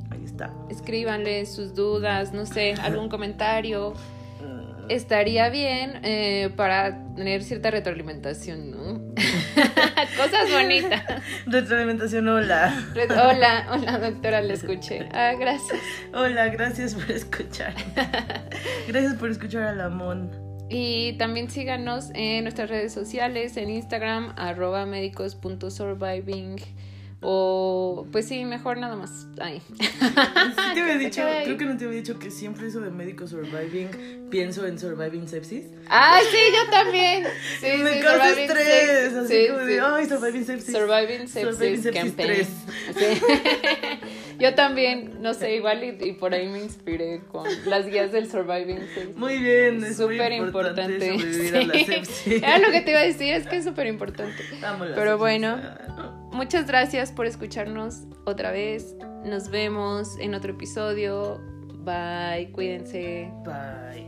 ahí 0.09 0.23
está. 0.23 0.53
Escríbanle 0.69 1.45
sus 1.45 1.75
dudas, 1.75 2.33
no 2.33 2.45
sé, 2.45 2.75
algún 2.75 3.09
comentario. 3.09 3.93
Estaría 4.89 5.49
bien 5.49 5.99
eh, 6.03 6.49
para 6.55 7.03
tener 7.15 7.43
cierta 7.43 7.71
retroalimentación, 7.71 8.71
¿no? 8.71 8.99
Cosas 10.17 10.51
bonitas. 10.51 11.03
Retroalimentación, 11.47 12.27
hola. 12.27 12.85
Re- 12.93 13.05
Hola, 13.05 13.67
hola 13.71 13.99
doctora, 13.99 14.41
le 14.41 14.53
escuché. 14.53 15.07
Ah, 15.13 15.33
gracias. 15.39 15.79
Hola, 16.13 16.47
gracias 16.49 16.93
por 16.93 17.09
escuchar. 17.11 17.73
Gracias 18.87 19.15
por 19.15 19.29
escuchar 19.31 19.63
a 19.63 19.73
la 19.75 19.89
Mon. 19.89 20.29
Y 20.69 21.13
también 21.17 21.49
síganos 21.49 22.09
en 22.13 22.43
nuestras 22.43 22.69
redes 22.69 22.91
sociales, 22.93 23.55
en 23.57 23.69
Instagram, 23.69 24.33
arroba 24.35 24.85
médicos.surviving. 24.85 26.55
O, 27.21 28.05
pues 28.11 28.27
sí, 28.27 28.45
mejor 28.45 28.77
nada 28.77 28.95
más. 28.95 29.25
Ay. 29.41 29.61
Sí 29.69 29.77
te 30.75 30.81
había 30.81 30.97
dicho, 30.99 31.23
creo 31.43 31.57
que 31.57 31.65
no 31.65 31.77
te 31.77 31.85
había 31.85 31.97
dicho 31.97 32.19
que 32.19 32.29
siempre 32.29 32.67
eso 32.67 32.81
de 32.81 32.91
médico 32.91 33.25
surviving, 33.27 34.27
pienso 34.29 34.65
en 34.67 34.77
surviving 34.77 35.27
sepsis. 35.27 35.65
¡Ay, 35.89 36.23
sí, 36.29 36.37
yo 36.53 36.69
también! 36.71 37.23
Sí, 37.59 37.77
me 37.81 37.93
sí, 37.95 37.99
causa 38.01 38.29
estrés, 38.39 39.13
así 39.13 39.33
Sí, 39.33 39.47
como 39.47 39.59
de, 39.65 39.79
ay, 39.81 40.05
surviving 40.05 40.45
sepsis. 40.45 40.75
Surviving 40.75 41.27
Sepsis, 41.27 41.41
Surviving 41.55 41.81
sepsis 41.83 42.03
Campaign. 42.03 42.27
3. 42.27 42.47
Sí. 42.97 43.21
Yo 44.39 44.53
también, 44.53 45.21
no 45.21 45.33
sé, 45.33 45.55
igual 45.55 45.81
y, 45.83 45.97
y 46.09 46.11
por 46.13 46.33
ahí 46.33 46.47
me 46.49 46.59
inspiré 46.59 47.21
con 47.31 47.47
las 47.65 47.87
guías 47.87 48.11
del 48.11 48.29
Surviving 48.29 48.79
Sepsis. 48.93 49.15
Muy 49.15 49.39
bien, 49.39 49.83
es 49.83 49.95
Súper 49.97 50.33
importante, 50.33 50.93
importante. 50.93 51.17
sobrevivir 51.19 51.55
a 51.55 51.61
la 51.63 51.73
Sí. 51.73 51.85
sepsis. 51.85 52.33
Era 52.43 52.59
lo 52.59 52.69
que 52.71 52.81
te 52.81 52.91
iba 52.91 52.99
a 52.99 53.03
decir, 53.03 53.33
es 53.33 53.47
que 53.47 53.55
es 53.57 53.63
súper 53.63 53.87
importante. 53.87 54.43
Pero 54.93 55.17
bueno. 55.17 55.57
Ah, 55.61 56.11
Muchas 56.35 56.67
gracias 56.67 57.13
por 57.13 57.27
escucharnos 57.27 58.01
otra 58.25 58.51
vez. 58.51 58.93
Nos 59.23 59.49
vemos 59.49 60.19
en 60.19 60.35
otro 60.35 60.51
episodio. 60.51 61.39
Bye, 61.85 62.51
cuídense. 62.51 63.31
Bye. 63.45 64.05